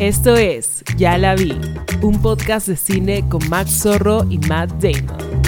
Esto 0.00 0.36
es 0.36 0.84
Ya 0.96 1.18
la 1.18 1.34
vi, 1.34 1.60
un 2.02 2.22
podcast 2.22 2.68
de 2.68 2.76
cine 2.76 3.28
con 3.28 3.48
Max 3.48 3.82
Zorro 3.82 4.24
y 4.30 4.38
Matt 4.38 4.70
Damon. 4.74 5.42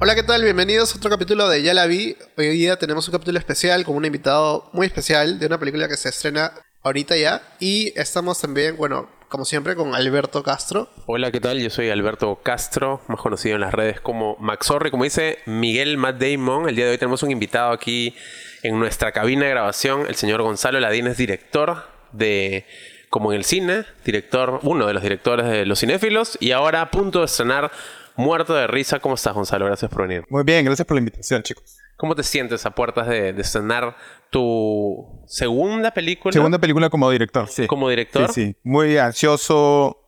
Hola, 0.00 0.16
¿qué 0.16 0.24
tal? 0.24 0.42
Bienvenidos 0.42 0.92
a 0.92 0.98
otro 0.98 1.08
capítulo 1.08 1.48
de 1.48 1.62
Ya 1.62 1.72
la 1.72 1.86
vi. 1.86 2.16
Hoy 2.36 2.48
día 2.48 2.80
tenemos 2.80 3.06
un 3.06 3.12
capítulo 3.12 3.38
especial 3.38 3.84
con 3.84 3.94
un 3.94 4.04
invitado 4.04 4.68
muy 4.72 4.88
especial 4.88 5.38
de 5.38 5.46
una 5.46 5.60
película 5.60 5.86
que 5.86 5.96
se 5.96 6.08
estrena 6.08 6.50
ahorita 6.82 7.16
ya. 7.16 7.42
Y 7.60 7.92
estamos 7.94 8.40
también, 8.40 8.76
bueno, 8.76 9.08
como 9.28 9.44
siempre, 9.44 9.76
con 9.76 9.94
Alberto 9.94 10.42
Castro. 10.42 10.90
Hola, 11.06 11.30
¿qué 11.30 11.38
tal? 11.38 11.60
Yo 11.60 11.70
soy 11.70 11.90
Alberto 11.90 12.40
Castro, 12.42 13.02
más 13.06 13.20
conocido 13.20 13.54
en 13.54 13.60
las 13.60 13.72
redes 13.72 14.00
como 14.00 14.36
Max 14.40 14.66
Zorri. 14.66 14.90
Como 14.90 15.04
dice 15.04 15.38
Miguel 15.46 15.96
Matt 15.96 16.20
Damon, 16.20 16.68
el 16.68 16.74
día 16.74 16.86
de 16.86 16.90
hoy 16.90 16.98
tenemos 16.98 17.22
un 17.22 17.30
invitado 17.30 17.70
aquí 17.70 18.16
en 18.64 18.80
nuestra 18.80 19.12
cabina 19.12 19.44
de 19.44 19.50
grabación. 19.50 20.08
El 20.08 20.16
señor 20.16 20.42
Gonzalo 20.42 20.80
Ladín 20.80 21.06
es 21.06 21.18
director 21.18 21.94
de 22.16 22.66
Como 23.10 23.32
en 23.32 23.38
el 23.38 23.44
Cine, 23.44 23.84
director, 24.04 24.60
uno 24.62 24.86
de 24.86 24.94
los 24.94 25.02
directores 25.02 25.46
de 25.46 25.66
Los 25.66 25.80
Cinéfilos, 25.80 26.36
y 26.40 26.52
ahora 26.52 26.82
a 26.82 26.90
punto 26.90 27.20
de 27.20 27.26
estrenar 27.26 27.70
Muerto 28.16 28.54
de 28.54 28.66
Risa. 28.66 28.98
¿Cómo 28.98 29.14
estás, 29.14 29.34
Gonzalo? 29.34 29.66
Gracias 29.66 29.90
por 29.90 30.08
venir. 30.08 30.24
Muy 30.30 30.42
bien, 30.42 30.64
gracias 30.64 30.86
por 30.86 30.94
la 30.94 31.00
invitación, 31.00 31.42
chicos. 31.42 31.76
¿Cómo 31.96 32.14
te 32.14 32.22
sientes 32.22 32.64
a 32.66 32.70
puertas 32.70 33.08
de, 33.08 33.32
de 33.32 33.42
estrenar 33.42 33.96
tu 34.30 35.22
segunda 35.26 35.90
película? 35.92 36.32
Segunda 36.32 36.58
película 36.58 36.90
como 36.90 37.10
director, 37.10 37.48
sí. 37.48 37.66
¿Como 37.66 37.88
director? 37.88 38.32
Sí, 38.32 38.46
sí. 38.46 38.56
Muy 38.62 38.98
ansioso, 38.98 40.02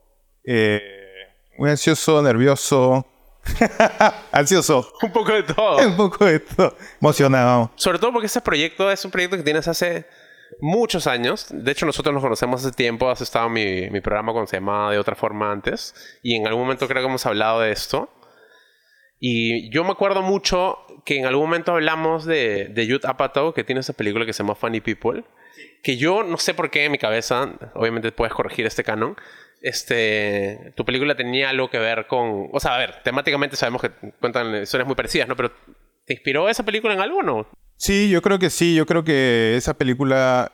eh, 0.45 0.81
muy 1.59 1.71
ansioso, 1.71 2.23
nervioso, 2.23 3.07
ansioso. 4.33 4.93
Un 5.03 5.13
poco 5.13 5.33
de 5.33 5.43
todo. 5.43 5.79
Un 5.87 5.97
poco 5.97 6.25
de 6.25 6.41
todo. 6.41 6.77
Emocionado. 7.01 7.71
Sobre 7.77 7.99
todo 7.99 8.13
porque 8.13 8.27
este 8.27 8.41
proyecto 8.41 8.91
es 8.91 9.05
un 9.05 9.11
proyecto 9.11 9.37
que 9.37 9.43
tienes 9.43 9.67
hace 9.69 10.07
muchos 10.61 11.07
años. 11.07 11.47
De 11.51 11.73
hecho, 11.73 11.87
nosotros 11.87 12.13
nos 12.13 12.23
conocemos 12.23 12.65
hace 12.65 12.75
tiempo. 12.75 13.11
Has 13.11 13.21
estado 13.21 13.47
en 13.47 13.53
mi, 13.53 13.91
mi 13.91 14.01
programa 14.01 14.33
cuando 14.33 14.49
se 14.49 14.57
llamaba 14.57 14.93
de 14.93 14.99
otra 14.99 15.15
forma 15.15 15.51
antes. 15.51 15.95
Y 16.23 16.35
en 16.37 16.47
algún 16.47 16.63
momento 16.63 16.89
creo 16.89 17.03
que 17.03 17.09
hemos 17.09 17.27
hablado 17.27 17.61
de 17.61 17.73
esto. 17.73 18.11
Y 19.21 19.71
yo 19.71 19.85
me 19.85 19.91
acuerdo 19.91 20.23
mucho 20.23 20.79
que 21.05 21.19
en 21.19 21.27
algún 21.27 21.47
momento 21.47 21.73
hablamos 21.73 22.25
de, 22.25 22.69
de 22.69 22.87
Judd 22.87 23.05
Apatow, 23.07 23.53
que 23.53 23.65
tiene 23.65 23.81
esa 23.81 23.93
película 23.93 24.25
que 24.25 24.33
se 24.33 24.43
llama 24.43 24.55
Funny 24.55 24.81
People. 24.81 25.25
Que 25.83 25.97
yo 25.97 26.23
no 26.23 26.39
sé 26.39 26.55
por 26.55 26.71
qué 26.71 26.85
en 26.85 26.93
mi 26.93 26.99
cabeza, 26.99 27.53
obviamente 27.75 28.13
puedes 28.13 28.33
corregir 28.33 28.67
este 28.67 28.85
canon, 28.85 29.17
este, 29.61 30.73
tu 30.77 30.85
película 30.85 31.17
tenía 31.17 31.51
algo 31.51 31.69
que 31.71 31.79
ver 31.79 32.07
con... 32.07 32.49
O 32.53 32.61
sea, 32.61 32.77
a 32.77 32.79
ver, 32.79 33.03
temáticamente 33.03 33.57
sabemos 33.57 33.83
que 33.83 33.91
cuentan 34.21 34.63
historias 34.63 34.87
muy 34.87 34.95
parecidas, 34.95 35.29
¿no? 35.29 35.37
Pero 35.37 35.53
¿te 36.05 36.15
inspiró 36.15 36.49
esa 36.49 36.65
película 36.65 36.95
en 36.95 37.01
algo 37.01 37.19
o 37.19 37.23
no? 37.23 37.49
Sí, 37.79 38.11
yo 38.11 38.21
creo 38.21 38.39
que 38.39 38.51
sí. 38.51 38.75
Yo 38.75 38.85
creo 38.85 39.05
que 39.05 39.57
esa 39.57 39.75
película... 39.75 40.53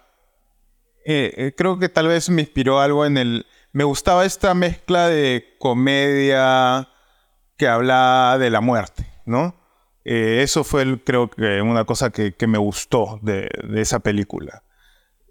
eh, 1.04 1.34
eh, 1.36 1.54
creo 1.56 1.78
que 1.78 1.88
tal 1.88 2.06
vez 2.08 2.30
me 2.30 2.42
inspiró 2.42 2.80
algo 2.80 3.04
en 3.04 3.16
el... 3.18 3.46
Me 3.72 3.82
gustaba 3.82 4.24
esta 4.24 4.54
mezcla 4.54 5.08
de 5.08 5.56
comedia 5.58 6.88
que 7.56 7.66
habla 7.66 8.36
de 8.38 8.50
la 8.50 8.60
muerte, 8.60 9.04
¿no? 9.26 9.56
Eh, 10.04 10.42
eso 10.42 10.62
fue, 10.62 11.02
creo 11.02 11.28
que, 11.28 11.60
una 11.60 11.84
cosa 11.84 12.10
que, 12.10 12.34
me 12.46 12.58
gustó 12.58 13.18
de, 13.22 13.48
esa 13.74 13.98
película. 13.98 14.62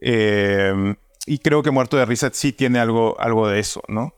Y 0.01 1.37
creo 1.37 1.63
que 1.63 1.71
Muerto 1.71 1.95
de 1.95 2.05
Risa 2.05 2.31
sí 2.33 2.51
tiene 2.51 2.79
algo, 2.79 3.17
algo 3.17 3.47
de 3.47 3.59
eso, 3.59 3.81
¿no? 3.87 4.13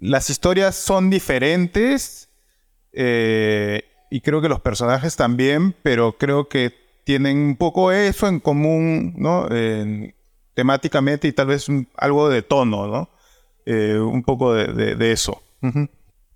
Las 0.00 0.28
historias 0.28 0.76
son 0.76 1.08
diferentes 1.08 2.28
eh, 2.92 3.84
y 4.10 4.20
creo 4.20 4.40
que 4.40 4.48
los 4.48 4.60
personajes 4.60 5.16
también, 5.16 5.74
pero 5.82 6.16
creo 6.18 6.48
que 6.48 6.72
tienen 7.04 7.36
un 7.38 7.56
poco 7.56 7.92
eso 7.92 8.26
en 8.28 8.40
común, 8.40 9.14
¿no? 9.16 9.50
En- 9.50 10.14
temáticamente 10.54 11.26
y 11.28 11.32
tal 11.32 11.48
vez 11.48 11.66
algo 11.96 12.28
de 12.28 12.42
tono, 12.42 12.86
¿no? 12.86 13.10
Eh, 13.66 13.98
un 13.98 14.22
poco 14.22 14.54
de, 14.54 14.94
de- 14.94 15.12
eso. 15.12 15.42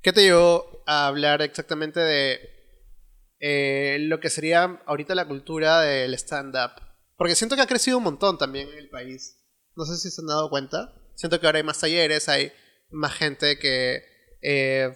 ¿Qué 0.02 0.12
te 0.12 0.22
llevó 0.22 0.82
a 0.86 1.06
hablar 1.06 1.40
exactamente 1.42 2.00
de 2.00 2.40
eh, 3.40 3.98
lo 4.00 4.18
que 4.20 4.30
sería 4.30 4.80
ahorita 4.86 5.14
la 5.14 5.26
cultura 5.28 5.80
del 5.82 6.14
stand-up? 6.14 6.72
Porque 7.16 7.34
siento 7.34 7.56
que 7.56 7.62
ha 7.62 7.66
crecido 7.66 7.98
un 7.98 8.04
montón 8.04 8.38
también 8.38 8.68
en 8.68 8.78
el 8.78 8.88
país. 8.88 9.36
No 9.76 9.84
sé 9.84 9.96
si 9.96 10.10
se 10.10 10.20
han 10.22 10.26
dado 10.26 10.50
cuenta. 10.50 10.92
Siento 11.14 11.38
que 11.40 11.46
ahora 11.46 11.58
hay 11.58 11.64
más 11.64 11.80
talleres, 11.80 12.28
hay 12.28 12.52
más 12.90 13.12
gente 13.14 13.58
que, 13.58 14.02
eh, 14.42 14.90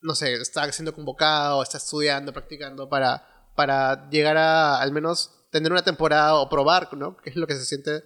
no 0.00 0.14
sé, 0.14 0.34
está 0.34 0.70
siendo 0.72 0.94
convocado, 0.94 1.62
está 1.62 1.78
estudiando, 1.78 2.32
practicando 2.32 2.88
para, 2.88 3.50
para 3.54 4.08
llegar 4.10 4.36
a 4.36 4.80
al 4.80 4.92
menos 4.92 5.46
tener 5.50 5.72
una 5.72 5.82
temporada 5.82 6.34
o 6.36 6.48
probar, 6.48 6.92
¿no? 6.94 7.16
¿Qué 7.16 7.30
es 7.30 7.36
lo 7.36 7.46
que 7.46 7.54
se 7.54 7.64
siente 7.64 8.04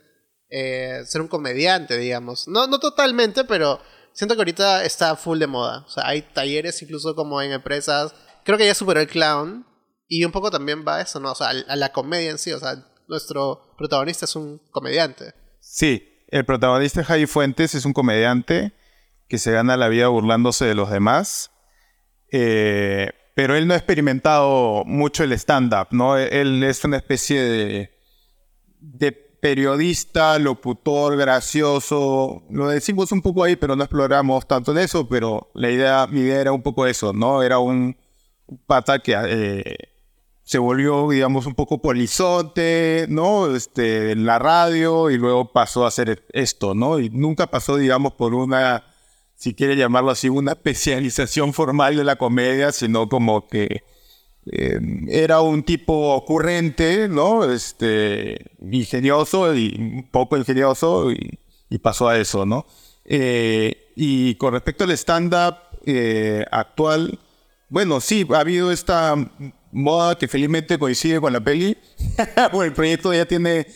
eh, 0.48 1.02
ser 1.06 1.20
un 1.20 1.28
comediante, 1.28 1.98
digamos? 1.98 2.48
No, 2.48 2.66
no 2.66 2.78
totalmente, 2.78 3.44
pero 3.44 3.80
siento 4.12 4.34
que 4.34 4.40
ahorita 4.40 4.84
está 4.84 5.16
full 5.16 5.38
de 5.38 5.46
moda. 5.46 5.84
O 5.86 5.90
sea, 5.90 6.06
hay 6.06 6.22
talleres 6.22 6.80
incluso 6.82 7.14
como 7.14 7.40
en 7.42 7.52
empresas. 7.52 8.14
Creo 8.44 8.58
que 8.58 8.66
ya 8.66 8.74
superó 8.74 9.00
el 9.00 9.08
clown. 9.08 9.66
Y 10.08 10.26
un 10.26 10.32
poco 10.32 10.50
también 10.50 10.84
va 10.86 11.00
eso, 11.00 11.20
¿no? 11.20 11.32
O 11.32 11.34
sea, 11.34 11.48
a, 11.48 11.72
a 11.72 11.76
la 11.76 11.90
comedia 11.90 12.30
en 12.30 12.36
sí. 12.36 12.52
O 12.52 12.58
sea, 12.58 12.84
nuestro 13.08 13.74
protagonista 13.78 14.26
es 14.26 14.36
un 14.36 14.58
comediante. 14.70 15.34
Sí, 15.60 16.24
el 16.28 16.44
protagonista 16.44 17.02
Javi 17.02 17.26
Fuentes 17.26 17.74
es 17.74 17.84
un 17.84 17.92
comediante 17.92 18.72
que 19.28 19.38
se 19.38 19.52
gana 19.52 19.76
la 19.78 19.88
vida 19.88 20.08
burlándose 20.08 20.66
de 20.66 20.74
los 20.74 20.90
demás. 20.90 21.50
Eh, 22.32 23.10
pero 23.34 23.54
él 23.54 23.66
no 23.66 23.74
ha 23.74 23.76
experimentado 23.76 24.84
mucho 24.84 25.22
el 25.22 25.32
stand-up, 25.32 25.88
¿no? 25.90 26.16
Él 26.16 26.62
es 26.64 26.84
una 26.84 26.96
especie 26.96 27.40
de, 28.80 29.12
periodista, 29.40 30.38
locutor, 30.38 31.16
gracioso. 31.16 32.42
Lo 32.50 32.68
decimos 32.68 33.10
un 33.12 33.22
poco 33.22 33.44
ahí, 33.44 33.56
pero 33.56 33.76
no 33.76 33.84
exploramos 33.84 34.46
tanto 34.46 34.72
en 34.72 34.78
eso. 34.78 35.08
Pero 35.08 35.50
la 35.54 35.70
idea, 35.70 36.06
mi 36.06 36.20
idea 36.20 36.40
era 36.40 36.52
un 36.52 36.62
poco 36.62 36.86
eso, 36.86 37.12
¿no? 37.12 37.42
Era 37.42 37.58
un 37.58 37.96
pata 38.66 39.00
que 39.00 39.16
eh, 39.16 39.76
se 40.44 40.58
volvió, 40.58 41.08
digamos, 41.10 41.46
un 41.46 41.54
poco 41.54 41.80
polizonte, 41.80 43.06
¿no? 43.08 43.54
Este, 43.54 44.12
en 44.12 44.26
la 44.26 44.38
radio 44.38 45.10
y 45.10 45.16
luego 45.16 45.52
pasó 45.52 45.84
a 45.84 45.88
hacer 45.88 46.24
esto, 46.32 46.74
¿no? 46.74 46.98
Y 46.98 47.10
nunca 47.10 47.46
pasó, 47.48 47.76
digamos, 47.76 48.12
por 48.12 48.34
una, 48.34 48.84
si 49.42 49.54
quiere 49.54 49.74
llamarlo 49.74 50.12
así, 50.12 50.28
una 50.28 50.52
especialización 50.52 51.52
formal 51.52 51.96
de 51.96 52.04
la 52.04 52.14
comedia, 52.14 52.70
sino 52.70 53.08
como 53.08 53.48
que 53.48 53.82
eh, 54.46 54.78
era 55.08 55.40
un 55.40 55.64
tipo 55.64 56.14
ocurrente, 56.14 57.08
¿no? 57.08 57.50
Este, 57.50 58.52
ingenioso 58.60 59.52
y 59.52 59.74
un 59.76 60.08
poco 60.12 60.36
ingenioso 60.36 61.10
y, 61.10 61.40
pasó 61.78 62.08
a 62.08 62.20
eso, 62.20 62.46
¿no? 62.46 62.66
Eh, 63.04 63.90
y 63.96 64.36
con 64.36 64.52
respecto 64.52 64.84
al 64.84 64.92
stand-up 64.92 65.56
eh, 65.86 66.46
actual, 66.52 67.18
bueno, 67.68 68.00
sí, 68.00 68.24
ha 68.32 68.38
habido 68.38 68.70
esta 68.70 69.16
moda 69.72 70.16
que 70.18 70.28
felizmente 70.28 70.78
coincide 70.78 71.20
con 71.20 71.32
la 71.32 71.40
peli. 71.40 71.76
bueno, 72.52 72.62
el 72.62 72.74
proyecto 72.74 73.12
ya 73.12 73.26
tiene 73.26 73.66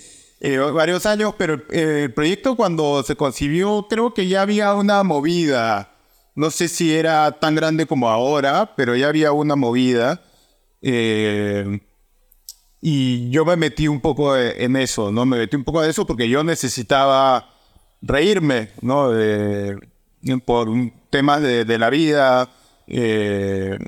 eh, 0.40 0.58
varios 0.58 1.06
años, 1.06 1.34
pero 1.38 1.54
eh, 1.70 2.02
el 2.04 2.14
proyecto 2.14 2.56
cuando 2.56 3.02
se 3.02 3.16
concibió 3.16 3.86
creo 3.88 4.12
que 4.14 4.28
ya 4.28 4.42
había 4.42 4.74
una 4.74 5.02
movida. 5.02 5.92
No 6.34 6.50
sé 6.50 6.68
si 6.68 6.94
era 6.94 7.32
tan 7.32 7.54
grande 7.54 7.86
como 7.86 8.08
ahora, 8.10 8.74
pero 8.76 8.94
ya 8.94 9.08
había 9.08 9.32
una 9.32 9.56
movida. 9.56 10.22
Eh, 10.82 11.80
y 12.80 13.30
yo 13.30 13.44
me 13.44 13.56
metí 13.56 13.88
un 13.88 14.00
poco 14.00 14.36
eh, 14.36 14.62
en 14.64 14.76
eso, 14.76 15.10
¿no? 15.10 15.24
Me 15.26 15.38
metí 15.38 15.56
un 15.56 15.64
poco 15.64 15.82
en 15.82 15.90
eso 15.90 16.06
porque 16.06 16.28
yo 16.28 16.44
necesitaba 16.44 17.48
reírme, 18.02 18.70
¿no? 18.82 19.10
De- 19.10 19.78
por 20.44 20.68
temas 21.10 21.40
de, 21.42 21.64
de 21.64 21.78
la 21.78 21.88
vida. 21.90 22.50
eh, 22.88 23.78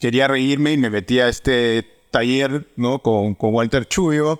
quería 0.00 0.28
reírme 0.28 0.72
y 0.72 0.76
me 0.76 0.90
metí 0.90 1.18
a 1.20 1.28
este 1.28 1.86
taller, 2.10 2.68
¿no? 2.76 3.00
Con, 3.00 3.34
con 3.34 3.54
Walter 3.54 3.86
Chuyo. 3.86 4.38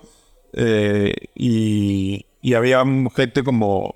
Eh, 0.55 1.13
y, 1.35 2.25
y 2.41 2.53
había 2.53 2.83
gente 3.15 3.43
como 3.43 3.95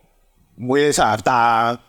muy 0.58 0.82
desadaptada. 0.82 1.82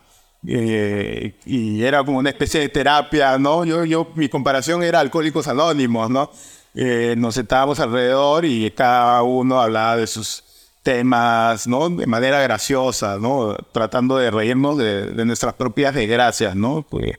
eh, 0.47 1.35
y 1.45 1.83
era 1.83 2.03
como 2.03 2.17
una 2.19 2.29
especie 2.31 2.61
de 2.61 2.69
terapia, 2.69 3.37
¿no? 3.37 3.65
Yo, 3.65 3.85
yo, 3.85 4.11
mi 4.15 4.29
comparación 4.29 4.81
era 4.83 4.99
Alcohólicos 4.99 5.47
Anónimos, 5.47 6.09
¿no? 6.09 6.31
Eh, 6.73 7.15
nos 7.17 7.35
sentábamos 7.35 7.79
alrededor 7.79 8.45
y 8.45 8.71
cada 8.71 9.21
uno 9.23 9.59
hablaba 9.61 9.97
de 9.97 10.07
sus 10.07 10.43
temas, 10.83 11.67
¿no? 11.67 11.89
De 11.89 12.07
manera 12.07 12.41
graciosa, 12.41 13.17
¿no? 13.19 13.55
Tratando 13.71 14.17
de 14.17 14.31
reírnos 14.31 14.77
de, 14.77 15.25
nuestras 15.25 15.53
propias 15.53 15.93
desgracias, 15.93 16.55
¿no? 16.55 16.85
Pues, 16.89 17.17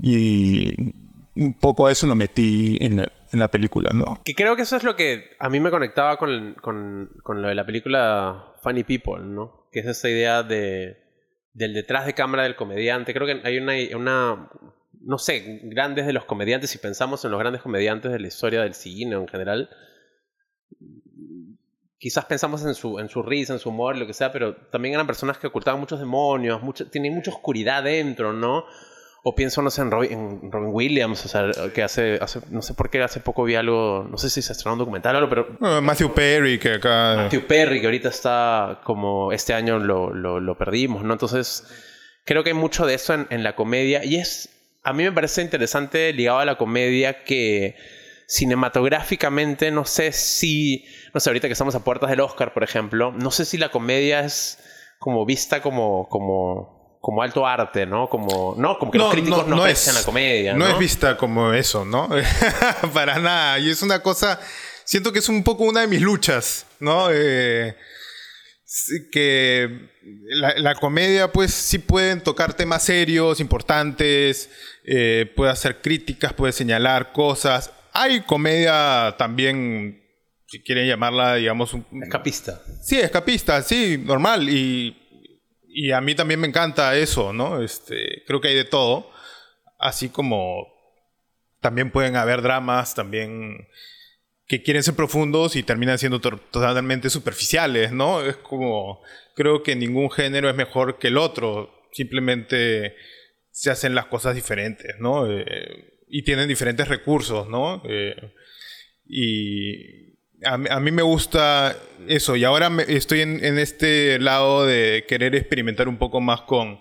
y 0.00 0.92
un 1.34 1.54
poco 1.54 1.88
eso 1.88 2.06
lo 2.06 2.14
metí 2.14 2.76
en 2.80 2.98
la, 2.98 3.12
en 3.32 3.38
la 3.38 3.48
película, 3.48 3.90
¿no? 3.92 4.20
Que 4.24 4.34
creo 4.34 4.56
que 4.56 4.62
eso 4.62 4.76
es 4.76 4.84
lo 4.84 4.96
que 4.96 5.36
a 5.38 5.48
mí 5.48 5.60
me 5.60 5.70
conectaba 5.70 6.16
con, 6.16 6.54
con, 6.60 7.10
con 7.22 7.42
lo 7.42 7.48
de 7.48 7.54
la 7.54 7.66
película 7.66 8.54
Funny 8.62 8.84
People, 8.84 9.24
¿no? 9.24 9.68
Que 9.72 9.80
es 9.80 9.86
esa 9.86 10.08
idea 10.08 10.42
de, 10.42 10.98
del 11.52 11.74
detrás 11.74 12.06
de 12.06 12.14
cámara 12.14 12.42
del 12.44 12.56
comediante. 12.56 13.14
Creo 13.14 13.26
que 13.26 13.40
hay 13.46 13.58
una, 13.58 13.74
una, 13.96 14.50
no 15.00 15.18
sé, 15.18 15.60
grandes 15.64 16.06
de 16.06 16.12
los 16.12 16.24
comediantes, 16.24 16.70
si 16.70 16.78
pensamos 16.78 17.24
en 17.24 17.30
los 17.30 17.40
grandes 17.40 17.62
comediantes 17.62 18.12
de 18.12 18.18
la 18.18 18.28
historia 18.28 18.62
del 18.62 18.74
cine 18.74 19.16
en 19.16 19.28
general, 19.28 19.70
quizás 21.98 22.24
pensamos 22.24 22.64
en 22.64 22.74
su, 22.74 22.98
en 22.98 23.08
su 23.08 23.22
risa, 23.22 23.52
en 23.52 23.58
su 23.58 23.68
humor, 23.68 23.96
lo 23.96 24.06
que 24.06 24.14
sea, 24.14 24.32
pero 24.32 24.56
también 24.56 24.94
eran 24.94 25.06
personas 25.06 25.38
que 25.38 25.46
ocultaban 25.46 25.78
muchos 25.78 26.00
demonios, 26.00 26.62
mucho, 26.62 26.88
tienen 26.90 27.14
mucha 27.14 27.30
oscuridad 27.30 27.84
dentro, 27.84 28.32
¿no? 28.32 28.64
O 29.22 29.34
pienso, 29.34 29.60
no 29.60 29.70
sé, 29.70 29.82
en 29.82 29.90
Robin, 29.90 30.50
Williams, 30.50 31.24
o 31.26 31.28
sea, 31.28 31.50
que 31.74 31.82
hace, 31.82 32.18
hace, 32.22 32.40
no 32.50 32.62
sé 32.62 32.72
por 32.72 32.88
qué 32.88 33.02
hace 33.02 33.20
poco 33.20 33.44
vi 33.44 33.54
algo, 33.54 34.06
no 34.10 34.16
sé 34.16 34.30
si 34.30 34.40
se 34.40 34.52
estrenó 34.52 34.72
un 34.74 34.78
documental 34.78 35.14
o 35.14 35.18
algo, 35.18 35.28
pero... 35.28 35.82
Matthew 35.82 36.14
Perry, 36.14 36.58
que 36.58 36.74
acá... 36.74 37.16
Matthew 37.16 37.46
Perry, 37.46 37.80
que 37.80 37.86
ahorita 37.86 38.08
está 38.08 38.80
como, 38.84 39.30
este 39.32 39.52
año 39.52 39.78
lo, 39.78 40.14
lo, 40.14 40.40
lo 40.40 40.56
perdimos, 40.56 41.04
¿no? 41.04 41.12
Entonces, 41.12 41.66
creo 42.24 42.42
que 42.42 42.50
hay 42.50 42.56
mucho 42.56 42.86
de 42.86 42.94
eso 42.94 43.12
en, 43.12 43.26
en 43.28 43.42
la 43.42 43.54
comedia 43.56 44.04
y 44.04 44.16
es, 44.16 44.48
a 44.84 44.92
mí 44.94 45.02
me 45.02 45.12
parece 45.12 45.42
interesante 45.42 46.12
ligado 46.14 46.38
a 46.38 46.44
la 46.46 46.56
comedia 46.56 47.22
que 47.24 47.76
cinematográficamente 48.26 49.72
no 49.72 49.84
sé 49.84 50.12
si, 50.12 50.84
no 51.12 51.20
sé, 51.20 51.28
ahorita 51.30 51.48
que 51.48 51.52
estamos 51.52 51.74
a 51.74 51.84
puertas 51.84 52.08
del 52.08 52.20
Oscar, 52.20 52.54
por 52.54 52.62
ejemplo, 52.62 53.12
no 53.12 53.30
sé 53.32 53.44
si 53.44 53.58
la 53.58 53.70
comedia 53.70 54.20
es 54.20 54.58
como 55.00 55.26
vista 55.26 55.60
como, 55.60 56.08
como 56.08 56.79
como 57.00 57.22
alto 57.22 57.46
arte, 57.46 57.86
¿no? 57.86 58.08
Como, 58.08 58.54
no, 58.58 58.78
como 58.78 58.92
que 58.92 58.98
los 58.98 59.10
críticos 59.10 59.46
no, 59.46 59.56
aprecian 59.56 59.94
la 59.94 60.02
comedia. 60.02 60.54
¿no? 60.54 60.68
es 60.68 60.78
vista 60.78 61.16
como 61.16 61.52
eso, 61.52 61.84
¿no? 61.84 62.10
Para 62.94 63.18
nada. 63.18 63.58
Y 63.58 63.70
es 63.70 63.82
una 63.82 64.02
cosa. 64.02 64.38
Siento 64.84 65.12
que 65.12 65.20
es 65.20 65.28
un 65.28 65.42
poco 65.42 65.64
una 65.64 65.80
de 65.80 65.86
mis 65.86 66.02
luchas, 66.02 66.66
¿no? 66.78 67.08
Eh, 67.10 67.74
que 69.10 69.88
la, 70.28 70.74
comedia, 70.74 71.32
pues, 71.32 71.52
sí 71.52 71.78
pueden 71.78 72.20
tocar 72.20 72.54
temas 72.54 72.84
serios, 72.84 73.40
importantes, 73.40 74.50
eh, 74.84 75.32
puede 75.36 75.50
hacer 75.50 75.80
críticas, 75.80 76.32
puede 76.34 76.52
señalar 76.52 77.12
cosas. 77.12 77.72
Hay 77.92 78.22
comedia 78.22 79.14
también, 79.16 80.02
si 80.46 80.62
quieren 80.62 80.86
llamarla, 80.86 81.36
digamos, 81.36 81.72
un, 81.72 81.84
escapista. 82.02 82.60
Sí, 82.82 82.98
escapista, 82.98 83.62
sí, 83.62 83.96
normal. 83.98 84.48
Y 84.48 84.99
y 85.72 85.92
a 85.92 86.00
mí 86.00 86.14
también 86.14 86.40
me 86.40 86.48
encanta 86.48 86.96
eso, 86.96 87.32
¿no? 87.32 87.62
Este, 87.62 88.24
creo 88.26 88.40
que 88.40 88.48
hay 88.48 88.54
de 88.54 88.64
todo. 88.64 89.10
Así 89.78 90.08
como 90.10 90.66
también 91.60 91.90
pueden 91.90 92.16
haber 92.16 92.42
dramas 92.42 92.94
también 92.94 93.68
que 94.46 94.62
quieren 94.62 94.82
ser 94.82 94.96
profundos 94.96 95.54
y 95.54 95.62
terminan 95.62 95.98
siendo 95.98 96.20
totalmente 96.20 97.08
superficiales, 97.08 97.92
¿no? 97.92 98.20
Es 98.22 98.36
como, 98.36 99.00
creo 99.36 99.62
que 99.62 99.76
ningún 99.76 100.10
género 100.10 100.50
es 100.50 100.56
mejor 100.56 100.98
que 100.98 101.06
el 101.06 101.18
otro, 101.18 101.72
simplemente 101.92 102.96
se 103.52 103.70
hacen 103.70 103.94
las 103.94 104.06
cosas 104.06 104.34
diferentes, 104.34 104.96
¿no? 104.98 105.30
Eh, 105.30 106.00
y 106.08 106.22
tienen 106.24 106.48
diferentes 106.48 106.88
recursos, 106.88 107.48
¿no? 107.48 107.80
Eh, 107.84 108.16
y, 109.06 110.09
a, 110.44 110.80
mí 110.80 110.90
me 110.90 111.02
gusta 111.02 111.76
eso 112.08 112.36
y 112.36 112.44
ahora 112.44 112.70
estoy 112.88 113.20
en, 113.20 113.58
este 113.58 114.18
lado 114.18 114.66
de 114.66 115.04
querer 115.06 115.34
experimentar 115.34 115.88
un 115.88 115.98
poco 115.98 116.20
más 116.20 116.42
con, 116.42 116.80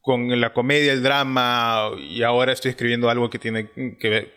con 0.00 0.40
la 0.40 0.52
comedia, 0.52 0.92
el 0.92 1.02
drama 1.02 1.90
y 1.98 2.22
ahora 2.22 2.52
estoy 2.52 2.70
escribiendo 2.70 3.10
algo 3.10 3.28
que 3.28 3.38
tiene, 3.38 3.70
que, 3.98 4.32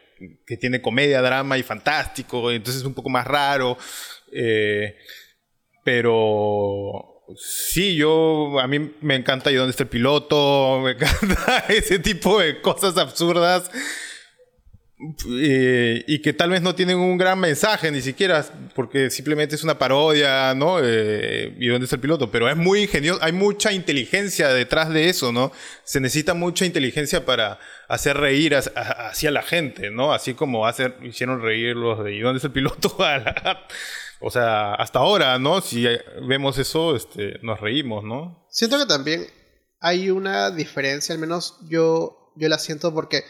que 0.45 0.57
tiene 0.57 0.81
comedia, 0.81 1.21
drama 1.21 1.57
y 1.57 1.63
fantástico, 1.63 2.51
entonces 2.51 2.81
es 2.81 2.87
un 2.87 2.93
poco 2.93 3.09
más 3.09 3.25
raro. 3.25 3.77
Eh, 4.31 4.97
pero 5.83 7.23
sí, 7.37 7.95
yo, 7.95 8.59
a 8.59 8.67
mí 8.67 8.93
me 9.01 9.15
encanta 9.15 9.51
¿Y 9.51 9.55
dónde 9.55 9.71
está 9.71 9.83
el 9.83 9.89
piloto? 9.89 10.79
Me 10.83 10.91
encanta 10.91 11.65
ese 11.69 11.99
tipo 11.99 12.39
de 12.39 12.61
cosas 12.61 12.97
absurdas 12.97 13.71
eh, 14.99 16.03
y 16.07 16.23
que 16.23 16.33
tal 16.33 16.49
vez 16.49 16.63
no 16.63 16.73
tienen 16.73 16.97
un 16.97 17.17
gran 17.17 17.39
mensaje 17.39 17.91
ni 17.91 18.01
siquiera, 18.01 18.43
porque 18.73 19.11
simplemente 19.11 19.53
es 19.53 19.63
una 19.63 19.77
parodia, 19.77 20.55
¿no? 20.55 20.79
Eh, 20.81 21.55
¿Y 21.59 21.67
dónde 21.67 21.83
está 21.83 21.97
el 21.97 22.01
piloto? 22.01 22.31
Pero 22.31 22.49
es 22.49 22.57
muy 22.57 22.83
ingenioso, 22.83 23.19
hay 23.21 23.31
mucha 23.31 23.71
inteligencia 23.71 24.47
detrás 24.49 24.89
de 24.89 25.09
eso, 25.09 25.31
¿no? 25.31 25.51
Se 25.83 25.99
necesita 25.99 26.33
mucha 26.33 26.65
inteligencia 26.65 27.25
para 27.27 27.59
hacer 27.87 28.17
reír 28.17 28.55
hacia 28.55 29.29
la 29.29 29.43
gente, 29.43 29.91
¿no? 29.91 30.13
Así 30.13 30.33
como 30.33 30.65
hacer, 30.65 30.97
hicieron 31.03 31.43
reír 31.43 31.75
los 31.75 32.03
de 32.03 32.15
¿Y 32.15 32.21
dónde 32.21 32.37
está 32.37 32.47
el 32.47 32.53
piloto? 32.53 32.97
o 34.19 34.31
sea, 34.31 34.73
hasta 34.73 34.97
ahora, 34.97 35.37
¿no? 35.37 35.61
Si 35.61 35.85
vemos 36.27 36.57
eso, 36.57 36.95
este, 36.95 37.37
nos 37.43 37.61
reímos, 37.61 38.03
¿no? 38.03 38.47
Siento 38.49 38.79
que 38.79 38.87
también 38.87 39.27
hay 39.79 40.09
una 40.09 40.49
diferencia, 40.49 41.13
al 41.13 41.21
menos 41.21 41.59
yo, 41.69 42.33
yo 42.35 42.49
la 42.49 42.57
siento 42.57 42.91
porque 42.95 43.23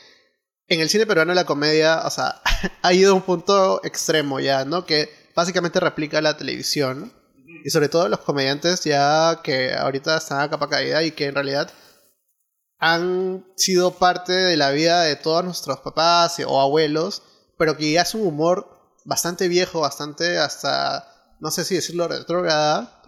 en 0.67 0.81
el 0.81 0.89
cine 0.89 1.05
peruano 1.05 1.33
la 1.33 1.45
comedia, 1.45 2.01
o 2.05 2.09
sea, 2.09 2.41
ha 2.81 2.93
ido 2.93 3.11
a 3.11 3.15
un 3.15 3.21
punto 3.21 3.81
extremo 3.83 4.39
ya, 4.39 4.65
¿no? 4.65 4.85
Que 4.85 5.09
básicamente 5.35 5.79
replica 5.79 6.21
la 6.21 6.37
televisión. 6.37 7.13
Y 7.63 7.69
sobre 7.69 7.89
todo 7.89 8.07
los 8.07 8.19
comediantes 8.19 8.83
ya 8.83 9.41
que 9.43 9.73
ahorita 9.73 10.17
están 10.17 10.41
a 10.41 10.49
capa 10.49 10.69
caída 10.69 11.03
y 11.03 11.11
que 11.11 11.25
en 11.25 11.35
realidad 11.35 11.71
han 12.77 13.45
sido 13.55 13.91
parte 13.97 14.31
de 14.31 14.57
la 14.57 14.71
vida 14.71 15.01
de 15.01 15.15
todos 15.15 15.43
nuestros 15.43 15.79
papás 15.79 16.37
o 16.45 16.61
abuelos, 16.61 17.23
pero 17.57 17.75
que 17.75 17.91
ya 17.91 18.03
es 18.03 18.13
un 18.13 18.27
humor 18.27 18.69
bastante 19.05 19.47
viejo, 19.47 19.81
bastante 19.81 20.37
hasta, 20.37 21.35
no 21.39 21.49
sé 21.49 21.65
si 21.65 21.75
decirlo 21.75 22.07
retrógrada, 22.07 23.01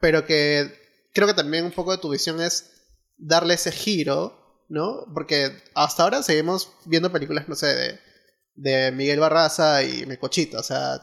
pero 0.00 0.24
que 0.24 0.72
creo 1.12 1.26
que 1.26 1.34
también 1.34 1.64
un 1.64 1.72
poco 1.72 1.92
de 1.92 1.98
tu 1.98 2.08
visión 2.08 2.40
es 2.40 2.70
darle 3.18 3.54
ese 3.54 3.72
giro 3.72 4.45
¿no? 4.68 5.06
Porque 5.14 5.52
hasta 5.74 6.02
ahora 6.02 6.22
seguimos 6.22 6.72
viendo 6.84 7.12
películas, 7.12 7.48
no 7.48 7.54
sé, 7.54 7.66
de, 7.74 8.00
de 8.54 8.92
Miguel 8.92 9.20
Barraza 9.20 9.82
y 9.82 10.06
Mecochito. 10.06 10.58
O 10.58 10.62
sea, 10.62 11.00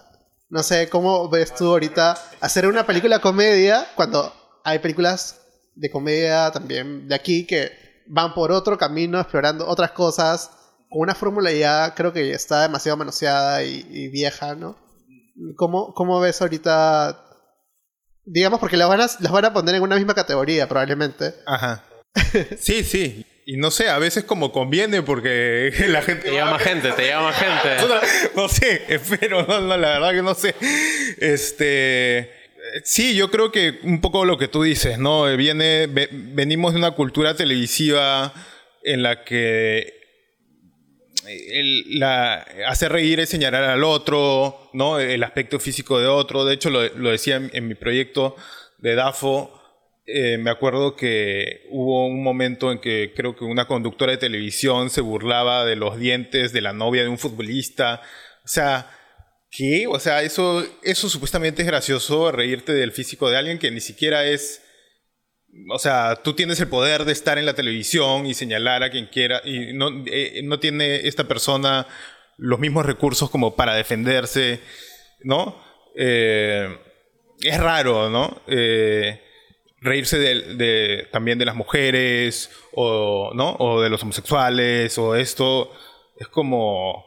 no 0.50 0.64
sé 0.64 0.90
cómo 0.90 1.30
ves 1.30 1.56
tú 1.56 1.66
ahorita 1.68 2.18
hacer 2.42 2.68
una 2.68 2.86
película 2.86 3.20
comedia 3.20 3.88
cuando 3.96 4.34
hay 4.64 4.80
películas 4.80 5.42
de 5.76 5.90
comedia 5.90 6.52
también 6.52 7.08
de 7.08 7.16
aquí 7.16 7.48
que 7.48 7.72
van 8.08 8.34
por 8.34 8.52
otro 8.52 8.78
camino 8.78 9.20
explorando 9.20 9.68
otras 9.68 9.92
cosas 9.92 10.52
con 10.94 11.02
una 11.02 11.16
fórmula 11.16 11.52
ya 11.52 11.96
creo 11.96 12.14
que 12.14 12.34
está 12.34 12.62
demasiado 12.62 12.98
manoseada 12.98 13.64
y, 13.64 14.10
vieja, 14.10 14.54
¿no? 14.54 14.78
¿Cómo, 15.58 15.92
¿Cómo, 15.96 16.20
ves 16.20 16.40
ahorita? 16.40 17.20
Digamos, 18.26 18.60
porque 18.60 18.78
las 18.78 18.88
van, 18.88 19.02
a, 19.02 19.08
las 19.20 19.32
van 19.32 19.46
a 19.46 19.54
poner 19.54 19.74
en 19.74 19.82
una 19.82 19.96
misma 19.96 20.14
categoría 20.14 20.70
probablemente. 20.70 21.34
Ajá. 21.48 21.84
Sí, 22.60 22.84
sí. 22.84 23.26
Y 23.46 23.58
no 23.58 23.72
sé, 23.72 23.90
a 23.90 24.00
veces 24.00 24.24
como 24.24 24.52
conviene 24.52 25.02
porque 25.02 25.74
la 25.90 26.02
gente... 26.02 26.30
Te 26.30 26.36
llama 26.36 26.60
gente, 26.60 26.92
te 26.92 27.08
llama 27.08 27.34
gente. 27.34 27.70
No 28.36 28.48
sé, 28.48 28.84
espero, 28.88 29.46
no, 29.46 29.78
la 29.78 30.00
verdad 30.00 30.12
que 30.12 30.22
no 30.22 30.34
sé. 30.34 30.56
Este... 31.20 32.42
Sí, 32.84 33.14
yo 33.14 33.30
creo 33.30 33.52
que 33.52 33.80
un 33.84 34.00
poco 34.00 34.26
lo 34.26 34.38
que 34.38 34.48
tú 34.48 34.64
dices, 34.64 34.98
¿no? 34.98 35.26
Viene, 35.36 35.88
venimos 35.88 36.74
de 36.74 36.80
una 36.80 36.92
cultura 36.92 37.36
televisiva 37.36 38.34
en 38.84 39.04
la 39.04 39.24
que 39.24 40.02
el, 41.28 42.00
la, 42.00 42.46
hacer 42.68 42.92
reír 42.92 43.20
es 43.20 43.30
señalar 43.30 43.64
al 43.64 43.84
otro, 43.84 44.70
¿no? 44.74 45.00
El 45.00 45.24
aspecto 45.24 45.60
físico 45.60 46.00
de 46.00 46.08
otro. 46.08 46.46
De 46.46 46.54
hecho, 46.54 46.70
lo, 46.70 46.88
lo 46.96 47.12
decía 47.12 47.38
en, 47.38 47.52
en, 47.54 47.68
mi 47.68 47.76
proyecto 47.76 48.36
de 48.80 48.96
DAFO, 48.96 49.63
eh, 50.06 50.38
me 50.38 50.50
acuerdo 50.50 50.96
que 50.96 51.66
hubo 51.70 52.08
un 52.08 52.24
momento 52.24 52.72
en 52.72 52.80
que 52.80 53.14
creo 53.16 53.36
que 53.36 53.46
una 53.46 53.68
conductora 53.68 54.12
de 54.12 54.18
televisión 54.18 54.90
se 54.90 55.02
burlaba 55.02 55.66
de 55.66 55.78
los 55.78 55.98
dientes 55.98 56.52
de 56.52 56.62
la 56.62 56.74
novia 56.74 57.04
de 57.04 57.10
un 57.10 57.18
futbolista. 57.18 58.02
O 58.44 58.48
sea, 58.48 58.90
¿qué? 59.50 59.88
O 59.88 60.00
sea, 60.00 60.22
eso, 60.24 60.66
eso 60.84 61.10
supuestamente 61.10 61.62
es 61.62 61.68
gracioso, 61.68 62.32
reírte 62.32 62.74
del 62.74 62.92
físico 62.92 63.30
de 63.30 63.38
alguien 63.38 63.60
que 63.60 63.72
ni 63.72 63.80
siquiera 63.80 64.26
es... 64.26 64.62
O 65.70 65.80
sea, 65.80 66.20
tú 66.24 66.34
tienes 66.34 66.60
el 66.60 66.68
poder 66.68 67.06
de 67.06 67.14
estar 67.14 67.38
en 67.38 67.46
la 67.46 67.54
televisión 67.54 68.26
y 68.26 68.34
señalar 68.34 68.84
a 68.84 68.90
quien 68.90 69.06
quiera 69.06 69.42
y 69.46 69.72
no, 69.74 70.04
eh, 70.08 70.42
no 70.44 70.60
tiene 70.60 71.08
esta 71.08 71.26
persona 71.28 71.88
los 72.38 72.60
mismos 72.60 72.86
recursos 72.86 73.30
como 73.30 73.56
para 73.56 73.76
defenderse, 73.76 74.60
¿no? 75.22 75.64
Eh, 75.96 76.76
es 77.42 77.60
raro, 77.60 78.10
¿no? 78.10 78.42
Eh, 78.48 79.22
reírse 79.84 80.18
de, 80.18 81.08
también 81.12 81.38
de 81.38 81.46
las 81.46 81.56
mujeres 81.56 82.50
o, 82.74 83.32
¿no? 83.36 83.56
o 83.60 83.82
de 83.82 83.90
los 83.90 84.02
homosexuales 84.02 84.98
o 84.98 85.16
esto 85.16 85.72
es 86.18 86.28
como 86.28 87.06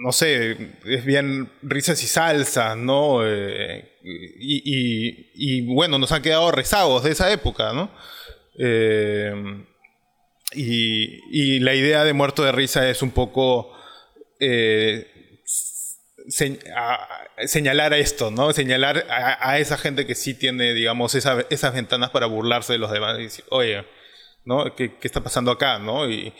no 0.00 0.12
sé, 0.12 0.56
es 0.86 1.04
bien 1.04 1.50
risas 1.62 2.02
y 2.02 2.06
salsas, 2.06 2.74
¿no? 2.76 3.20
Eh, 3.22 3.98
y, 4.02 5.60
bueno, 5.74 5.98
nos 5.98 6.10
han 6.12 6.22
quedado 6.22 6.50
rezagos 6.50 7.04
de 7.04 7.10
esa 7.10 7.30
época, 7.30 7.74
¿no? 7.74 7.90
Eh, 8.58 9.62
y, 10.52 11.60
la 11.60 11.74
idea 11.74 12.04
de 12.04 12.14
muerto 12.14 12.42
de 12.42 12.52
risa 12.52 12.88
es 12.88 13.02
un 13.02 13.10
poco 13.10 13.72
eh, 14.40 15.06
señalar 17.46 17.92
a 17.92 17.98
esto, 17.98 18.30
¿no? 18.30 18.52
Señalar 18.52 19.06
a, 19.08 19.58
esa 19.58 19.76
gente 19.76 20.06
que 20.06 20.14
sí 20.14 20.34
tiene, 20.34 20.74
digamos, 20.74 21.14
esas 21.14 21.74
ventanas 21.74 22.10
para 22.10 22.26
burlarse 22.26 22.74
de 22.74 22.78
los 22.78 22.90
demás 22.90 23.18
y 23.18 23.24
decir, 23.24 23.44
oye, 23.50 23.84
¿no? 24.44 24.74
¿Qué, 24.74 24.92
está 25.02 25.22
pasando 25.22 25.50
acá, 25.50 25.78
¿no? 25.78 26.08
Y, 26.08 26.32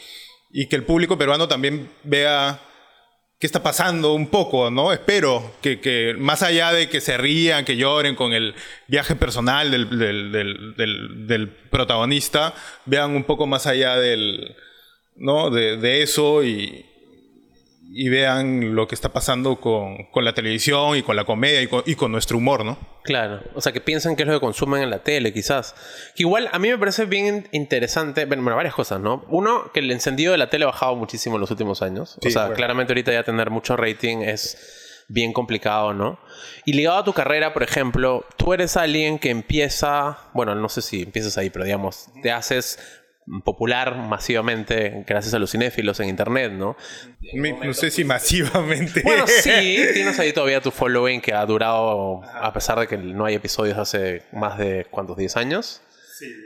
que 0.68 0.76
el 0.76 0.84
público 0.84 1.16
peruano 1.16 1.46
también 1.46 1.90
vea 2.02 2.60
qué 3.38 3.46
está 3.46 3.62
pasando 3.62 4.12
un 4.14 4.28
poco, 4.28 4.70
¿no? 4.70 4.92
Espero 4.92 5.54
que, 5.62 5.80
que 5.80 6.14
más 6.18 6.42
allá 6.42 6.72
de 6.72 6.88
que 6.88 7.00
se 7.00 7.16
rían, 7.16 7.64
que 7.64 7.76
lloren 7.76 8.16
con 8.16 8.32
el 8.32 8.54
viaje 8.88 9.16
personal 9.16 9.70
del, 9.70 9.98
del, 10.76 11.48
protagonista, 11.70 12.52
vean 12.84 13.12
un 13.12 13.24
poco 13.24 13.46
más 13.46 13.66
allá 13.66 13.96
del, 13.96 14.56
¿no? 15.16 15.50
de, 15.50 15.76
de 15.76 16.02
eso 16.02 16.42
y, 16.44 16.89
y 17.92 18.08
vean 18.08 18.74
lo 18.76 18.86
que 18.86 18.94
está 18.94 19.12
pasando 19.12 19.60
con, 19.60 20.04
con 20.12 20.24
la 20.24 20.32
televisión 20.32 20.96
y 20.96 21.02
con 21.02 21.16
la 21.16 21.24
comedia 21.24 21.60
y 21.60 21.66
con, 21.66 21.82
y 21.86 21.96
con 21.96 22.12
nuestro 22.12 22.38
humor, 22.38 22.64
¿no? 22.64 22.78
Claro, 23.02 23.42
o 23.54 23.60
sea, 23.60 23.72
que 23.72 23.80
piensan 23.80 24.14
que 24.14 24.22
es 24.22 24.28
lo 24.28 24.34
que 24.34 24.40
consumen 24.40 24.82
en 24.82 24.90
la 24.90 25.02
tele, 25.02 25.32
quizás. 25.32 25.74
Que 26.14 26.22
igual 26.22 26.48
a 26.52 26.58
mí 26.58 26.68
me 26.68 26.78
parece 26.78 27.06
bien 27.06 27.48
interesante, 27.50 28.26
bueno, 28.26 28.44
varias 28.54 28.74
cosas, 28.74 29.00
¿no? 29.00 29.24
Uno, 29.28 29.72
que 29.72 29.80
el 29.80 29.90
encendido 29.90 30.32
de 30.32 30.38
la 30.38 30.50
tele 30.50 30.64
ha 30.64 30.68
bajado 30.68 30.94
muchísimo 30.94 31.36
en 31.36 31.40
los 31.40 31.50
últimos 31.50 31.82
años. 31.82 32.16
Sí, 32.22 32.28
o 32.28 32.30
sea, 32.30 32.42
bueno. 32.42 32.56
claramente 32.56 32.92
ahorita 32.92 33.12
ya 33.12 33.24
tener 33.24 33.50
mucho 33.50 33.76
rating 33.76 34.18
es 34.18 35.04
bien 35.08 35.32
complicado, 35.32 35.92
¿no? 35.92 36.20
Y 36.64 36.74
ligado 36.74 36.98
a 36.98 37.04
tu 37.04 37.12
carrera, 37.12 37.52
por 37.52 37.64
ejemplo, 37.64 38.24
tú 38.36 38.54
eres 38.54 38.76
alguien 38.76 39.18
que 39.18 39.30
empieza, 39.30 40.18
bueno, 40.32 40.54
no 40.54 40.68
sé 40.68 40.82
si 40.82 41.02
empiezas 41.02 41.36
ahí, 41.36 41.50
pero 41.50 41.64
digamos, 41.64 42.06
te 42.22 42.30
haces 42.30 42.78
popular 43.44 43.96
masivamente 43.96 45.04
gracias 45.06 45.32
a 45.34 45.38
los 45.38 45.50
cinéfilos 45.52 46.00
en 46.00 46.08
internet, 46.08 46.52
¿no? 46.52 46.76
Mi- 47.34 47.52
no 47.52 47.72
sé 47.74 47.90
si 47.90 48.04
masivamente. 48.04 49.02
Bueno, 49.02 49.24
sí, 49.26 49.78
tienes 49.94 50.18
ahí 50.18 50.32
todavía 50.32 50.60
tu 50.60 50.70
following 50.70 51.20
que 51.20 51.32
ha 51.32 51.44
durado, 51.46 52.22
a 52.24 52.52
pesar 52.52 52.78
de 52.80 52.86
que 52.88 52.96
no 52.98 53.24
hay 53.24 53.34
episodios 53.34 53.78
hace 53.78 54.22
más 54.32 54.58
de, 54.58 54.86
¿cuántos? 54.90 55.16
¿10 55.16 55.36
años? 55.36 55.80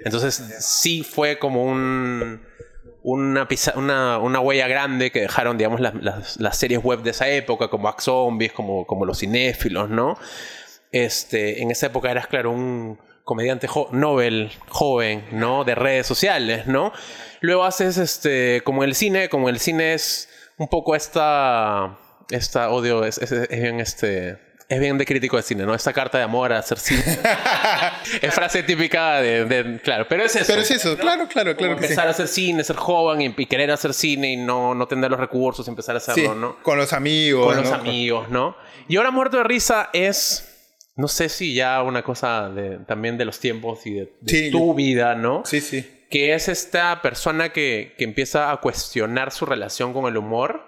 Entonces, 0.05 0.35
sí 0.61 1.03
fue 1.03 1.39
como 1.39 1.65
un, 1.65 2.43
una, 3.03 3.49
una, 3.75 4.19
una 4.19 4.41
huella 4.41 4.69
grande 4.69 5.11
que 5.11 5.21
dejaron, 5.23 5.57
digamos, 5.59 5.81
las, 5.81 5.95
las- 5.97 6.37
las 6.41 6.57
series 6.57 6.83
web 6.83 7.03
de 7.03 7.11
esa 7.11 7.29
época, 7.29 7.69
como 7.69 7.89
Ax 7.89 8.05
Zombies, 8.05 8.53
como, 8.53 8.87
como 8.87 9.05
los 9.05 9.19
cinéfilos, 9.19 9.91
¿no? 9.91 10.17
Este, 10.93 11.61
en 11.63 11.71
esa 11.71 11.87
época 11.87 12.11
eras, 12.11 12.27
claro, 12.29 12.53
un 12.53 12.99
comediante 13.25 13.67
jo- 13.67 13.89
Nobel 13.93 14.53
joven, 14.69 15.25
¿no? 15.33 15.65
De 15.65 15.75
redes 15.75 16.07
sociales, 16.07 16.67
¿no? 16.67 16.93
Luego 17.41 17.65
haces, 17.65 17.97
este, 17.99 18.61
como 18.65 18.85
el 18.85 18.95
cine, 18.95 19.29
como 19.29 19.49
el 19.49 19.59
cine 19.59 19.95
es 19.95 20.29
un 20.59 20.69
poco 20.69 20.95
esta, 20.95 21.99
esta 22.31 22.71
odio, 22.71 23.05
es, 23.05 23.19
es- 23.19 23.33
es 23.33 23.49
bien, 23.63 23.81
este, 23.81 24.39
es 24.69 24.81
bien 24.81 24.97
de 24.99 25.05
crítico 25.05 25.37
de 25.37 25.43
cine, 25.43 25.65
¿no? 25.67 25.75
Esta 25.75 25.93
carta 25.93 26.19
de 26.19 26.25
amor 26.25 26.53
a 26.53 26.59
hacer 26.59 26.79
cine. 26.79 27.03
es 28.23 28.35
frase 28.35 28.63
típica 28.63 29.21
de, 29.21 29.45
de- 29.45 29.81
claro, 29.81 30.07
pero 30.09 30.25
es 30.25 30.35
eso. 30.37 30.45
Pero 30.47 30.63
es 30.63 30.71
eso, 30.71 30.97
claro, 30.97 31.27
claro, 31.29 31.57
claro 31.57 31.75
que 31.77 31.81
sí. 31.83 31.85
empezar 31.87 32.07
a 32.07 32.11
hacer 32.11 32.29
cine, 32.29 32.63
ser 32.65 32.77
joven 32.77 33.21
y, 33.23 33.35
y 33.37 33.47
querer 33.47 33.71
hacer 33.71 33.93
cine 33.95 34.33
y 34.33 34.37
no, 34.37 34.75
no 34.75 34.87
tener 34.87 35.11
los 35.11 35.21
recursos, 35.21 35.67
empezar 35.69 35.95
a 35.95 35.99
hacerlo, 35.99 36.33
Sí, 36.35 36.39
¿no? 36.41 36.63
con 36.63 36.79
los 36.79 36.93
amigos. 36.93 37.47
con 37.47 37.57
los 37.57 37.71
¿no? 37.71 37.75
amigos, 37.77 38.29
¿no? 38.31 38.57
Y 38.89 38.97
ahora 38.97 39.11
Muerto 39.11 39.37
de 39.39 39.45
Risa 39.45 39.91
es, 39.93 40.54
no 40.97 41.09
sé 41.09 41.29
si 41.29 41.55
ya 41.55 41.83
una 41.83 42.03
cosa 42.03 42.49
de, 42.51 42.79
también 42.87 43.19
de 43.19 43.25
los 43.25 43.41
tiempos 43.41 43.87
y 43.87 43.95
de, 43.95 44.13
de 44.21 44.31
Sí, 44.33 44.51
tu 44.51 44.69
yo- 44.69 44.75
vida, 44.75 45.15
¿no? 45.15 45.43
Sí, 45.45 45.61
sí. 45.61 46.07
Que 46.11 46.35
es 46.35 46.49
esta 46.49 47.03
persona 47.03 47.49
que, 47.51 47.95
que 47.99 48.05
empieza 48.05 48.53
a 48.53 48.59
cuestionar 48.59 49.33
su 49.33 49.47
relación 49.47 49.93
con 49.93 50.07
el 50.07 50.17
humor, 50.17 50.65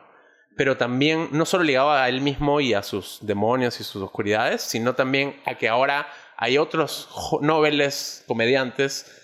pero 0.56 0.76
también 0.76 1.28
no 1.33 1.45
solo 1.45 1.62
ligado 1.64 1.92
a 1.92 2.09
él 2.09 2.21
mismo 2.23 2.61
y 2.61 2.75
a 2.75 2.83
sus 2.83 3.18
demonios 3.23 3.78
y 3.80 3.85
sus 3.85 4.02
oscuridades, 4.02 4.62
sino 4.62 4.95
también 4.95 5.37
a 5.45 5.56
que 5.59 5.68
ahora 5.68 6.09
hay 6.37 6.59
otros 6.59 7.09
noveles, 7.42 8.25
comediantes, 8.26 9.16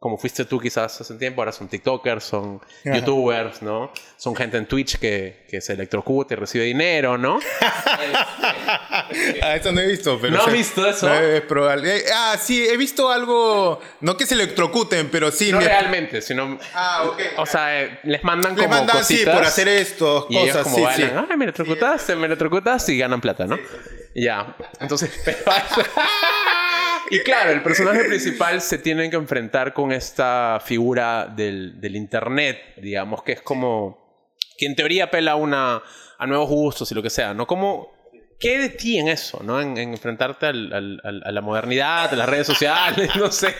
como 0.00 0.16
fuiste 0.16 0.46
tú 0.46 0.58
quizás 0.58 0.98
hace 0.98 1.12
un 1.12 1.18
tiempo, 1.18 1.42
ahora 1.42 1.52
son 1.52 1.68
TikTokers, 1.68 2.24
son 2.24 2.58
Ajá. 2.86 2.96
YouTubers, 2.98 3.60
¿no? 3.60 3.92
Son 4.16 4.34
gente 4.34 4.56
en 4.56 4.64
Twitch 4.66 4.96
que, 4.98 5.44
que 5.46 5.60
se 5.60 5.74
electrocuta 5.74 6.32
y 6.32 6.36
recibe 6.38 6.64
dinero, 6.64 7.18
¿no? 7.18 7.38
Ah, 9.42 9.56
eso 9.56 9.72
no 9.72 9.80
he 9.80 9.86
visto, 9.86 10.18
pero. 10.20 10.36
¿No 10.36 10.44
sí. 10.44 10.50
visto 10.52 10.86
eso? 10.88 11.08
No, 11.08 11.14
es 11.14 11.40
probable. 11.42 11.96
Eh, 11.98 12.04
ah, 12.14 12.36
sí, 12.40 12.64
he 12.66 12.76
visto 12.76 13.10
algo. 13.10 13.80
No 14.00 14.16
que 14.16 14.24
se 14.26 14.34
electrocuten, 14.34 15.10
pero 15.10 15.30
sí. 15.32 15.50
No 15.50 15.58
mi- 15.58 15.64
realmente, 15.64 16.22
sino... 16.22 16.58
Ah, 16.74 17.04
ok. 17.06 17.20
O 17.38 17.46
sea, 17.46 17.82
eh, 17.82 17.98
les 18.04 18.22
mandan 18.22 18.54
Le 18.56 18.62
como 18.64 18.76
mandan, 18.76 19.04
sí, 19.04 19.14
cositas 19.14 19.34
por 19.36 19.44
hacer 19.44 19.68
esto, 19.68 20.26
y 20.30 20.36
ellos 20.38 20.56
cosas, 20.56 20.62
como 20.64 20.76
sí, 20.76 20.82
van, 20.82 20.96
sí. 20.96 21.02
ay, 21.30 21.36
me 21.36 21.44
electrocutaste, 21.44 22.16
me 22.16 22.26
electrocutaste 22.26 22.92
y 22.92 22.98
ganan 22.98 23.20
plata, 23.20 23.46
¿no? 23.46 23.58
Ya, 24.14 24.56
entonces... 24.78 25.10
pero- 25.24 25.38
y 27.10 27.20
claro, 27.20 27.50
el 27.50 27.62
personaje 27.62 28.04
principal 28.04 28.60
se 28.60 28.78
tiene 28.78 29.10
que 29.10 29.16
enfrentar 29.16 29.72
con 29.72 29.92
esta 29.92 30.60
figura 30.64 31.26
del, 31.26 31.80
del 31.80 31.96
internet, 31.96 32.58
digamos, 32.80 33.22
que 33.22 33.32
es 33.32 33.42
como... 33.42 34.34
Que 34.56 34.66
en 34.66 34.76
teoría 34.76 35.04
apela 35.04 35.32
a, 35.32 35.36
una, 35.36 35.82
a 36.18 36.26
nuevos 36.26 36.48
gustos 36.48 36.90
y 36.92 36.94
lo 36.94 37.02
que 37.02 37.10
sea, 37.10 37.34
¿no? 37.34 37.46
Como... 37.46 37.98
¿Qué 38.38 38.56
de 38.56 38.68
ti 38.70 38.98
en 38.98 39.08
eso, 39.08 39.42
no? 39.44 39.60
En, 39.60 39.76
en 39.76 39.90
enfrentarte 39.92 40.46
al- 40.46 40.72
al- 40.72 41.22
a 41.26 41.30
la 41.30 41.40
modernidad, 41.42 42.10
a 42.10 42.16
las 42.16 42.26
redes 42.26 42.46
sociales, 42.46 43.10
no 43.16 43.30
sé. 43.30 43.54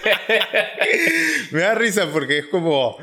Me 1.51 1.61
da 1.61 1.75
risa 1.75 2.07
porque 2.11 2.39
es 2.39 2.47
como. 2.47 2.97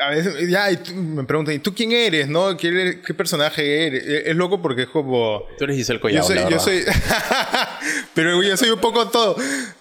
A 0.00 0.10
veces, 0.10 0.48
ya, 0.48 0.70
y 0.70 0.76
tú- 0.76 0.94
me 0.94 1.24
preguntan, 1.24 1.54
¿y 1.54 1.58
tú 1.58 1.74
quién 1.74 1.92
eres? 1.92 2.28
¿No? 2.28 2.56
¿Qué, 2.56 2.68
eres- 2.68 2.96
qué 3.06 3.14
personaje 3.14 3.86
eres? 3.86 4.04
Eh, 4.06 4.22
Es 4.30 4.36
loco 4.36 4.60
porque 4.60 4.82
es 4.82 4.88
como. 4.88 5.46
Tú 5.58 5.64
eres 5.64 5.76
Giselle 5.76 5.98
Yo 5.98 6.02
Collado, 6.02 6.26
soy, 6.26 6.38
yo 6.50 6.58
soy. 6.58 6.84
pero 8.14 8.42
yo 8.42 8.56
soy 8.56 8.70
un 8.70 8.80
poco 8.80 9.08
todo. 9.08 9.36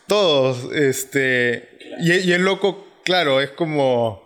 Todos. 0.08 0.72
Este. 0.74 1.78
Y, 2.00 2.12
y 2.14 2.34
es 2.34 2.40
loco, 2.40 2.88
claro, 3.04 3.42
es 3.42 3.50
como. 3.52 4.22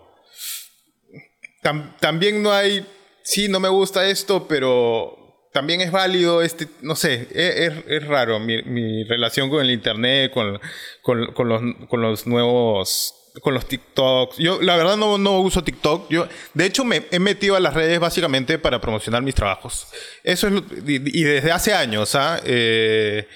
tam- 1.64 1.96
también 2.00 2.42
no 2.44 2.52
hay. 2.52 2.86
Sí, 3.24 3.48
no 3.48 3.60
me 3.60 3.70
gusta 3.70 4.08
esto, 4.10 4.48
pero 4.48 5.16
también 5.54 5.82
es 5.82 5.92
válido 5.92 6.42
este. 6.42 6.68
No 6.82 6.96
sé, 6.96 7.28
es, 7.32 7.56
es- 7.72 7.84
es 7.88 8.08
raro 8.08 8.40
mi, 8.40 8.62
mi 8.64 9.04
relación 9.06 9.50
con 9.50 9.62
el 9.62 9.72
internet, 9.72 10.32
con, 10.34 10.60
con, 11.02 11.34
con 11.34 11.50
los, 11.50 11.62
con 11.90 12.02
los 12.02 12.28
nuevos. 12.28 13.16
Con 13.42 13.54
los 13.54 13.68
TikToks. 13.68 14.38
Yo, 14.38 14.62
la 14.62 14.76
verdad, 14.76 14.98
no, 14.98 15.18
no 15.18 15.40
uso 15.40 15.64
TikTok. 15.64 16.10
Yo, 16.10 16.28
de 16.54 16.66
hecho, 16.66 16.84
me 16.84 17.04
he 17.12 17.20
metido 17.20 17.56
a 17.56 17.60
las 17.60 17.74
redes 17.74 18.00
básicamente 18.00 18.58
para 18.60 18.82
promocionar 18.82 19.22
mis 19.22 19.36
trabajos. 19.36 19.88
Eso 20.24 20.48
es. 20.48 20.54
lo- 20.54 20.64
y, 20.86 21.00
desde 21.24 21.52
hace 21.52 21.74
años, 21.74 22.16
¿ah? 22.16 22.42
Eh, 22.44 23.28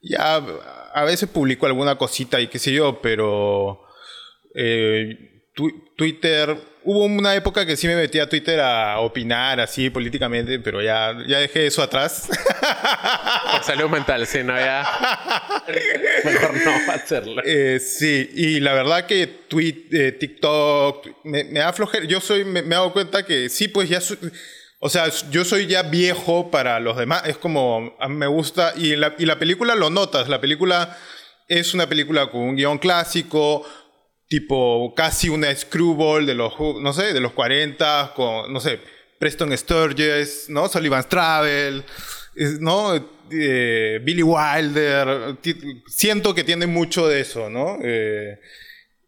ya 0.00 0.42
a 0.94 1.04
veces 1.04 1.28
publico 1.28 1.66
alguna 1.66 1.96
cosita 1.96 2.40
y 2.40 2.48
qué 2.48 2.58
sé 2.58 2.72
yo, 2.72 3.00
pero. 3.00 3.82
eh, 4.54 5.28
Twitter. 5.96 6.56
Hubo 6.84 7.04
una 7.04 7.34
época 7.36 7.64
que 7.64 7.76
sí 7.76 7.86
me 7.86 7.94
metí 7.94 8.18
a 8.18 8.28
Twitter 8.28 8.58
a 8.58 8.98
opinar 9.00 9.60
así 9.60 9.90
políticamente, 9.90 10.58
pero 10.58 10.82
ya, 10.82 11.14
ya 11.28 11.38
dejé 11.38 11.66
eso 11.66 11.82
atrás. 11.82 12.28
Salud 13.62 13.88
mental, 13.88 14.26
sí, 14.26 14.42
no 14.42 14.56
ya. 14.58 14.84
Mejor 16.24 16.54
no 16.64 16.92
hacerlo. 16.92 17.42
Eh, 17.44 17.78
sí, 17.80 18.30
y 18.34 18.60
la 18.60 18.72
verdad 18.74 19.06
que 19.06 19.26
tweet, 19.26 19.86
eh, 19.92 20.12
TikTok 20.12 21.06
me, 21.24 21.44
me 21.44 21.60
da 21.60 21.72
flojera. 21.72 22.04
Yo 22.06 22.20
soy, 22.20 22.44
me, 22.44 22.62
me 22.62 22.68
he 22.74 22.78
dado 22.78 22.92
cuenta 22.92 23.24
que 23.24 23.48
sí, 23.48 23.68
pues 23.68 23.88
ya 23.88 24.00
soy- 24.00 24.18
o 24.84 24.88
sea, 24.88 25.08
yo 25.30 25.44
soy 25.44 25.66
ya 25.68 25.82
viejo 25.84 26.50
para 26.50 26.80
los 26.80 26.96
demás. 26.96 27.22
Es 27.26 27.36
como, 27.38 27.94
a 28.00 28.08
mí 28.08 28.16
me 28.16 28.26
gusta, 28.26 28.72
y 28.76 28.96
la, 28.96 29.14
y 29.18 29.26
la 29.26 29.38
película 29.38 29.74
lo 29.76 29.90
notas. 29.90 30.28
La 30.28 30.40
película 30.40 30.98
es 31.48 31.72
una 31.74 31.88
película 31.88 32.28
con 32.30 32.40
un 32.40 32.56
guion 32.56 32.78
clásico, 32.78 33.64
tipo 34.28 34.92
casi 34.96 35.28
una 35.28 35.54
screwball 35.54 36.26
de 36.26 36.34
los, 36.34 36.54
no 36.80 36.92
sé, 36.92 37.12
de 37.12 37.20
los 37.20 37.32
40, 37.32 38.12
con, 38.16 38.52
no 38.52 38.58
sé, 38.58 38.80
Preston 39.20 39.56
Sturges, 39.56 40.46
¿no? 40.48 40.68
Sullivan's 40.68 41.08
Travel, 41.08 41.84
¿no? 42.58 43.11
Eh, 43.30 44.00
Billy 44.02 44.22
Wilder. 44.22 45.36
Siento 45.86 46.34
que 46.34 46.44
tiene 46.44 46.66
mucho 46.66 47.08
de 47.08 47.20
eso, 47.20 47.48
¿no? 47.50 47.78
Eh, 47.82 48.38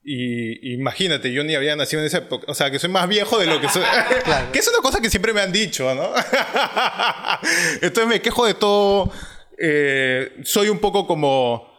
y 0.07 0.75
imagínate, 0.75 1.33
yo 1.33 1.43
ni 1.45 1.55
había 1.55 1.77
nacido 1.77 2.01
en 2.03 2.07
esa 2.07 2.19
época. 2.19 2.45
O 2.51 2.55
sea, 2.55 2.71
que 2.71 2.79
soy 2.79 2.91
más 2.91 3.09
viejo 3.09 3.39
de 3.39 3.47
lo 3.47 3.61
que 3.61 3.69
soy. 3.69 3.83
que 4.53 4.59
es 4.59 4.69
una 4.69 4.79
cosa 4.83 5.01
que 5.01 5.11
siempre 5.11 5.33
me 5.33 5.41
han 5.41 5.53
dicho, 5.53 5.95
¿no? 5.95 6.13
Entonces 7.83 8.07
me 8.07 8.21
quejo 8.21 8.47
de 8.47 8.55
todo. 8.55 9.13
Eh, 9.59 10.31
soy 10.45 10.69
un 10.69 10.79
poco 10.79 11.07
como. 11.07 11.73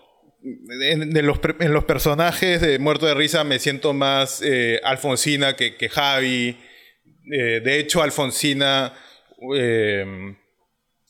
En, 0.81 1.09
de 1.11 1.23
los, 1.23 1.39
per- 1.39 1.55
en 1.59 1.73
los 1.73 1.85
personajes 1.85 2.61
de 2.61 2.77
Muerto 2.77 3.07
de 3.07 3.15
Risa 3.15 3.43
me 3.43 3.57
siento 3.57 3.93
más 3.93 4.41
eh, 4.43 4.79
Alfonsina 4.83 5.55
que, 5.55 5.75
que 5.75 5.89
Javi. 5.89 6.57
Eh, 7.31 7.61
de 7.63 7.79
hecho, 7.79 8.03
Alfonsina 8.03 8.93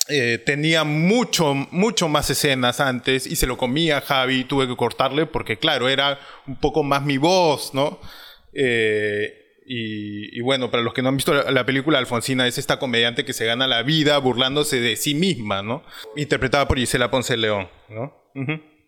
eh, 0.08 0.38
tenía 0.46 0.84
mucho, 0.84 1.54
mucho 1.72 2.08
más 2.08 2.30
escenas 2.30 2.80
antes 2.80 3.26
y 3.26 3.36
se 3.36 3.48
lo 3.48 3.58
comía 3.58 4.02
Javi. 4.02 4.44
Tuve 4.44 4.68
que 4.68 4.76
cortarle 4.76 5.26
porque, 5.26 5.58
claro, 5.58 5.90
era 5.90 6.20
un 6.48 6.60
poco 6.60 6.84
más 6.84 7.04
mi 7.04 7.18
voz, 7.18 7.74
¿no? 7.74 8.00
Eh, 8.54 9.34
y, 9.66 10.38
y 10.38 10.42
bueno, 10.42 10.70
para 10.70 10.84
los 10.84 10.94
que 10.94 11.02
no 11.02 11.10
han 11.10 11.18
visto 11.18 11.34
la, 11.34 11.50
la 11.50 11.66
película, 11.66 11.98
Alfonsina 11.98 12.46
es 12.46 12.60
esta 12.60 12.78
comediante 12.78 13.26
que 13.26 13.34
se 13.34 13.46
gana 13.46 13.68
la 13.68 13.82
vida 13.82 14.18
burlándose 14.20 14.80
de 14.80 14.96
sí 14.96 15.16
misma, 15.16 15.64
¿no? 15.64 15.84
Interpretada 16.16 16.68
por 16.68 16.78
Gisela 16.78 17.10
Ponce 17.10 17.36
León, 17.36 17.68
¿no? 17.90 18.14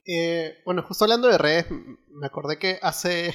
Eh, 0.06 0.60
bueno, 0.66 0.84
justo 0.84 1.06
hablando 1.06 1.28
de 1.30 1.38
redes, 1.40 1.66
me 1.70 2.28
acordé 2.28 2.60
que 2.60 2.78
hace 2.84 3.34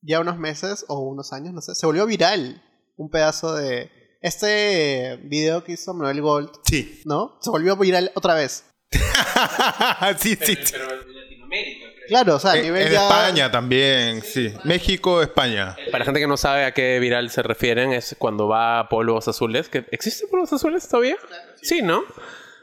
ya 0.00 0.20
unos 0.20 0.38
meses 0.38 0.86
o 0.88 1.00
unos 1.00 1.34
años, 1.34 1.52
no 1.52 1.60
sé, 1.60 1.74
se 1.74 1.84
volvió 1.84 2.06
viral 2.06 2.62
un 2.96 3.10
pedazo 3.10 3.54
de, 3.54 3.90
este 4.20 5.18
video 5.24 5.64
que 5.64 5.72
hizo 5.72 5.94
Manuel 5.94 6.20
Gold, 6.20 6.50
Sí. 6.64 7.00
¿no? 7.04 7.38
Se 7.40 7.50
volvió 7.50 7.76
viral 7.76 8.10
otra 8.14 8.34
vez. 8.34 8.64
sí, 10.18 10.36
sí. 10.40 10.56
sí. 10.62 10.74
en 10.74 11.14
Latinoamérica, 11.14 11.86
Claro, 12.08 12.34
o 12.36 12.38
sea, 12.40 12.52
a 12.52 12.56
En, 12.56 12.62
nivel 12.64 12.86
en 12.88 12.92
ya... 12.92 13.02
España 13.04 13.50
también, 13.52 14.22
sí. 14.22 14.52
México, 14.64 15.22
España. 15.22 15.76
Para 15.92 16.00
la 16.00 16.04
gente 16.06 16.20
que 16.20 16.26
no 16.26 16.36
sabe 16.36 16.64
a 16.64 16.72
qué 16.74 16.98
viral 16.98 17.30
se 17.30 17.42
refieren, 17.42 17.92
es 17.92 18.16
cuando 18.18 18.48
va 18.48 18.80
a 18.80 18.88
polvos 18.88 19.28
azules. 19.28 19.68
que 19.68 19.84
¿Existen 19.92 20.28
polvos 20.28 20.52
azules 20.52 20.88
todavía? 20.88 21.16
Sí, 21.62 21.82
¿no? 21.82 22.02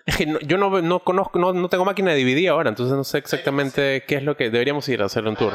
Es 0.06 0.18
que 0.18 0.26
no- 0.26 0.40
yo 0.42 0.58
no, 0.58 0.82
no 0.82 1.00
conozco, 1.04 1.40
no, 1.40 1.54
no 1.54 1.70
tengo 1.70 1.86
máquina 1.86 2.14
de 2.14 2.24
DVD 2.26 2.48
ahora, 2.50 2.70
entonces 2.70 2.96
no 2.96 3.04
sé 3.06 3.18
exactamente 3.20 4.04
qué 4.08 4.16
es 4.16 4.24
lo 4.24 4.36
que 4.36 4.50
deberíamos 4.50 4.88
ir 4.90 5.02
a 5.02 5.06
hacer 5.06 5.26
un 5.26 5.36
tour. 5.38 5.54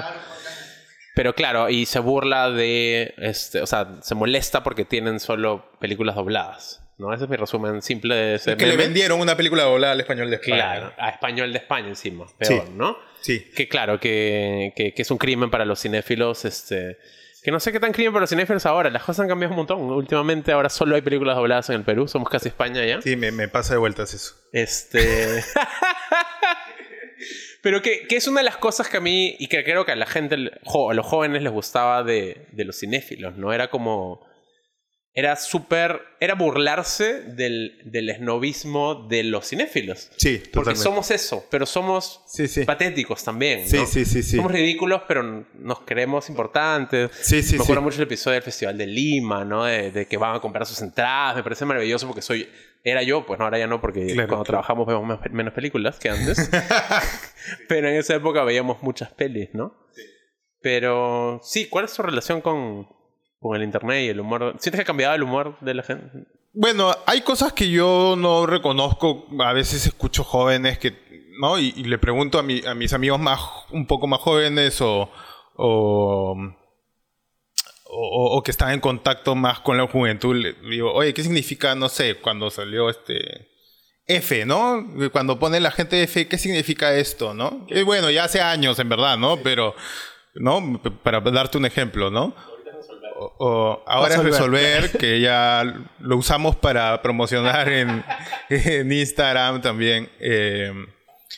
Pero 1.15 1.35
claro, 1.35 1.69
y 1.69 1.85
se 1.87 1.99
burla 1.99 2.51
de, 2.51 3.15
este, 3.19 3.61
o 3.61 3.67
sea, 3.67 3.99
se 4.01 4.15
molesta 4.15 4.63
porque 4.63 4.85
tienen 4.85 5.21
solo 5.21 5.71
películas 5.79 6.15
dobladas. 6.17 6.79
¿no? 6.99 7.13
Ese 7.13 7.25
es 7.25 7.31
mi 7.31 7.37
resumen 7.37 7.83
simple 7.83 8.15
de 8.15 8.35
ese 8.37 8.57
Que 8.57 8.65
le 8.67 8.73
meme. 8.73 8.85
vendieron 8.85 9.21
una 9.21 9.37
película 9.37 9.65
doblada 9.65 9.93
al 9.95 10.01
español 10.01 10.31
de 10.31 10.37
España. 10.37 10.57
Claro, 10.57 10.93
a 10.99 11.11
español 11.11 11.53
de 11.53 11.59
España 11.59 11.89
encima, 11.89 12.27
peor, 12.39 12.65
Sí. 12.65 12.73
¿no? 12.75 12.97
Sí. 13.21 13.51
Que 13.57 13.69
claro, 13.69 13.99
que, 13.99 14.73
que, 14.77 14.95
que 14.95 15.03
es 15.03 15.11
un 15.11 15.19
crimen 15.19 15.51
para 15.51 15.65
los 15.65 15.81
cinéfilos, 15.81 16.45
este... 16.45 16.99
Que 17.43 17.51
no 17.51 17.59
sé 17.59 17.73
qué 17.73 17.81
tan 17.81 17.91
crimen 17.93 18.13
para 18.13 18.21
los 18.23 18.31
cinéfilos 18.31 18.65
ahora, 18.67 18.89
las 18.89 19.03
cosas 19.03 19.25
han 19.25 19.29
cambiado 19.29 19.51
un 19.53 19.57
montón. 19.57 19.81
Últimamente 19.91 20.53
ahora 20.53 20.69
solo 20.69 20.95
hay 20.95 21.03
películas 21.03 21.35
dobladas 21.37 21.69
en 21.71 21.77
el 21.77 21.83
Perú, 21.83 22.07
somos 22.07 22.29
casi 22.29 22.49
España 22.49 22.85
ya. 22.87 23.03
Sí, 23.03 23.17
me, 23.17 23.33
me 23.33 23.49
pasa 23.49 23.75
de 23.75 23.79
vueltas 23.81 24.15
eso. 24.15 24.37
Este... 24.53 25.43
Pero 27.63 27.81
que, 27.81 28.07
que 28.09 28.17
es 28.17 28.27
una 28.27 28.41
de 28.41 28.45
las 28.45 28.59
cosas 28.59 28.89
que 28.89 28.99
a 28.99 29.01
mí, 29.01 29.37
y 29.39 29.47
que 29.47 29.65
creo 29.65 29.87
que 29.87 29.93
a 29.93 29.97
la 29.97 30.07
gente, 30.07 30.35
a 30.35 30.95
los 30.95 31.07
jóvenes 31.07 31.43
les 31.43 31.53
gustaba 31.53 32.03
de, 32.03 32.47
de 32.53 32.65
los 32.65 32.79
cinéfilos, 32.79 33.37
¿no? 33.37 33.53
Era 33.53 33.71
como... 33.71 34.21
Era 35.15 35.37
súper... 35.37 36.01
Era 36.21 36.35
burlarse 36.35 37.21
del, 37.23 37.81
del 37.85 38.09
esnovismo 38.09 39.07
de 39.09 39.25
los 39.25 39.47
cinéfilos. 39.49 40.11
Sí, 40.17 40.37
Porque 40.39 40.51
totalmente. 40.51 40.83
somos 40.83 41.11
eso, 41.11 41.45
pero 41.51 41.67
somos 41.67 42.23
Sí, 42.27 42.49
sí. 42.49 42.65
patéticos 42.65 43.23
también. 43.23 43.69
Sí, 43.69 43.77
¿no? 43.77 43.87
sí, 43.87 44.05
sí, 44.07 44.23
sí. 44.23 44.37
Somos 44.37 44.51
ridículos, 44.53 45.03
pero 45.07 45.23
nos 45.55 45.81
creemos 45.81 46.31
importantes. 46.31 47.11
Sí, 47.21 47.43
sí, 47.43 47.57
me 47.59 47.63
acuerdo 47.63 47.83
sí. 47.83 47.85
mucho 47.85 47.97
el 47.99 48.05
episodio 48.05 48.35
del 48.35 48.43
Festival 48.43 48.79
de 48.79 48.87
Lima, 48.87 49.45
¿no? 49.45 49.65
De, 49.65 49.91
de 49.91 50.07
que 50.07 50.17
van 50.17 50.35
a 50.37 50.41
comprar 50.41 50.65
sus 50.65 50.81
entradas. 50.81 51.37
Me 51.37 51.43
parece 51.43 51.65
maravilloso 51.67 52.07
porque 52.07 52.23
soy. 52.23 52.49
Era 52.85 53.03
yo, 53.03 53.27
pues 53.27 53.39
no, 53.39 53.45
ahora 53.45 53.59
ya 53.59 53.67
no, 53.67 53.81
porque 53.81 54.01
Claro, 54.07 54.29
cuando 54.29 54.45
claro. 54.45 54.45
trabajamos 54.45 54.87
vemos 54.87 55.05
más- 55.07 55.21
menos 55.31 55.53
películas 55.53 55.99
que 55.99 56.09
antes. 56.09 56.51
pero 57.69 57.89
en 57.89 57.97
esa 57.97 58.15
época 58.15 58.43
veíamos 58.45 58.83
muchas 58.83 59.13
pelis, 59.13 59.51
¿no? 59.53 59.77
Pero 60.61 61.41
sí, 61.43 61.67
¿cuál 61.69 61.85
es 61.87 61.93
tu 61.93 62.03
relación 62.03 62.41
con, 62.41 62.89
con 63.43 63.57
el 63.57 63.63
internet 63.65 64.05
y 64.05 64.09
el 64.09 64.21
humor? 64.21 64.55
¿Sientes 64.59 64.79
que 64.79 64.83
ha 64.83 64.87
cambiado 64.87 65.15
el 65.15 65.23
humor 65.25 65.59
de 65.61 65.75
la 65.75 65.83
gente? 65.83 66.07
Bueno, 66.55 66.95
hay 67.07 67.23
cosas 67.23 67.53
que 67.53 67.69
yo 67.71 68.15
no 68.17 68.47
reconozco. 68.47 69.27
A 69.41 69.53
veces 69.53 69.85
escucho 69.87 70.23
jóvenes 70.25 70.79
que, 70.79 70.93
¿no? 71.41 71.59
Y, 71.59 71.75
y 71.77 71.85
le 71.85 71.99
pregunto 71.99 72.39
a, 72.39 72.43
mi- 72.43 72.65
a 72.67 72.75
mis 72.75 72.93
amigos 72.93 73.19
más, 73.19 73.41
un 73.71 73.87
poco 73.87 74.07
más 74.07 74.21
jóvenes 74.21 74.81
o, 74.81 75.11
o, 75.57 76.37
o- 77.95 78.37
o 78.37 78.43
que 78.43 78.51
están 78.51 78.73
en 78.73 78.81
contacto 78.81 79.35
más 79.35 79.61
con 79.61 79.77
la 79.77 79.87
juventud. 79.87 80.37
Le 80.37 80.53
digo, 80.71 80.93
oye, 80.93 81.13
¿qué 81.15 81.23
significa, 81.23 81.75
no 81.75 81.89
sé, 81.89 82.17
cuando 82.17 82.51
salió 82.51 82.89
este 82.91 83.49
F, 84.07 84.45
¿no? 84.47 84.85
Cuando 85.13 85.39
pone 85.39 85.61
la 85.61 85.71
gente 85.71 86.03
F, 86.03 86.27
¿qué 86.29 86.39
significa 86.39 86.95
esto, 86.95 87.35
no? 87.35 87.67
Eh, 87.71 87.83
bueno, 87.83 88.11
ya 88.11 88.25
hace 88.25 88.41
años, 88.41 88.79
en 88.79 88.89
verdad, 88.89 89.17
¿no? 89.17 89.39
Pero, 89.39 89.75
¿no? 90.35 90.81
Para 91.03 91.21
darte 91.21 91.57
un 91.59 91.67
ejemplo, 91.67 92.11
¿no? 92.11 92.35
O- 93.25 93.35
o 93.39 93.83
ahora 93.87 94.15
es 94.15 94.23
resolver, 94.25 94.91
que 94.99 95.21
ya 95.27 95.63
lo 96.01 96.17
usamos 96.17 96.57
para 96.57 97.01
promocionar 97.03 97.69
en, 97.69 98.05
en 98.49 98.93
Instagram 98.93 99.61
también. 99.63 100.09
Eh, 100.21 100.73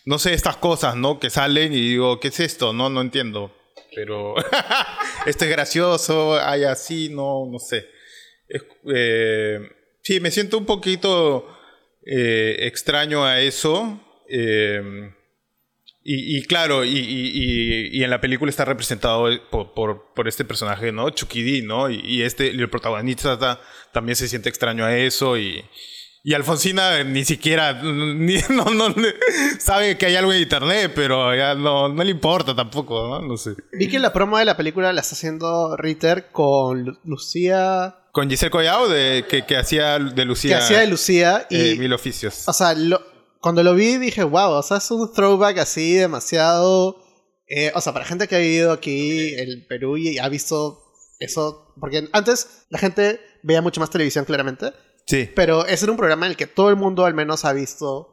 no 0.07 0.19
sé, 0.19 0.35
estas 0.35 0.57
cosas, 0.57 0.97
¿no? 0.97 1.19
Que 1.19 1.31
salen 1.31 1.73
y 1.73 1.77
digo, 1.81 2.21
¿qué 2.21 2.29
es 2.29 2.41
esto? 2.41 2.73
No, 2.73 2.91
no 2.91 3.01
entiendo. 3.01 3.51
Pero 3.95 4.35
esto 5.27 5.45
es 5.45 5.51
gracioso, 5.51 6.39
hay 6.41 6.65
así, 6.65 7.09
no, 7.11 7.47
no 7.51 7.59
sé. 7.59 7.87
Es- 8.49 8.63
eh, 8.95 9.61
sí, 10.03 10.21
me 10.21 10.31
siento 10.31 10.59
un 10.59 10.67
poquito 10.67 11.49
eh, 12.07 12.57
extraño 12.61 13.25
a 13.25 13.41
eso. 13.41 14.01
eh, 14.29 15.11
y, 16.05 16.37
y 16.39 16.43
claro, 16.43 16.85
y, 16.85 16.91
y- 16.99 17.91
y- 17.99 18.05
en 18.05 18.11
la 18.11 18.21
película 18.21 18.51
está 18.51 18.65
representado 18.65 19.27
por, 19.51 19.73
por- 19.75 20.13
por 20.15 20.29
este 20.29 20.45
personaje, 20.45 20.93
¿no? 20.93 21.09
Chucky 21.11 21.43
D, 21.43 21.63
¿no? 21.67 21.89
Y, 21.91 22.23
este, 22.23 22.51
el 22.51 22.69
protagonista 22.69 23.39
ta- 23.39 23.61
también 23.93 24.15
se 24.17 24.29
siente 24.29 24.49
extraño 24.49 24.85
a 24.85 24.97
eso 24.97 25.37
y... 25.39 25.65
Y 26.27 26.33
Alfonsina 26.33 27.05
ni 27.05 27.23
siquiera 27.27 27.83
ni- 27.83 28.39
no, 28.49 28.65
no, 28.73 28.95
sabe 29.59 29.99
que 29.99 30.07
hay 30.07 30.17
algo 30.17 30.33
en 30.33 30.41
internet, 30.43 30.93
pero 30.95 31.35
ya 31.35 31.55
no, 31.55 31.89
no 31.91 32.03
le 32.03 32.11
importa 32.11 32.55
tampoco, 32.57 33.09
¿no? 33.21 33.21
No 33.29 33.37
sé. 33.37 33.51
Vi 33.75 33.89
que 33.89 33.99
la 33.99 34.11
promo 34.13 34.39
de 34.39 34.47
la 34.47 34.57
película 34.57 34.91
la 34.95 35.03
está 35.03 35.15
haciendo 35.15 35.77
Ritter 35.77 36.29
con 36.33 36.85
Lu- 36.85 36.99
Lucía... 37.05 37.97
Con 38.13 38.31
Giselle 38.31 38.51
Collao, 38.51 38.89
de, 38.89 39.27
que, 39.29 39.45
que 39.45 39.57
hacía 39.57 39.99
de 39.99 40.25
Lucía. 40.25 40.59
Que 40.59 40.65
hacía 40.65 40.81
de 40.81 40.87
Lucía 40.87 41.47
y... 41.51 41.57
eh, 41.73 41.77
Mil 41.77 41.93
Oficios. 41.93 42.45
O 42.49 42.53
sea, 42.55 42.73
lo- 42.75 43.03
cuando 43.45 43.63
lo 43.63 43.75
vi 43.75 43.99
dije, 43.99 44.25
wow, 44.25 44.53
o 44.53 44.63
sea, 44.63 44.79
es 44.79 44.91
un 44.91 45.13
throwback 45.13 45.59
así 45.59 45.93
demasiado... 45.95 46.97
eh, 47.47 47.71
o 47.75 47.81
sea, 47.81 47.93
para 47.93 48.05
gente 48.07 48.27
que 48.27 48.37
ha 48.37 48.39
vivido 48.39 48.73
aquí 48.73 49.35
en 49.35 49.67
Perú 49.69 49.97
y 49.99 50.19
ha 50.19 50.29
visto 50.29 50.81
eso... 51.21 51.75
Porque 51.79 52.09
antes 52.13 52.65
la 52.71 52.79
gente 52.79 53.21
veía 53.43 53.61
mucho 53.63 53.81
más 53.81 53.91
televisión 53.91 54.25
claramente, 54.25 54.73
Sí. 55.07 55.29
pero 55.37 55.67
ese 55.67 55.85
era 55.85 55.93
un 55.93 55.99
programa 55.99 56.25
en 56.27 56.31
el 56.31 56.37
que 56.39 56.47
todo 56.47 56.71
el 56.71 56.77
mundo 56.77 57.05
al 57.05 57.13
menos 57.15 57.45
ha 57.45 57.53
visto 57.53 58.09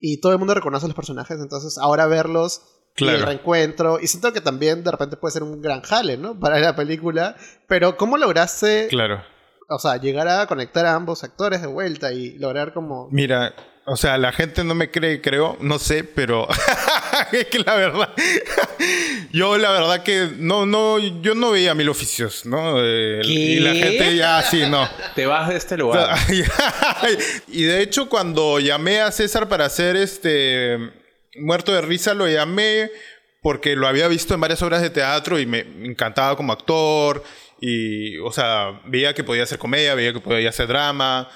y 0.00 0.20
todo 0.20 0.32
el 0.32 0.38
mundo 0.38 0.54
reconoce 0.54 0.86
a 0.86 0.88
los 0.88 0.96
personajes, 0.96 1.38
entonces 1.38 1.76
ahora 1.78 2.06
verlos... 2.06 2.62
Y 2.96 3.08
el 3.08 3.22
reencuentro. 3.22 3.98
Y 4.00 4.06
siento 4.06 4.34
que 4.34 4.42
también 4.42 4.84
de 4.84 4.90
repente 4.90 5.16
puede 5.16 5.32
ser 5.32 5.42
un 5.42 5.62
gran 5.62 5.80
jale, 5.80 6.18
¿no? 6.18 6.38
Para 6.38 6.58
la 6.60 6.76
película. 6.76 7.36
Pero 7.66 7.96
¿cómo 7.96 8.18
lograste, 8.18 8.88
Claro. 8.90 9.22
o 9.70 9.78
sea, 9.78 9.96
llegar 9.96 10.28
a 10.28 10.46
conectar 10.46 10.84
a 10.84 10.94
ambos 10.94 11.24
actores 11.24 11.62
de 11.62 11.68
vuelta 11.68 12.12
y 12.12 12.36
lograr 12.38 12.74
como... 12.74 13.08
Mira, 13.10 13.54
o 13.84 13.96
sea, 13.96 14.16
la 14.16 14.32
gente 14.32 14.62
no 14.62 14.74
me 14.74 14.90
cree, 14.90 15.20
creo, 15.20 15.56
no 15.60 15.78
sé, 15.78 16.04
pero 16.04 16.46
es 17.32 17.46
que 17.46 17.58
la 17.58 17.74
verdad, 17.74 18.14
yo 19.32 19.58
la 19.58 19.72
verdad 19.72 20.02
que 20.04 20.28
no, 20.36 20.66
no, 20.66 20.98
yo 20.98 21.34
no 21.34 21.50
veía 21.50 21.74
mil 21.74 21.88
oficios, 21.88 22.46
¿no? 22.46 22.76
Eh, 22.78 23.22
y 23.24 23.58
la 23.58 23.74
gente 23.74 24.16
ya 24.16 24.40
sí, 24.42 24.64
no. 24.68 24.88
Te 25.16 25.26
vas 25.26 25.48
de 25.48 25.56
este 25.56 25.76
lugar. 25.76 26.16
y 27.48 27.62
de 27.64 27.82
hecho, 27.82 28.08
cuando 28.08 28.60
llamé 28.60 29.00
a 29.00 29.10
César 29.10 29.48
para 29.48 29.64
hacer 29.64 29.96
este 29.96 30.78
Muerto 31.36 31.72
de 31.72 31.80
Risa, 31.80 32.14
lo 32.14 32.28
llamé 32.28 32.90
porque 33.42 33.74
lo 33.74 33.88
había 33.88 34.06
visto 34.06 34.34
en 34.34 34.40
varias 34.40 34.62
obras 34.62 34.80
de 34.82 34.90
teatro 34.90 35.40
y 35.40 35.46
me 35.46 35.60
encantaba 35.82 36.36
como 36.36 36.52
actor. 36.52 37.24
Y, 37.60 38.18
o 38.18 38.32
sea, 38.32 38.80
veía 38.86 39.14
que 39.14 39.24
podía 39.24 39.42
hacer 39.42 39.58
comedia, 39.58 39.94
veía 39.94 40.12
que 40.12 40.20
podía 40.20 40.50
hacer 40.50 40.68
drama. 40.68 41.28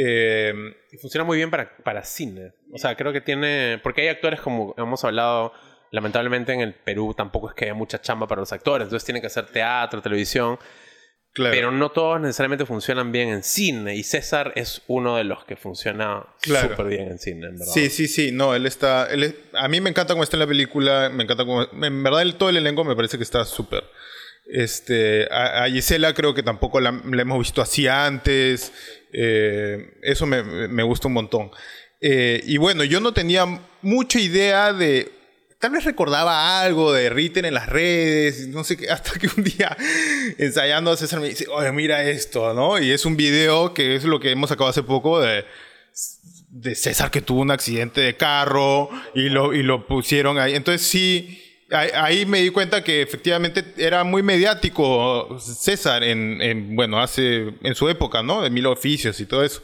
Eh, 0.00 0.52
funciona 1.00 1.24
muy 1.24 1.36
bien 1.38 1.50
para, 1.50 1.76
para 1.78 2.04
cine. 2.04 2.52
O 2.72 2.78
sea, 2.78 2.94
creo 2.96 3.12
que 3.12 3.20
tiene. 3.20 3.80
Porque 3.82 4.02
hay 4.02 4.08
actores, 4.08 4.40
como 4.40 4.74
hemos 4.78 5.02
hablado, 5.04 5.52
lamentablemente 5.90 6.52
en 6.52 6.60
el 6.60 6.74
Perú 6.74 7.14
tampoco 7.16 7.48
es 7.48 7.54
que 7.54 7.64
haya 7.64 7.74
mucha 7.74 8.00
chamba 8.00 8.26
para 8.28 8.40
los 8.40 8.52
actores. 8.52 8.84
Entonces 8.86 9.04
tienen 9.04 9.20
que 9.22 9.26
hacer 9.26 9.46
teatro, 9.46 10.00
televisión. 10.00 10.58
claro. 11.32 11.52
Pero 11.54 11.70
no 11.72 11.90
todos 11.90 12.20
necesariamente 12.20 12.64
funcionan 12.64 13.10
bien 13.10 13.28
en 13.30 13.42
cine. 13.42 13.96
Y 13.96 14.02
César 14.04 14.52
es 14.54 14.82
uno 14.86 15.16
de 15.16 15.24
los 15.24 15.44
que 15.44 15.56
funciona 15.56 16.26
Claro. 16.42 16.70
súper 16.70 16.86
bien 16.86 17.08
en 17.08 17.18
cine, 17.18 17.46
en 17.46 17.58
verdad. 17.58 17.72
Sí, 17.72 17.90
sí, 17.90 18.06
sí, 18.06 18.30
no, 18.32 18.54
él 18.54 18.66
está, 18.66 19.06
él 19.10 19.22
es- 19.24 19.34
a 19.54 19.66
mí 19.68 19.80
me 19.80 19.90
encanta 19.90 20.14
cómo 20.14 20.22
está 20.22 20.36
en 20.36 20.40
la 20.40 20.46
película, 20.46 21.10
me 21.12 21.24
encanta 21.24 21.44
cómo, 21.44 21.66
en 21.72 22.02
verdad 22.04 22.22
el, 22.22 22.36
todo 22.36 22.50
el 22.50 22.56
elenco 22.56 22.84
me 22.84 22.94
parece 22.94 23.16
que 23.18 23.24
está 23.24 23.44
súper. 23.44 23.82
Este, 24.48 25.28
a, 25.30 25.66
Gisela 25.68 26.14
creo 26.14 26.34
que 26.34 26.42
tampoco 26.42 26.80
la, 26.80 26.90
la 26.90 27.22
hemos 27.22 27.38
visto 27.38 27.60
así 27.60 27.86
antes, 27.86 28.72
eh, 29.12 29.98
eso 30.02 30.26
me, 30.26 30.42
me 30.42 30.82
gusta 30.82 31.08
un 31.08 31.14
montón. 31.14 31.50
Eh, 32.00 32.42
y 32.46 32.56
bueno, 32.56 32.84
yo 32.84 33.00
no 33.00 33.12
tenía 33.12 33.46
mucha 33.82 34.18
idea 34.18 34.72
de, 34.72 35.12
tal 35.58 35.72
vez 35.72 35.84
recordaba 35.84 36.60
algo 36.60 36.92
de 36.92 37.10
Ritter 37.10 37.44
en 37.44 37.54
las 37.54 37.68
redes, 37.68 38.48
no 38.48 38.64
sé 38.64 38.76
qué, 38.76 38.90
hasta 38.90 39.18
que 39.18 39.28
un 39.36 39.44
día 39.44 39.76
ensayando 40.38 40.92
a 40.92 40.96
César 40.96 41.20
me 41.20 41.28
dice, 41.28 41.46
oye, 41.50 41.70
mira 41.72 42.02
esto, 42.04 42.54
¿no? 42.54 42.78
Y 42.78 42.90
es 42.90 43.04
un 43.04 43.16
video 43.16 43.74
que 43.74 43.96
es 43.96 44.04
lo 44.04 44.18
que 44.18 44.30
hemos 44.30 44.48
sacado 44.48 44.70
hace 44.70 44.82
poco 44.82 45.20
de 45.20 45.44
de 46.50 46.74
César 46.74 47.10
que 47.10 47.20
tuvo 47.20 47.42
un 47.42 47.50
accidente 47.50 48.00
de 48.00 48.16
carro 48.16 48.90
y 49.14 49.28
lo, 49.28 49.54
y 49.54 49.62
lo 49.62 49.86
pusieron 49.86 50.38
ahí. 50.38 50.54
Entonces 50.54 50.86
sí, 50.86 51.47
ahí, 51.70 52.26
me 52.26 52.40
di 52.40 52.50
cuenta 52.50 52.82
que 52.82 53.02
efectivamente 53.02 53.64
era 53.76 54.04
muy 54.04 54.22
mediático 54.22 55.38
César 55.40 56.02
en, 56.04 56.40
en, 56.40 56.76
bueno, 56.76 57.00
hace, 57.00 57.54
en 57.62 57.74
su 57.74 57.88
época, 57.88 58.22
¿no? 58.22 58.42
De 58.42 58.50
mil 58.50 58.66
oficios 58.66 59.20
y 59.20 59.26
todo 59.26 59.44
eso. 59.44 59.62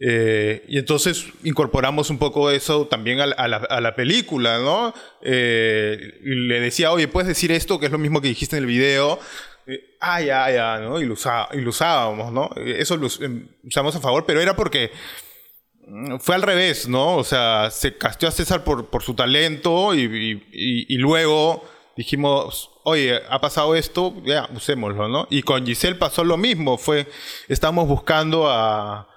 Eh, 0.00 0.64
y 0.68 0.78
entonces 0.78 1.26
incorporamos 1.44 2.10
un 2.10 2.18
poco 2.18 2.50
eso 2.50 2.86
también 2.86 3.20
a 3.20 3.26
la, 3.26 3.94
película, 3.94 4.58
¿no? 4.58 4.92
Eh, 5.22 6.20
y 6.22 6.34
le 6.46 6.60
decía, 6.60 6.92
oye, 6.92 7.08
puedes 7.08 7.28
decir 7.28 7.52
esto, 7.52 7.78
que 7.78 7.86
es 7.86 7.92
lo 7.92 7.98
mismo 7.98 8.20
que 8.20 8.28
dijiste 8.28 8.56
en 8.56 8.64
el 8.64 8.66
video, 8.66 9.20
eh, 9.66 9.96
ah, 10.00 10.20
ya, 10.20 10.50
ya, 10.50 10.78
¿no? 10.80 11.00
Y 11.00 11.06
lo, 11.06 11.14
usábamos, 11.14 12.32
¿no? 12.32 12.50
Eh, 12.56 12.76
Eso 12.78 12.96
lo 12.96 13.08
em, 13.20 13.48
usamos 13.64 13.94
a 13.96 14.00
favor, 14.00 14.26
pero 14.26 14.40
era 14.40 14.54
porque 14.56 14.90
fue 16.20 16.34
al 16.34 16.42
revés, 16.42 16.88
¿no? 16.88 17.16
O 17.16 17.24
sea, 17.24 17.70
se 17.70 17.96
casteó 17.96 18.28
a 18.28 18.32
César 18.32 18.64
por, 18.64 19.02
su 19.02 19.14
talento 19.14 19.94
y, 19.94 20.96
luego 20.96 21.64
dijimos, 21.96 22.70
oye, 22.84 23.20
ha 23.28 23.40
pasado 23.40 23.74
esto, 23.74 24.14
ya, 24.24 24.48
usémoslo, 24.54 25.08
¿no? 25.08 25.26
Y 25.30 25.42
con 25.42 25.64
Giselle 25.64 25.96
pasó 25.96 26.24
lo 26.24 26.36
mismo, 26.36 26.78
fue, 26.78 27.06
estábamos 27.48 27.86
buscando 27.86 28.50
a, 28.50 29.08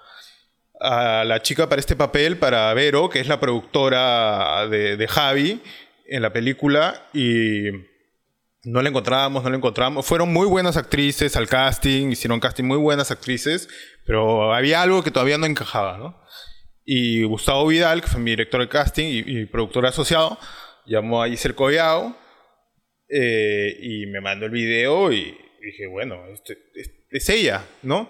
a 0.79 1.23
la 1.25 1.41
chica 1.41 1.67
para 1.67 1.79
este 1.79 1.95
papel, 1.95 2.37
para 2.37 2.73
Vero, 2.73 3.09
que 3.09 3.19
es 3.19 3.27
la 3.27 3.39
productora 3.39 4.67
de, 4.67 4.97
de 4.97 5.07
Javi 5.07 5.61
en 6.07 6.21
la 6.21 6.31
película, 6.31 7.07
y 7.13 7.63
no 8.63 8.81
la 8.81 8.89
encontrábamos, 8.89 9.43
no 9.43 9.49
la 9.49 9.57
encontramos. 9.57 10.05
Fueron 10.05 10.31
muy 10.31 10.45
buenas 10.45 10.77
actrices 10.77 11.35
al 11.35 11.47
casting, 11.47 12.11
hicieron 12.11 12.39
casting 12.39 12.65
muy 12.65 12.77
buenas 12.77 13.11
actrices, 13.11 13.69
pero 14.05 14.53
había 14.53 14.81
algo 14.81 15.03
que 15.03 15.11
todavía 15.11 15.37
no 15.37 15.45
encajaba, 15.45 15.97
¿no? 15.97 16.27
Y 16.89 17.23
Gustavo 17.23 17.67
Vidal, 17.67 18.01
que 18.01 18.07
fue 18.07 18.21
mi 18.21 18.31
director 18.31 18.61
de 18.61 18.69
casting 18.69 19.05
y, 19.07 19.41
y 19.41 19.45
productor 19.45 19.85
asociado, 19.85 20.39
llamó 20.85 21.21
a 21.21 21.27
Giselle 21.27 21.53
Collao 21.53 22.17
eh, 23.09 23.77
y 23.81 24.05
me 24.05 24.21
mandó 24.21 24.45
el 24.45 24.53
video 24.53 25.11
y 25.11 25.37
dije, 25.61 25.85
bueno, 25.91 26.15
este- 26.33 26.57
es, 26.75 26.89
es 27.11 27.27
ella, 27.29 27.65
¿no? 27.81 28.09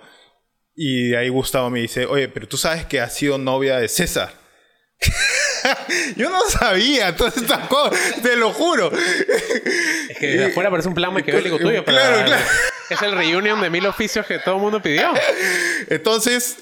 Y 0.75 1.07
de 1.09 1.17
ahí 1.17 1.29
Gustavo 1.29 1.71
me 1.71 1.79
dice, 1.81 2.05
oye, 2.05 2.27
pero 2.29 2.47
tú 2.47 2.55
sabes 2.55 2.85
que 2.85 2.99
ha 3.01 3.09
sido 3.09 3.39
novia 3.39 3.77
de 3.79 3.87
César. 3.87 4.31
Yo 6.15 6.29
no 6.29 6.41
sabía 6.47 7.15
todas 7.15 7.35
estas 7.35 7.67
cosas, 7.67 8.21
te 8.21 8.35
lo 8.35 8.51
juro. 8.53 8.91
Es 8.93 10.17
que 10.19 10.27
desde 10.27 10.45
afuera 10.45 10.69
parece 10.69 10.87
un 10.87 10.93
plan 10.93 11.11
maquiavélico 11.13 11.57
tuyo. 11.57 11.83
Pero 11.83 11.97
Claro, 11.97 12.25
claro. 12.25 12.45
Es 12.91 13.01
el 13.01 13.11
reunion 13.13 13.59
de 13.59 13.69
mil 13.71 13.85
oficios 13.87 14.25
que 14.27 14.37
todo 14.39 14.55
el 14.57 14.61
mundo 14.61 14.81
pidió. 14.81 15.11
Entonces, 15.89 16.57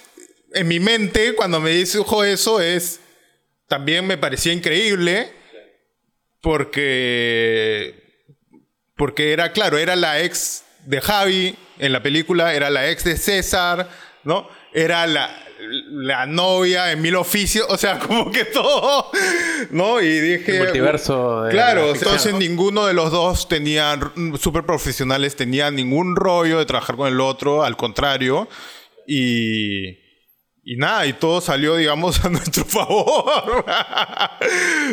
en 0.56 0.68
mi 0.68 0.80
mente, 0.80 1.36
cuando 1.36 1.60
me 1.60 1.72
dijo 1.72 2.24
eso, 2.24 2.62
es. 2.62 3.02
También 3.68 4.08
me 4.08 4.18
parecía 4.18 4.54
increíble. 4.54 5.32
Porque. 6.42 8.04
Porque 8.96 9.34
era, 9.34 9.52
claro, 9.52 9.78
era 9.78 9.96
la 9.96 10.22
ex 10.22 10.64
de 10.86 11.02
Javi 11.02 11.56
en 11.80 11.92
la 11.92 12.02
película, 12.02 12.54
era 12.54 12.70
la 12.70 12.90
ex 12.90 13.04
de 13.04 13.18
César, 13.18 13.90
¿no? 14.24 14.48
Era 14.74 15.06
la, 15.06 15.46
la 15.90 16.26
novia 16.26 16.92
en 16.92 17.02
mil 17.02 17.16
oficios, 17.16 17.66
o 17.70 17.78
sea, 17.78 18.00
como 18.08 18.32
que 18.32 18.46
todo, 18.46 19.12
¿no? 19.72 20.00
Y 20.00 20.20
dije. 20.20 20.58
El 20.58 20.64
multiverso 20.64 21.44
de 21.44 21.52
Claro, 21.52 21.94
entonces 21.94 22.34
ninguno 22.36 22.86
de 22.86 22.94
los 22.94 23.12
dos 23.12 23.50
tenía, 23.50 24.00
súper 24.40 24.66
profesionales, 24.66 25.36
tenía 25.36 25.72
ningún 25.72 26.16
rollo 26.16 26.60
de 26.60 26.66
trabajar 26.66 26.96
con 26.96 27.08
el 27.08 27.20
otro, 27.20 27.64
al 27.64 27.76
contrario. 27.76 28.48
Y, 29.08 30.05
y 30.68 30.78
nada, 30.78 31.06
y 31.06 31.14
todo 31.14 31.40
salió, 31.42 31.76
digamos, 31.76 32.26
a 32.26 32.30
nuestro 32.30 32.66
favor. 32.66 33.64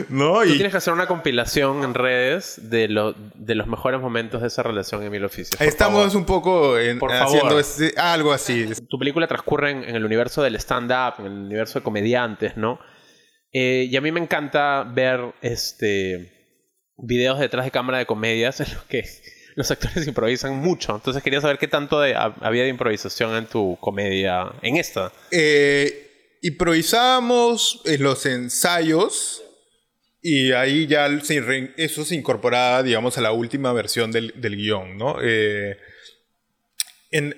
¿No? 0.08 0.40
Tú 0.42 0.44
Y 0.44 0.52
tienes 0.54 0.70
que 0.72 0.76
hacer 0.78 0.92
una 0.92 1.06
compilación 1.06 1.82
en 1.84 1.94
redes 1.94 2.60
de, 2.70 2.88
lo- 2.88 3.14
de 3.34 3.54
los 3.54 3.66
mejores 3.66 4.00
momentos 4.00 4.42
de 4.42 4.48
esa 4.48 4.62
relación 4.62 5.02
en 5.02 5.10
mil 5.10 5.24
oficios. 5.24 5.60
estamos 5.60 6.00
favor. 6.04 6.16
un 6.16 6.24
poco 6.26 6.78
en- 6.78 6.98
Por 6.98 7.12
haciendo 7.12 7.48
favor. 7.48 7.60
ese- 7.60 7.94
algo 7.98 8.32
así. 8.32 8.66
Tu 8.88 8.98
película 8.98 9.26
transcurre 9.26 9.70
en, 9.70 9.84
en 9.84 9.96
el 9.96 10.04
universo 10.04 10.42
del 10.42 10.56
stand-up, 10.56 11.14
en 11.20 11.26
el 11.26 11.32
universo 11.32 11.78
de 11.78 11.82
comediantes, 11.84 12.56
¿no? 12.56 12.78
Eh, 13.52 13.88
y 13.90 13.96
a 13.96 14.00
mí 14.00 14.12
me 14.12 14.20
encanta 14.20 14.82
ver 14.94 15.34
este 15.42 16.32
videos 16.96 17.38
detrás 17.38 17.64
de 17.64 17.70
cámara 17.70 17.98
de 17.98 18.06
comedias 18.06 18.60
en 18.60 18.72
los 18.74 18.82
que 18.84 19.02
los 19.54 19.70
actores 19.70 20.06
improvisan 20.08 20.56
mucho. 20.56 20.94
Entonces 20.94 21.22
quería 21.22 21.40
saber 21.40 21.58
qué 21.58 21.68
tanto 21.68 22.00
había 22.00 22.62
de 22.62 22.68
improvisación 22.68 23.34
en 23.36 23.46
tu 23.46 23.76
comedia, 23.80 24.52
en 24.62 24.76
esta. 24.76 25.12
Eh, 25.30 26.38
improvisábamos 26.42 27.80
en 27.84 28.02
los 28.02 28.26
ensayos 28.26 29.42
y 30.20 30.52
ahí 30.52 30.86
ya 30.86 31.06
eso 31.76 32.04
se 32.04 32.14
incorporaba, 32.14 32.82
digamos, 32.82 33.18
a 33.18 33.20
la 33.20 33.32
última 33.32 33.72
versión 33.72 34.12
del, 34.12 34.32
del 34.36 34.56
guion, 34.56 34.96
¿no? 34.96 35.16
Eh, 35.22 35.76
en, 37.10 37.34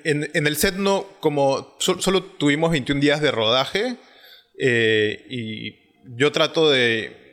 el 0.47 0.57
set 0.57 0.77
no, 0.77 1.05
como 1.21 1.77
so- 1.81 2.01
solo 2.01 2.23
tuvimos 2.23 2.71
21 2.71 3.01
días 3.01 3.21
de 3.21 3.31
rodaje 3.33 3.97
eh, 4.59 5.27
y 5.29 5.75
yo 6.17 6.31
trato 6.31 6.71
de, 6.71 7.24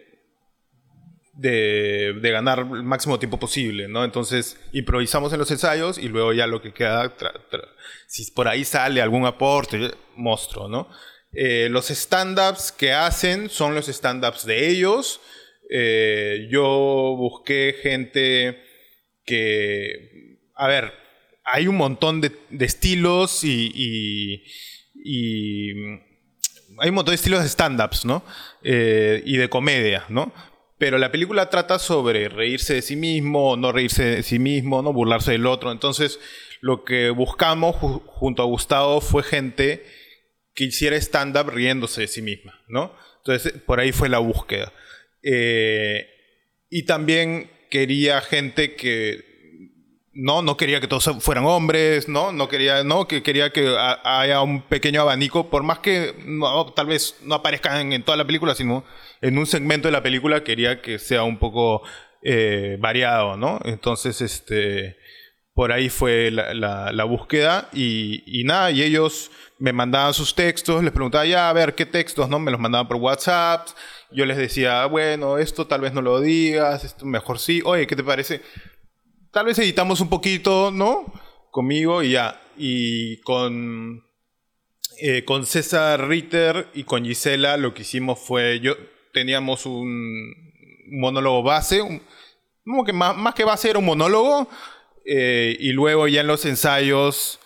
de, 1.41 2.31
ganar 2.31 2.59
el 2.59 2.83
máximo 2.83 3.17
tiempo 3.17 3.39
posible, 3.39 3.87
¿no? 3.87 4.03
Entonces 4.03 4.57
improvisamos 4.73 5.33
en 5.33 5.39
los 5.39 5.49
ensayos 5.49 5.97
y 5.97 6.07
luego 6.07 6.33
ya 6.33 6.47
lo 6.47 6.61
que 6.61 6.73
queda, 6.73 7.13
si 8.07 8.31
por 8.31 8.47
ahí 8.47 8.63
sale 8.63 9.01
algún 9.01 9.25
aporte, 9.25 9.91
monstruo, 10.15 10.67
¿no? 10.67 10.87
Eh, 11.33 11.69
los 11.71 11.89
stand-ups 11.89 12.71
que 12.71 12.91
hacen 12.91 13.49
son 13.49 13.73
los 13.73 13.87
stand-ups 13.87 14.45
de 14.45 14.69
ellos. 14.69 15.21
Eh, 15.69 16.47
yo 16.51 17.15
busqué 17.17 17.75
gente 17.81 18.61
que, 19.25 20.37
a 20.55 20.67
ver, 20.67 20.93
hay 21.43 21.67
un 21.67 21.77
montón 21.77 22.21
de, 22.21 22.31
estilos 22.59 23.43
y, 23.43 24.43
hay 26.79 26.89
un 26.89 26.95
montón 26.95 27.13
de 27.13 27.15
estilos 27.15 27.41
de 27.41 27.49
stand-ups, 27.49 28.05
¿no? 28.05 28.23
Eh, 28.61 29.23
y 29.25 29.37
de 29.37 29.49
comedia, 29.49 30.05
¿no? 30.09 30.33
Pero 30.81 30.97
la 30.97 31.11
película 31.11 31.47
trata 31.51 31.77
sobre 31.77 32.27
reírse 32.27 32.73
de 32.73 32.81
sí 32.81 32.95
mismo, 32.95 33.55
no 33.55 33.71
reírse 33.71 34.03
de 34.03 34.23
sí 34.23 34.39
mismo, 34.39 34.81
no 34.81 34.91
burlarse 34.91 35.31
del 35.33 35.45
otro. 35.45 35.71
Entonces, 35.71 36.19
lo 36.59 36.83
que 36.83 37.11
buscamos 37.11 37.75
ju- 37.75 38.01
junto 38.07 38.41
a 38.41 38.47
Gustavo 38.47 38.99
fue 38.99 39.21
gente 39.21 39.85
que 40.55 40.63
hiciera 40.63 40.95
stand-up 40.97 41.51
riéndose 41.51 42.01
de 42.01 42.07
sí 42.07 42.23
misma, 42.23 42.59
¿no? 42.67 42.95
Entonces, 43.19 43.53
por 43.61 43.79
ahí 43.79 43.91
fue 43.91 44.09
la 44.09 44.17
búsqueda. 44.17 44.73
Eh, 45.21 46.07
y 46.71 46.87
también 46.87 47.51
quería 47.69 48.19
gente 48.21 48.73
que 48.73 49.30
no, 50.13 50.41
no 50.41 50.57
quería 50.57 50.81
que 50.81 50.87
todos 50.87 51.09
fueran 51.21 51.45
hombres, 51.45 52.09
no, 52.09 52.31
no 52.31 52.49
quería, 52.49 52.83
no, 52.83 53.07
que 53.07 53.23
quería 53.23 53.51
que 53.51 53.75
ha- 53.77 54.21
haya 54.21 54.41
un 54.41 54.61
pequeño 54.61 55.01
abanico, 55.01 55.49
por 55.49 55.63
más 55.63 55.79
que 55.79 56.15
no, 56.25 56.65
tal 56.73 56.87
vez 56.87 57.17
no 57.23 57.35
aparezcan 57.35 57.93
en 57.93 58.03
toda 58.03 58.17
la 58.17 58.25
película, 58.25 58.53
sino 58.55 58.83
en 59.21 59.37
un 59.37 59.45
segmento 59.45 59.87
de 59.87 59.93
la 59.93 60.03
película 60.03 60.43
quería 60.43 60.81
que 60.81 60.99
sea 60.99 61.23
un 61.23 61.37
poco 61.37 61.83
eh, 62.23 62.77
variado, 62.79 63.37
¿no? 63.37 63.59
Entonces, 63.63 64.19
este, 64.21 64.97
por 65.53 65.71
ahí 65.71 65.89
fue 65.89 66.31
la, 66.31 67.03
búsqueda 67.05 67.69
y, 67.73 68.23
y 68.25 68.43
nada, 68.43 68.71
y 68.71 68.83
ellos 68.83 69.31
me 69.59 69.73
mandaban 69.73 70.13
sus 70.13 70.33
textos, 70.35 70.83
les 70.83 70.91
preguntaba 70.91 71.25
ya 71.25 71.49
a 71.49 71.53
ver 71.53 71.75
qué 71.75 71.85
textos, 71.85 72.27
¿no? 72.29 72.39
Me 72.39 72.51
los 72.51 72.59
mandaban 72.59 72.87
por 72.87 72.97
WhatsApp, 72.97 73.67
yo 74.11 74.25
les 74.25 74.37
decía, 74.37 74.85
bueno, 74.87 75.37
esto 75.37 75.67
tal 75.67 75.81
vez 75.81 75.93
no 75.93 76.01
lo 76.01 76.19
digas, 76.19 76.83
esto 76.83 77.05
mejor 77.05 77.39
sí, 77.39 77.61
oye, 77.63 77.87
¿qué 77.87 77.95
te 77.95 78.03
parece? 78.03 78.41
Tal 79.31 79.45
vez 79.45 79.57
editamos 79.59 80.01
un 80.01 80.09
poquito, 80.09 80.71
¿no? 80.71 81.05
Conmigo 81.51 82.03
y 82.03 82.11
ya. 82.11 82.41
Y 82.57 83.17
con, 83.21 84.03
eh, 85.01 85.23
con 85.23 85.45
César 85.45 86.07
Ritter 86.07 86.67
y 86.73 86.83
con 86.83 87.05
Gisela 87.05 87.57
lo 87.57 87.73
que 87.73 87.83
hicimos 87.83 88.19
fue, 88.19 88.59
yo 88.59 88.73
teníamos 89.13 89.65
un 89.65 90.33
monólogo 90.91 91.43
base, 91.43 91.81
un- 91.81 92.01
como 92.65 92.83
que 92.83 92.93
más, 92.93 93.15
más 93.15 93.33
que 93.33 93.43
base 93.45 93.69
era 93.69 93.79
un 93.79 93.85
monólogo, 93.85 94.47
eh, 95.05 95.55
y 95.59 95.71
luego 95.71 96.07
ya 96.07 96.21
en 96.21 96.27
los 96.27 96.45
ensayos 96.45 97.39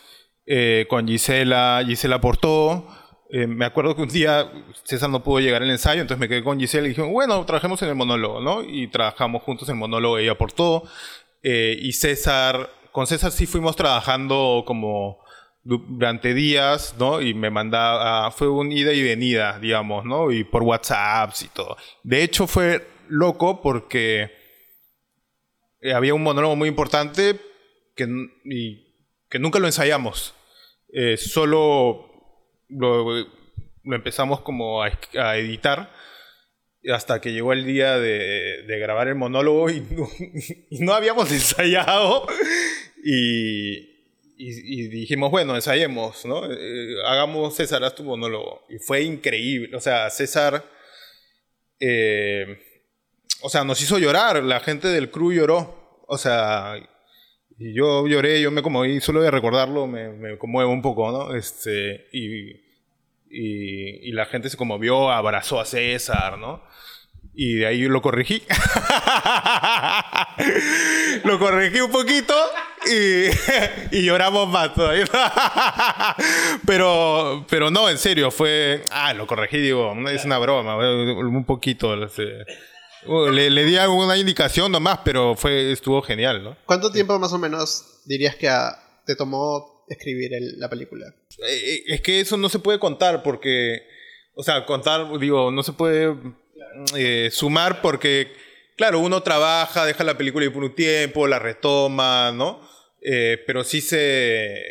eh, 0.47 0.85
con 0.89 1.07
Gisela, 1.07 1.83
Gisela 1.85 2.17
aportó. 2.17 2.87
Eh, 3.31 3.47
me 3.47 3.65
acuerdo 3.65 3.95
que 3.95 4.03
un 4.03 4.09
día 4.09 4.51
César 4.83 5.09
no 5.09 5.23
pudo 5.23 5.39
llegar 5.39 5.63
al 5.63 5.69
ensayo, 5.71 6.01
entonces 6.01 6.19
me 6.19 6.27
quedé 6.27 6.43
con 6.43 6.59
Gisela 6.59 6.85
y 6.85 6.89
dije, 6.89 7.01
bueno, 7.01 7.43
trabajemos 7.45 7.81
en 7.81 7.89
el 7.89 7.95
monólogo, 7.95 8.41
¿no? 8.41 8.63
Y 8.63 8.87
trabajamos 8.87 9.41
juntos 9.43 9.67
en 9.69 9.75
el 9.75 9.79
monólogo, 9.79 10.17
ella 10.19 10.33
aportó. 10.33 10.83
Eh, 11.47 11.77
y 11.79 11.91
César, 11.93 12.71
con 12.91 13.05
César 13.05 13.31
sí 13.31 13.45
fuimos 13.45 13.75
trabajando 13.75 14.63
como 14.65 15.19
du- 15.63 15.86
durante 15.88 16.34
días, 16.34 16.95
¿no? 16.97 17.21
Y 17.21 17.36
me 17.36 17.51
mandaba, 17.51 18.31
fue 18.31 18.49
un 18.49 18.71
ida 18.71 18.93
y 18.93 19.03
venida, 19.03 19.60
digamos, 19.60 20.05
¿no? 20.05 20.31
Y 20.31 20.43
por 20.43 20.63
WhatsApp 20.63 21.31
y 21.43 21.47
todo. 21.49 21.77
De 22.01 22.23
hecho 22.23 22.47
fue 22.47 22.88
loco 23.10 23.62
porque 23.62 24.31
eh, 25.81 25.93
había 25.93 26.15
un 26.15 26.23
monólogo 26.23 26.55
muy 26.55 26.67
importante 26.67 27.39
que, 27.95 28.08
y 28.45 28.95
que 29.29 29.38
nunca 29.38 29.60
lo 29.60 29.67
ensayamos. 29.67 30.34
Eh, 30.91 31.17
solo 31.17 32.10
lo, 32.69 33.13
lo 33.84 33.95
empezamos 33.95 34.41
como 34.41 34.81
a 34.81 35.38
editar 35.38 35.91
hasta 36.93 37.19
que 37.21 37.33
llegó 37.33 37.53
el 37.53 37.65
día 37.65 37.97
de, 37.97 38.63
grabar 38.79 39.07
el 39.07 39.15
monólogo 39.15 39.69
y 39.69 39.83
no, 40.79 40.93
habíamos 40.93 41.31
ensayado 41.31 42.27
y, 43.03 43.93
dijimos, 44.37 45.31
bueno, 45.31 45.55
ensayemos, 45.55 46.25
¿no? 46.25 46.51
Eh, 46.51 46.95
hagamos 47.05 47.55
César, 47.55 47.83
haz 47.83 47.95
tu 47.95 48.03
monólogo. 48.03 48.65
Y 48.69 48.79
fue 48.79 49.01
increíble, 49.01 49.75
o 49.75 49.79
sea, 49.79 50.09
César, 50.09 50.63
eh, 51.79 52.59
o 53.41 53.49
sea, 53.49 53.63
nos 53.63 53.81
hizo 53.81 53.97
llorar, 53.97 54.43
la 54.43 54.59
gente 54.59 54.87
del 54.89 55.09
crew 55.09 55.31
lloró, 55.31 56.03
o 56.07 56.17
sea, 56.17 56.75
Y 57.57 57.73
yo 57.73 58.05
lloré, 58.07 58.41
yo 58.41 58.51
me 58.51 58.61
conmoví, 58.61 58.99
solo 58.99 59.21
de 59.21 59.31
recordarlo 59.31 59.87
me, 59.87 60.09
me 60.09 60.37
conmuevo 60.37 60.71
un 60.71 60.81
poco, 60.81 61.11
¿no? 61.11 61.33
Este, 61.35 62.07
y, 63.37 64.11
la 64.13 64.25
gente 64.25 64.49
se 64.49 64.55
conmovió, 64.57 65.11
abrazó 65.11 65.59
a 65.59 65.65
César, 65.65 66.37
¿no? 66.37 66.63
Y 67.33 67.55
de 67.55 67.65
ahí 67.67 67.81
lo 67.81 68.01
corregí. 68.01 68.43
lo 71.25 71.37
corregí 71.39 71.79
un 71.81 71.91
poquito 71.91 72.33
y, 72.85 74.01
lloramos 74.05 74.47
más 74.47 74.73
todavía. 74.73 75.05
pero, 76.65 77.45
pero 77.49 77.69
no, 77.71 77.89
en 77.89 77.97
serio, 77.97 78.31
fue... 78.31 78.83
Ah, 78.91 79.13
lo 79.13 79.27
corregí, 79.27 79.57
digo, 79.57 79.93
es 80.09 80.23
una 80.23 80.37
broma, 80.37 80.77
un 80.77 81.45
poquito. 81.45 82.01
este, 82.05 82.45
Le, 83.05 83.49
le 83.49 83.63
di 83.65 83.75
alguna 83.75 84.15
indicación 84.17 84.71
nomás, 84.71 84.99
pero 85.03 85.35
fue, 85.35 85.73
estuvo 85.73 86.01
genial, 86.01 86.43
¿no? 86.43 86.57
¿Cuánto 86.65 86.89
tiempo 86.91 87.19
más 87.19 87.33
o 87.33 87.37
menos 87.37 88.01
dirías 88.05 88.35
que 88.35 88.47
ah, 88.47 88.77
te 89.05 89.15
tomó 89.15 89.83
escribir 89.89 90.33
el- 90.33 90.57
la 90.59 90.69
película? 90.69 91.05
Eh, 91.39 91.83
Es 91.87 92.01
que 92.01 92.19
eso 92.19 92.37
no 92.37 92.49
se 92.49 92.59
puede 92.59 92.79
contar 92.79 93.23
porque, 93.23 93.87
o 94.33 94.43
sea, 94.43 94.65
contar, 94.65 95.19
digo, 95.19 95.51
no 95.51 95.63
se 95.63 95.73
puede 95.73 96.15
eh, 96.95 97.29
sumar 97.31 97.81
porque, 97.81 98.31
claro, 98.75 98.99
uno 98.99 99.23
trabaja, 99.23 99.85
deja 99.85 100.03
la 100.03 100.17
película 100.17 100.49
por 100.51 100.63
un 100.63 100.75
tiempo, 100.75 101.27
la 101.27 101.39
retoma, 101.39 102.31
¿no? 102.31 102.67
Eh, 103.01 103.43
pero 103.45 103.63
sí 103.63 103.81
se, 103.81 104.63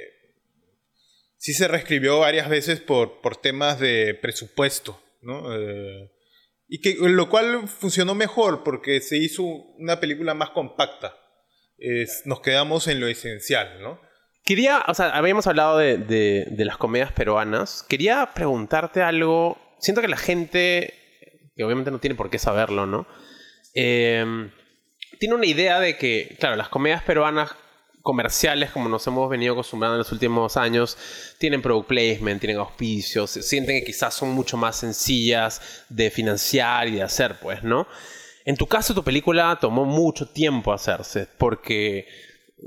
sí 1.36 1.54
se 1.54 1.68
reescribió 1.68 2.20
varias 2.20 2.48
veces 2.48 2.80
por, 2.80 3.20
por 3.20 3.36
temas 3.36 3.78
de 3.78 4.14
presupuesto, 4.14 5.00
¿no? 5.22 5.54
Eh, 5.56 6.10
y 6.68 6.80
que, 6.80 6.96
lo 6.98 7.28
cual 7.28 7.68
funcionó 7.68 8.14
mejor 8.14 8.64
porque 8.64 9.00
se 9.00 9.18
hizo 9.18 9.42
una 9.42 10.00
película 10.00 10.34
más 10.34 10.50
compacta. 10.50 11.20
Nos 12.24 12.40
quedamos 12.40 12.88
en 12.88 12.98
lo 12.98 13.08
esencial, 13.08 13.82
¿no? 13.82 14.00
Quería, 14.44 14.84
o 14.88 14.94
sea, 14.94 15.10
habíamos 15.10 15.46
hablado 15.46 15.78
de, 15.78 15.96
de- 15.98 16.46
de 16.50 16.64
las 16.64 16.76
comedias 16.76 17.12
peruanas. 17.12 17.82
Quería 17.88 18.30
preguntarte 18.34 19.02
algo. 19.02 19.56
Siento 19.78 20.00
que 20.02 20.08
la 20.08 20.16
gente, 20.16 20.92
que 21.56 21.64
obviamente 21.64 21.90
no 21.90 21.98
tiene 21.98 22.14
por 22.14 22.30
qué 22.30 22.38
saberlo, 22.38 22.86
¿no? 22.86 23.06
Eh, 23.74 24.50
tiene 25.18 25.34
una 25.34 25.46
idea 25.46 25.80
de 25.80 25.96
que, 25.96 26.36
claro, 26.38 26.56
las 26.56 26.68
comedias 26.68 27.02
peruanas 27.02 27.50
comerciales, 28.02 28.70
como 28.70 28.90
nos 28.90 29.06
hemos 29.06 29.30
venido 29.30 29.54
acostumbrando 29.54 29.94
en 29.94 30.00
los 30.00 30.12
últimos 30.12 30.58
años, 30.58 30.98
tienen 31.38 31.62
product 31.62 31.88
placement, 31.88 32.38
tienen 32.38 32.58
auspicios, 32.58 33.30
sienten 33.30 33.78
que 33.80 33.86
quizás 33.86 34.12
son 34.12 34.30
mucho 34.30 34.58
más 34.58 34.76
sencillas 34.76 35.84
de 35.88 36.10
financiar 36.10 36.88
y 36.88 36.96
de 36.96 37.02
hacer, 37.02 37.36
pues, 37.40 37.62
¿no? 37.62 37.86
En 38.44 38.56
tu 38.58 38.66
caso, 38.66 38.92
tu 38.94 39.02
película 39.02 39.56
tomó 39.58 39.86
mucho 39.86 40.28
tiempo 40.28 40.74
hacerse, 40.74 41.26
porque 41.38 42.06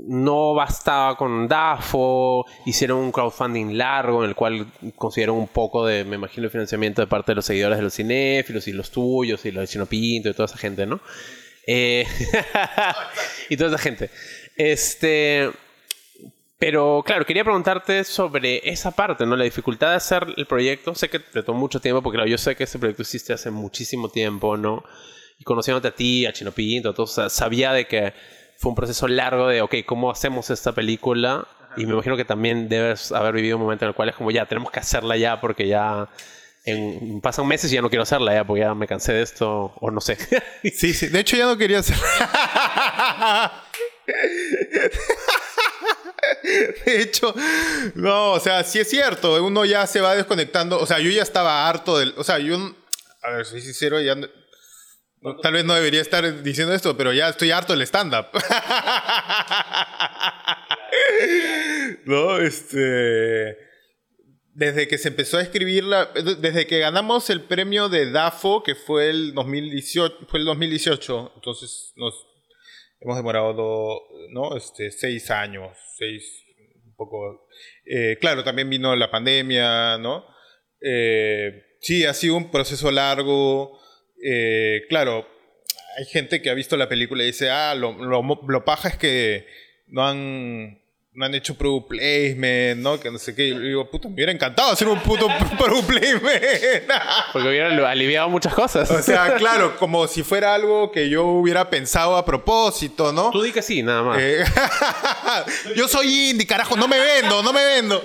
no 0.06 0.54
bastaba 0.54 1.16
con 1.16 1.48
DAFO, 1.48 2.44
hicieron 2.66 2.98
un 2.98 3.12
crowdfunding 3.12 3.76
largo 3.76 4.22
en 4.22 4.30
el 4.30 4.36
cual 4.36 4.66
consiguieron 4.96 5.36
un 5.36 5.48
poco 5.48 5.84
de, 5.86 6.04
me 6.04 6.16
imagino, 6.16 6.48
financiamiento 6.48 7.02
de 7.02 7.06
parte 7.06 7.32
de 7.32 7.36
los 7.36 7.44
seguidores 7.44 7.78
de 7.78 7.84
los 7.84 7.94
cinéfilos 7.94 8.68
y 8.68 8.72
los 8.72 8.90
tuyos 8.90 9.44
y 9.44 9.50
los 9.50 9.62
de 9.62 9.68
Chino 9.68 9.86
Pinto 9.86 10.28
y 10.28 10.34
toda 10.34 10.46
esa 10.46 10.58
gente, 10.58 10.86
¿no? 10.86 11.00
Eh, 11.66 12.06
y 13.48 13.56
toda 13.56 13.70
esa 13.70 13.78
gente. 13.78 14.10
Este. 14.56 15.50
Pero 16.58 17.04
claro, 17.06 17.24
quería 17.24 17.44
preguntarte 17.44 18.02
sobre 18.02 18.68
esa 18.68 18.90
parte, 18.90 19.24
¿no? 19.26 19.36
La 19.36 19.44
dificultad 19.44 19.90
de 19.90 19.96
hacer 19.96 20.26
el 20.36 20.46
proyecto. 20.46 20.94
Sé 20.94 21.08
que 21.08 21.20
te 21.20 21.42
tomó 21.44 21.60
mucho 21.60 21.78
tiempo, 21.80 22.02
porque 22.02 22.16
claro, 22.16 22.28
yo 22.28 22.38
sé 22.38 22.56
que 22.56 22.64
ese 22.64 22.80
proyecto 22.80 23.02
hiciste 23.02 23.32
hace 23.32 23.50
muchísimo 23.50 24.08
tiempo, 24.08 24.56
¿no? 24.56 24.82
Y 25.38 25.44
conociéndote 25.44 25.88
a 25.88 25.94
ti, 25.94 26.26
a 26.26 26.32
Chino 26.32 26.50
Pinto, 26.50 26.94
todos, 26.94 27.20
sabía 27.32 27.72
de 27.72 27.86
que 27.86 28.12
fue 28.58 28.70
un 28.70 28.74
proceso 28.74 29.06
largo 29.08 29.46
de, 29.48 29.62
ok, 29.62 29.76
¿cómo 29.86 30.10
hacemos 30.10 30.50
esta 30.50 30.72
película? 30.72 31.46
Y 31.76 31.86
me 31.86 31.92
imagino 31.92 32.16
que 32.16 32.24
también 32.24 32.68
debes 32.68 33.12
haber 33.12 33.32
vivido 33.32 33.56
un 33.56 33.62
momento 33.62 33.84
en 33.84 33.90
el 33.90 33.94
cual 33.94 34.08
es 34.08 34.16
como, 34.16 34.30
ya, 34.32 34.46
tenemos 34.46 34.70
que 34.72 34.80
hacerla 34.80 35.16
ya 35.16 35.40
porque 35.40 35.68
ya 35.68 36.08
en- 36.64 37.20
pasan 37.20 37.46
meses 37.46 37.70
y 37.70 37.76
ya 37.76 37.82
no 37.82 37.88
quiero 37.88 38.02
hacerla 38.02 38.34
ya 38.34 38.44
porque 38.44 38.62
ya 38.62 38.74
me 38.74 38.88
cansé 38.88 39.12
de 39.12 39.22
esto, 39.22 39.72
o 39.80 39.90
no 39.92 40.00
sé. 40.00 40.18
Sí, 40.74 40.92
sí. 40.92 41.06
De 41.06 41.20
hecho, 41.20 41.36
ya 41.36 41.46
no 41.46 41.56
quería 41.56 41.78
hacer. 41.78 41.96
De 46.84 47.02
hecho, 47.02 47.34
no, 47.94 48.32
o 48.32 48.40
sea, 48.40 48.64
sí 48.64 48.78
es 48.80 48.88
cierto. 48.88 49.42
Uno 49.44 49.64
ya 49.64 49.86
se 49.86 50.00
va 50.00 50.14
desconectando. 50.14 50.78
O 50.80 50.86
sea, 50.86 50.98
yo 50.98 51.10
ya 51.10 51.22
estaba 51.22 51.68
harto 51.68 51.98
del. 51.98 52.14
O 52.16 52.24
sea, 52.24 52.38
yo. 52.38 52.56
A 53.22 53.30
ver, 53.30 53.44
soy 53.46 53.60
sincero, 53.60 54.00
ya. 54.00 54.14
Tal 55.42 55.52
vez 55.52 55.64
no 55.64 55.74
debería 55.74 56.00
estar 56.00 56.42
diciendo 56.42 56.74
esto, 56.74 56.96
pero 56.96 57.12
ya 57.12 57.28
estoy 57.28 57.50
harto 57.50 57.72
del 57.72 57.82
stand-up. 57.82 58.26
no, 62.04 62.38
este 62.38 63.56
desde 64.54 64.88
que 64.88 64.98
se 64.98 65.08
empezó 65.08 65.38
a 65.38 65.42
escribir 65.42 65.84
la, 65.84 66.06
desde 66.06 66.66
que 66.66 66.80
ganamos 66.80 67.30
el 67.30 67.42
premio 67.42 67.88
de 67.88 68.10
DAFO 68.10 68.64
que 68.64 68.74
fue 68.74 69.08
el 69.10 69.32
2018 69.32 70.26
fue 70.28 70.40
el 70.40 70.46
2018 70.46 71.32
entonces 71.36 71.92
nos 71.94 72.12
hemos 73.00 73.16
demorado 73.16 73.52
do- 73.54 74.00
no 74.32 74.56
este 74.56 74.90
seis 74.90 75.30
años 75.30 75.76
seis 75.96 76.24
un 76.84 76.96
poco 76.96 77.46
eh, 77.86 78.18
claro 78.20 78.42
también 78.42 78.68
vino 78.68 78.96
la 78.96 79.10
pandemia 79.12 79.96
no 79.98 80.24
Eh, 80.80 81.76
sí 81.80 82.04
ha 82.04 82.12
sido 82.14 82.34
un 82.36 82.50
proceso 82.50 82.90
largo 82.90 83.78
Eh, 84.24 84.84
claro 84.88 85.26
hay 85.98 86.04
gente 86.04 86.40
que 86.40 86.50
ha 86.50 86.54
visto 86.54 86.76
la 86.76 86.88
película 86.88 87.22
y 87.22 87.26
dice 87.26 87.50
ah 87.50 87.74
lo, 87.74 87.92
lo, 87.92 88.22
lo 88.46 88.64
paja 88.64 88.88
es 88.88 88.96
que 88.96 89.46
no 89.88 90.06
han 90.06 90.78
no 91.18 91.24
han 91.24 91.34
hecho 91.34 91.56
product 91.56 91.88
placement, 91.88 92.80
¿no? 92.80 93.00
Que 93.00 93.10
no 93.10 93.18
sé 93.18 93.34
qué. 93.34 93.48
Y 93.48 93.50
yo 93.50 93.58
digo, 93.58 93.90
puta, 93.90 94.06
me 94.06 94.14
hubiera 94.14 94.30
encantado 94.30 94.70
hacer 94.70 94.86
un 94.86 95.00
puto 95.00 95.26
product 95.58 95.86
placement. 95.88 96.22
porque 97.32 97.48
hubiera 97.48 97.90
aliviado 97.90 98.28
muchas 98.28 98.54
cosas. 98.54 98.88
o 98.88 99.02
sea, 99.02 99.34
claro, 99.38 99.76
como 99.78 100.06
si 100.06 100.22
fuera 100.22 100.54
algo 100.54 100.92
que 100.92 101.10
yo 101.10 101.24
hubiera 101.26 101.68
pensado 101.68 102.16
a 102.16 102.24
propósito, 102.24 103.12
¿no? 103.12 103.32
Tú 103.32 103.42
di 103.42 103.50
que 103.50 103.62
sí, 103.62 103.82
nada 103.82 104.02
más. 104.02 104.18
Eh, 104.20 104.44
yo 105.74 105.88
soy 105.88 106.30
indie, 106.30 106.46
carajo, 106.46 106.76
no 106.76 106.86
me 106.86 107.00
vendo, 107.00 107.42
no 107.42 107.52
me 107.52 107.64
vendo. 107.64 108.00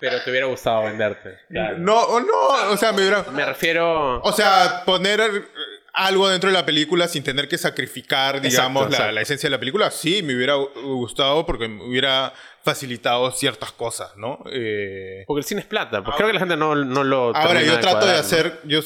Pero 0.00 0.20
te 0.22 0.30
hubiera 0.30 0.46
gustado 0.46 0.84
venderte. 0.84 1.38
No, 1.50 2.20
no, 2.20 2.70
o 2.70 2.76
sea, 2.76 2.92
me 2.92 3.00
hubiera... 3.02 3.22
Me 3.32 3.44
refiero. 3.44 4.20
O 4.22 4.32
sea, 4.32 4.82
poner 4.84 5.20
algo 5.92 6.28
dentro 6.28 6.48
de 6.50 6.54
la 6.54 6.64
película 6.64 7.08
sin 7.08 7.24
tener 7.24 7.48
que 7.48 7.58
sacrificar, 7.58 8.40
digamos, 8.40 8.84
la, 8.84 8.88
exacto. 8.90 9.12
la 9.12 9.20
esencia 9.20 9.48
de 9.48 9.50
la 9.50 9.58
película, 9.58 9.90
sí, 9.90 10.22
me 10.22 10.36
hubiera 10.36 10.56
gu- 10.56 10.70
gustado 10.82 11.44
porque 11.44 11.66
me 11.66 11.82
hubiera 11.82 12.32
facilitado 12.62 13.30
ciertas 13.32 13.72
cosas, 13.72 14.12
¿no? 14.16 14.38
Eh, 14.52 15.24
Porque 15.26 15.40
el 15.40 15.44
cine 15.44 15.62
es 15.62 15.66
plata. 15.66 16.04
Porque 16.04 16.18
creo 16.18 16.28
que 16.28 16.34
la 16.34 16.40
gente 16.40 16.56
no, 16.56 16.74
no 16.76 17.02
lo. 17.02 17.34
ahora, 17.34 17.62
yo 17.62 17.80
trato 17.80 18.06
de 18.06 18.12
cuadrar, 18.12 18.14
¿no? 18.14 18.20
hacer... 18.20 18.60
Yo, 18.64 18.80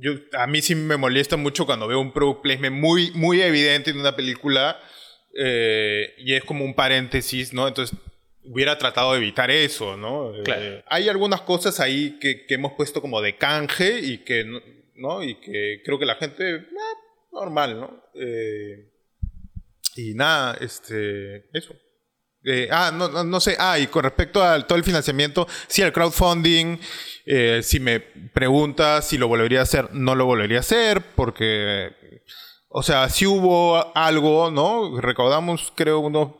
yo, 0.00 0.12
a 0.36 0.48
mí 0.48 0.60
sí 0.62 0.74
me 0.74 0.96
molesta 0.96 1.36
mucho 1.36 1.64
cuando 1.66 1.86
veo 1.86 2.00
un 2.00 2.12
product 2.12 2.42
placement 2.42 2.74
muy, 2.74 3.12
muy 3.12 3.40
evidente 3.40 3.90
en 3.92 4.00
una 4.00 4.16
película 4.16 4.80
eh, 5.38 6.14
y 6.18 6.34
es 6.34 6.42
como 6.44 6.64
un 6.64 6.74
paréntesis, 6.74 7.52
¿no? 7.52 7.68
Entonces 7.68 7.96
hubiera 8.44 8.76
tratado 8.78 9.12
de 9.12 9.18
evitar 9.18 9.50
eso, 9.50 9.96
¿no? 9.96 10.34
Eh, 10.34 10.42
Claro. 10.42 10.82
hay 10.88 11.08
algunas 11.08 11.42
cosas 11.42 11.78
ahí 11.80 12.18
que, 12.20 12.46
que 12.46 12.54
hemos 12.54 12.72
puesto 12.72 13.00
como 13.00 13.20
de 13.20 13.36
canje 13.36 14.00
y 14.00 14.18
que, 14.18 14.44
no-. 14.96 15.22
Y 15.22 15.36
que 15.40 15.80
creo 15.84 15.98
que 15.98 16.06
la 16.06 16.16
gente, 16.16 16.56
eh, 16.56 16.66
normal, 17.32 17.80
¿no? 17.80 18.04
Eh, 18.14 18.88
y 19.96 20.14
nada, 20.14 20.56
este, 20.60 21.48
eso. 21.56 21.74
Ah, 22.70 22.90
no, 22.92 23.08
no, 23.08 23.22
no 23.22 23.40
sé. 23.40 23.56
Ah, 23.58 23.78
y 23.78 23.86
con 23.86 24.02
respecto 24.02 24.42
a 24.42 24.60
todo 24.66 24.76
el 24.76 24.82
financiamiento, 24.84 25.46
sí, 25.68 25.80
el 25.82 25.92
crowdfunding, 25.92 26.76
si 27.62 27.78
me 27.78 28.00
preguntas 28.00 29.06
si 29.06 29.16
lo 29.16 29.28
volvería 29.28 29.60
a 29.60 29.62
hacer, 29.62 29.92
no 29.94 30.16
lo 30.16 30.26
volvería 30.26 30.56
a 30.56 30.60
hacer, 30.60 31.02
porque, 31.14 31.90
o 32.68 32.82
sea, 32.82 33.08
si 33.10 33.26
hubo 33.26 33.96
algo, 33.96 34.50
¿no? 34.50 35.00
Recaudamos, 35.00 35.72
creo, 35.76 36.00
unos, 36.00 36.32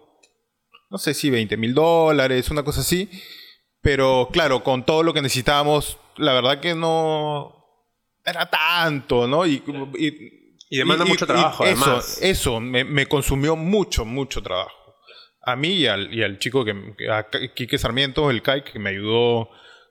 no 0.93 0.99
sé 0.99 1.15
si 1.15 1.31
20 1.31 1.57
mil 1.57 1.75
dólares, 1.75 2.51
una 2.51 2.63
cosa 2.63 2.83
así, 2.83 3.09
pero 3.81 4.29
claro, 4.31 4.63
con 4.63 4.85
todo 4.85 5.03
lo 5.03 5.13
que 5.15 5.23
necesitábamos, 5.23 5.97
la 6.19 6.35
verdad 6.35 6.61
que 6.61 6.75
no 6.75 7.57
era 8.25 8.49
tanto, 8.49 9.27
¿no? 9.27 9.45
Y, 9.47 9.63
y, 9.99 10.07
Y 10.71 10.77
demanda 10.79 11.05
mucho 11.05 11.27
trabajo, 11.27 11.65
además. 11.65 12.19
Eso, 12.23 12.61
me, 12.61 12.85
me 12.85 13.07
consumió 13.07 13.57
mucho, 13.57 14.05
mucho 14.05 14.43
trabajo. 14.43 14.71
A 15.45 15.57
mí 15.57 15.71
y 15.71 15.87
al, 15.89 16.15
y 16.15 16.23
al 16.23 16.39
chico 16.39 16.65
que, 16.65 16.95
que- 16.97 17.11
a 17.11 17.27
Quique 17.55 17.79
Sarmiento, 17.79 18.31
el 18.31 18.43
Kai, 18.43 18.63
que 18.63 18.79
me 18.79 18.91
ayudó 18.91 19.49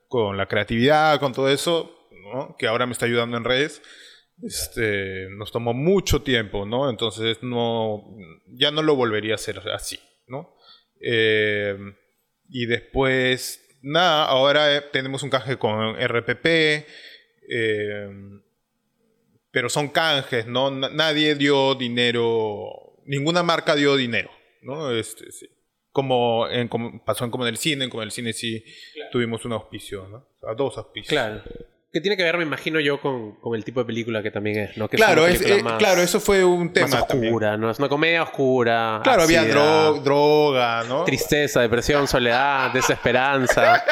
con 0.08 0.38
la 0.38 0.46
creatividad, 0.46 1.20
con 1.20 1.34
todo 1.34 1.50
eso, 1.50 2.08
¿no? 2.34 2.56
que 2.58 2.68
ahora 2.68 2.86
me 2.86 2.94
está 2.94 3.06
ayudando 3.08 3.36
en 3.38 3.44
redes. 3.44 3.82
Este, 4.44 5.28
nos 5.32 5.52
tomó 5.52 5.74
mucho 5.74 6.22
tiempo, 6.22 6.66
¿no? 6.66 6.90
Entonces 6.90 7.40
no, 7.42 8.04
ya 8.48 8.72
no 8.72 8.82
lo 8.82 8.96
volvería 8.96 9.34
a 9.34 9.36
hacer 9.36 9.60
así, 9.74 10.00
¿no? 10.28 10.56
Eh, 11.04 11.78
y 12.50 12.66
después, 12.66 13.66
nada, 13.82 14.26
ahora 14.26 14.76
eh, 14.76 14.82
tenemos 14.92 15.24
un 15.24 15.30
canje 15.30 15.58
con 15.58 15.96
RPP, 16.00 16.46
eh, 17.50 18.10
pero 19.52 19.70
son 19.70 19.90
canjes, 19.90 20.48
¿no? 20.48 20.72
Na- 20.72 20.90
nadie 20.90 21.36
dio 21.36 21.76
dinero 21.76 22.70
ninguna 23.06 23.44
marca 23.44 23.76
dio 23.76 23.96
dinero, 23.96 24.32
¿no? 24.62 24.92
Este, 24.92 25.32
sí. 25.32 25.50
Como, 25.92 26.48
en, 26.48 26.70
como 26.70 27.04
pasó 27.04 27.26
en 27.26 27.32
como 27.32 27.46
en 27.46 27.50
el 27.50 27.58
cine, 27.58 27.90
como 27.90 28.02
en 28.04 28.08
el 28.08 28.12
cine 28.12 28.32
sí 28.32 28.64
tuvimos 29.12 29.44
un 29.44 29.52
auspicio, 29.54 30.08
¿no? 30.08 30.18
O 30.18 30.46
sea, 30.46 30.54
dos 30.56 30.78
auspicios. 30.78 31.10
Claro. 31.10 31.44
Que 31.94 32.00
tiene 32.00 32.16
que 32.16 32.24
ver, 32.24 32.38
me 32.38 32.44
imagino 32.44 32.80
yo, 32.80 33.02
con, 33.02 33.34
con 33.34 33.54
el 33.54 33.66
tipo 33.66 33.82
de 33.82 33.86
película 33.86 34.24
que 34.24 34.32
también 34.32 34.60
es, 34.60 34.78
¿no? 34.78 34.88
Que 34.88 34.96
Claro, 34.96 35.28
es, 35.28 35.42
eh, 35.42 35.62
más- 35.62 35.74
claro, 35.78 36.02
eso 36.02 36.22
fue 36.22 36.46
un 36.46 36.72
tema 36.72 36.88
más 36.88 37.06
también. 37.08 37.34
oscura, 37.34 37.58
¿no? 37.58 37.70
Es 37.70 37.80
una 37.80 37.90
comedia 37.90 38.24
oscura. 38.24 39.02
Claro, 39.04 39.24
había 39.24 39.44
dro- 39.44 40.02
droga, 40.02 40.84
¿no? 40.88 41.04
Tristeza, 41.04 41.60
depresión, 41.60 42.08
soledad, 42.08 42.72
desesperanza. 42.74 43.84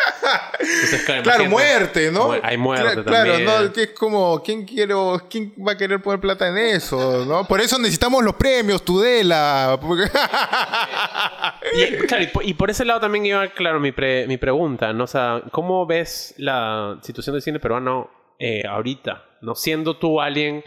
Entonces, 0.61 1.01
claro, 1.05 1.23
Claro, 1.23 1.45
muerte, 1.49 2.09
¿no? 2.09 2.31
Hay 2.41 2.55
muerte 2.57 3.01
Cla- 3.01 3.03
Claro, 3.03 3.31
también. 3.33 3.45
¿no? 3.65 3.73
Que 3.73 3.83
es 3.83 3.89
como, 3.89 4.41
¿quién, 4.43 4.65
quiero, 4.65 5.21
¿quién 5.29 5.53
va 5.67 5.73
a 5.73 5.77
querer 5.77 6.01
poner 6.01 6.21
plata 6.21 6.47
en 6.47 6.57
eso? 6.57 7.25
¿no? 7.25 7.45
Por 7.45 7.59
eso 7.59 7.77
necesitamos 7.79 8.23
los 8.23 8.35
premios, 8.35 8.83
Tudela. 8.85 9.77
Y, 11.73 11.97
claro, 12.07 12.23
y 12.23 12.27
por, 12.27 12.45
y 12.45 12.53
por 12.53 12.69
ese 12.71 12.83
lado 12.85 12.99
también 13.01 13.25
iba, 13.25 13.47
claro, 13.49 13.79
mi, 13.79 13.91
pre- 13.91 14.25
mi 14.27 14.37
pregunta, 14.37 14.91
¿no? 14.93 15.03
O 15.03 15.07
sea, 15.07 15.41
¿cómo 15.51 15.85
ves 15.85 16.33
la 16.37 16.97
situación 17.03 17.33
del 17.35 17.41
cine 17.43 17.59
peruano 17.59 17.88
eh, 18.39 18.63
ahorita? 18.67 19.25
¿No? 19.41 19.55
Siendo 19.55 19.97
tú 19.97 20.21
alguien 20.21 20.63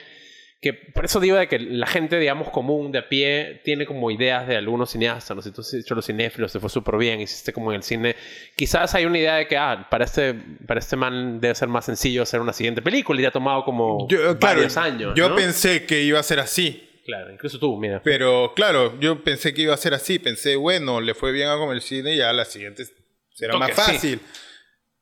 que... 0.61 0.73
Por 0.73 1.05
eso 1.05 1.21
digo 1.21 1.37
de 1.37 1.49
que 1.49 1.59
la 1.59 1.87
gente, 1.87 2.19
digamos, 2.19 2.51
común, 2.51 2.93
de 2.93 3.01
a 3.01 3.09
pie, 3.09 3.61
tiene 3.65 3.85
como 3.85 4.11
ideas 4.11 4.47
de 4.47 4.57
algunos 4.57 4.91
cineastas, 4.91 5.37
¿no? 5.37 5.43
Si 5.43 5.51
tú 5.51 5.61
has 5.61 5.75
hecho 5.75 5.95
los 5.95 6.07
cinéfilos, 6.07 6.53
te 6.53 6.61
fue 6.61 6.71
súper 6.71 6.97
bien, 6.97 7.21
hiciste 7.21 7.53
como 7.53 7.73
en 7.73 7.77
el 7.77 7.83
cine. 7.83 8.17
Quizás 8.57 8.95
hay 8.95 9.05
una 9.05 9.19
idea 9.19 9.35
de 9.37 9.47
que, 9.49 9.57
ah, 9.57 9.89
para 9.91 10.05
este, 10.05 10.35
para 10.67 10.81
este 10.81 10.97
man 10.97 11.41
debe 11.41 11.55
ser 11.55 11.69
más 11.69 11.85
sencillo 11.85 12.23
hacer 12.23 12.41
una 12.41 12.53
siguiente 12.53 12.81
película 12.81 13.21
y 13.21 13.25
te 13.25 13.29
ha 13.29 13.33
tomado 13.33 13.65
como 13.65 14.09
Yo, 14.09 14.19
claro, 14.39 14.39
varios 14.39 14.77
años, 14.77 15.15
yo 15.17 15.31
¿no? 15.31 15.37
pensé 15.37 15.85
que 15.85 16.03
iba 16.03 16.21
a 16.21 16.23
ser 16.23 16.41
así. 16.41 16.89
Claro, 17.05 17.33
incluso 17.33 17.59
tú, 17.59 17.77
mira. 17.77 18.01
Pero 18.05 18.53
claro, 18.55 18.99
yo 19.01 19.25
pensé 19.25 19.53
que 19.53 19.63
iba 19.63 19.75
a 19.75 19.77
ser 19.77 19.93
así. 19.95 20.19
Pensé, 20.19 20.57
bueno, 20.57 21.01
le 21.01 21.15
fue 21.15 21.33
bien 21.33 21.49
a 21.49 21.57
como 21.57 21.73
el 21.73 21.81
cine, 21.81 22.17
ya 22.17 22.33
la 22.33 22.45
siguiente 22.45 22.85
será 23.33 23.55
Toque, 23.55 23.67
más 23.67 23.73
fácil. 23.73 24.21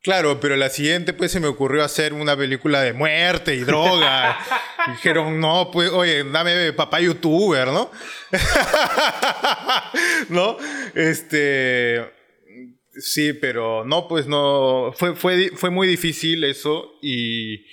Claro, 0.03 0.39
pero 0.39 0.55
la 0.55 0.69
siguiente 0.69 1.13
pues 1.13 1.31
se 1.31 1.39
me 1.39 1.47
ocurrió 1.47 1.83
hacer 1.83 2.13
una 2.13 2.35
película 2.35 2.81
de 2.81 2.93
muerte 2.93 3.53
y 3.55 3.59
droga. 3.59 4.37
Dijeron, 4.87 5.39
no, 5.39 5.69
pues, 5.71 5.91
oye, 5.91 6.23
dame 6.23 6.73
papá 6.73 6.99
youtuber, 7.01 7.67
¿no? 7.67 7.91
¿No? 10.29 10.57
Este... 10.95 12.03
Sí, 12.93 13.31
pero 13.33 13.85
no, 13.85 14.07
pues 14.09 14.27
no. 14.27 14.91
Fue, 14.97 15.15
fue, 15.15 15.49
fue 15.55 15.69
muy 15.69 15.87
difícil 15.87 16.43
eso 16.43 16.91
y. 17.01 17.65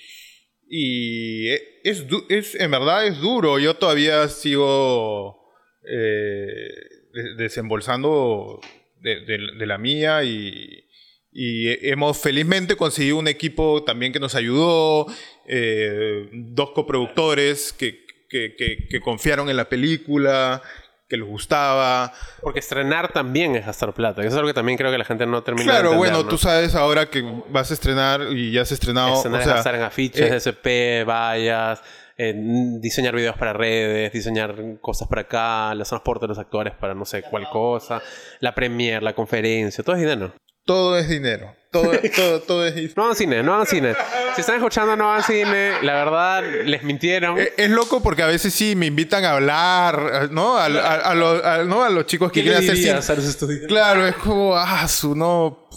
Y 0.69 1.49
e- 1.49 1.81
es, 1.83 2.05
es, 2.29 2.55
en 2.55 2.71
verdad 2.71 3.05
es 3.05 3.17
duro. 3.19 3.59
Yo 3.59 3.73
todavía 3.75 4.29
sigo 4.29 5.51
eh, 5.83 6.69
de- 7.11 7.35
desembolsando 7.35 8.61
de, 9.01 9.19
de- 9.25 9.51
de 9.57 9.65
la 9.65 9.77
mía 9.77 10.23
y, 10.23 10.85
y 11.31 11.87
hemos 11.87 12.17
felizmente 12.17 12.75
conseguido 12.75 13.17
un 13.17 13.27
equipo 13.27 13.83
también 13.83 14.11
que 14.11 14.19
nos 14.19 14.35
ayudó, 14.35 15.05
eh, 15.47 16.29
dos 16.33 16.71
coproductores 16.71 17.73
que, 17.73 18.05
que, 18.29 18.55
que- 18.55 18.87
que 18.89 18.99
confiaron 19.01 19.49
en 19.49 19.57
la 19.57 19.69
película, 19.69 20.61
que 21.07 21.17
les 21.17 21.25
gustaba. 21.27 22.13
Porque 22.41 22.59
estrenar 22.59 23.11
también 23.11 23.55
es 23.55 23.65
gastar 23.65 23.93
plata. 23.93 24.21
Eso 24.21 24.29
es 24.29 24.35
algo 24.35 24.47
que 24.47 24.53
también 24.53 24.77
creo 24.77 24.91
que 24.91 24.97
la 24.97 25.05
gente 25.05 25.25
no 25.25 25.41
termina 25.43 25.65
de 25.65 25.69
Claro, 25.79 25.93
entender, 25.93 26.11
bueno, 26.11 26.23
¿no? 26.23 26.29
tú 26.29 26.37
sabes 26.37 26.75
ahora 26.75 27.09
que 27.09 27.23
vas 27.49 27.71
a 27.71 27.73
estrenar 27.73 28.21
y 28.31 28.51
ya 28.51 28.61
has 28.61 28.71
estrenado. 28.71 29.15
Estrenar 29.15 29.37
o 29.39 29.41
es 29.41 29.45
sea, 29.45 29.55
gastar 29.55 29.75
en 29.75 29.81
afiches, 29.81 30.31
eh, 30.31 30.35
SP, 30.37 31.03
vallas, 31.05 31.81
en 32.17 32.79
diseñar 32.81 33.15
videos 33.15 33.35
para 33.37 33.53
redes, 33.53 34.11
diseñar 34.13 34.55
cosas 34.81 35.07
para 35.07 35.21
acá, 35.21 35.73
los 35.73 35.87
transportes 35.89 36.21
de 36.23 36.27
los 36.27 36.37
actores 36.37 36.73
para 36.75 36.93
no 36.93 37.05
sé 37.05 37.23
cuál 37.23 37.49
cosa, 37.49 38.01
la 38.39 38.53
premiere, 38.53 39.01
la 39.03 39.13
conferencia, 39.15 39.83
todo 39.83 39.95
es 39.95 40.01
dinero. 40.01 40.33
Todo 40.73 40.97
es 40.99 41.09
dinero. 41.09 41.55
Todo, 41.71 41.91
todo, 42.15 42.41
todo 42.41 42.65
es 42.65 42.75
dinero. 42.75 42.93
No 42.97 43.03
hagan 43.05 43.15
cine, 43.15 43.43
no 43.43 43.53
hagan 43.55 43.65
cine. 43.65 43.95
Si 44.35 44.41
están 44.41 44.57
escuchando, 44.57 44.95
no 44.95 45.11
hagan 45.11 45.23
cine. 45.23 45.81
La 45.81 45.93
verdad, 45.93 46.43
les 46.65 46.83
mintieron. 46.83 47.39
Eh, 47.39 47.53
Es 47.57 47.69
loco 47.71 48.01
porque 48.03 48.21
a 48.23 48.27
veces 48.27 48.53
sí 48.53 48.75
me 48.75 48.85
invitan 48.85 49.25
a 49.25 49.31
hablar, 49.33 50.29
¿no? 50.31 50.57
A, 50.57 50.65
a- 50.65 50.67
a 51.11 51.15
los, 51.15 51.43
a- 51.43 51.63
¿no? 51.63 51.87
los 51.89 52.05
chicos 52.05 52.31
que 52.31 52.43
¿Qué 52.43 52.49
le 52.49 52.55
quieren 52.57 52.69
hacer 52.69 52.77
cine. 52.83 52.97
Claro, 53.67 54.05
es 54.07 54.15
como, 54.15 54.55
ah, 54.55 54.87
su, 54.87 55.15
no. 55.15 55.67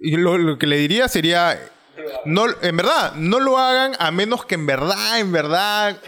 Y 0.00 0.16
lo, 0.16 0.38
lo 0.38 0.56
que 0.56 0.66
le 0.68 0.76
diría 0.78 1.08
sería, 1.08 1.58
no, 2.24 2.46
en 2.62 2.76
verdad, 2.76 3.14
no 3.16 3.40
lo 3.40 3.58
hagan 3.58 3.96
a 3.98 4.10
menos 4.12 4.44
que 4.46 4.54
en 4.54 4.66
verdad, 4.66 5.18
en 5.18 5.32
verdad, 5.32 5.98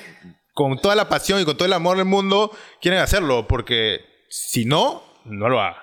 con 0.54 0.78
toda 0.80 0.94
la 0.94 1.08
pasión 1.08 1.40
y 1.40 1.44
con 1.44 1.56
todo 1.56 1.66
el 1.66 1.72
amor 1.72 1.96
del 1.96 2.06
mundo, 2.06 2.56
quieren 2.80 3.00
hacerlo. 3.00 3.46
Porque 3.48 4.00
si 4.28 4.64
no, 4.64 5.02
no 5.24 5.48
lo 5.48 5.60
hagan. 5.60 5.82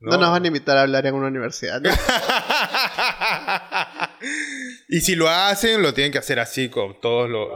No 0.00 0.16
nos 0.16 0.30
van 0.30 0.44
a 0.44 0.46
invitar 0.46 0.78
a 0.78 0.82
hablar 0.82 1.06
en 1.06 1.14
una 1.14 1.28
universidad. 1.28 1.80
¿no? 1.80 1.90
y 4.88 5.00
si 5.00 5.14
lo 5.14 5.28
hacen, 5.28 5.82
lo 5.82 5.92
tienen 5.92 6.10
que 6.10 6.18
hacer 6.18 6.40
así 6.40 6.70
con 6.70 7.00
todos 7.00 7.28
los... 7.28 7.48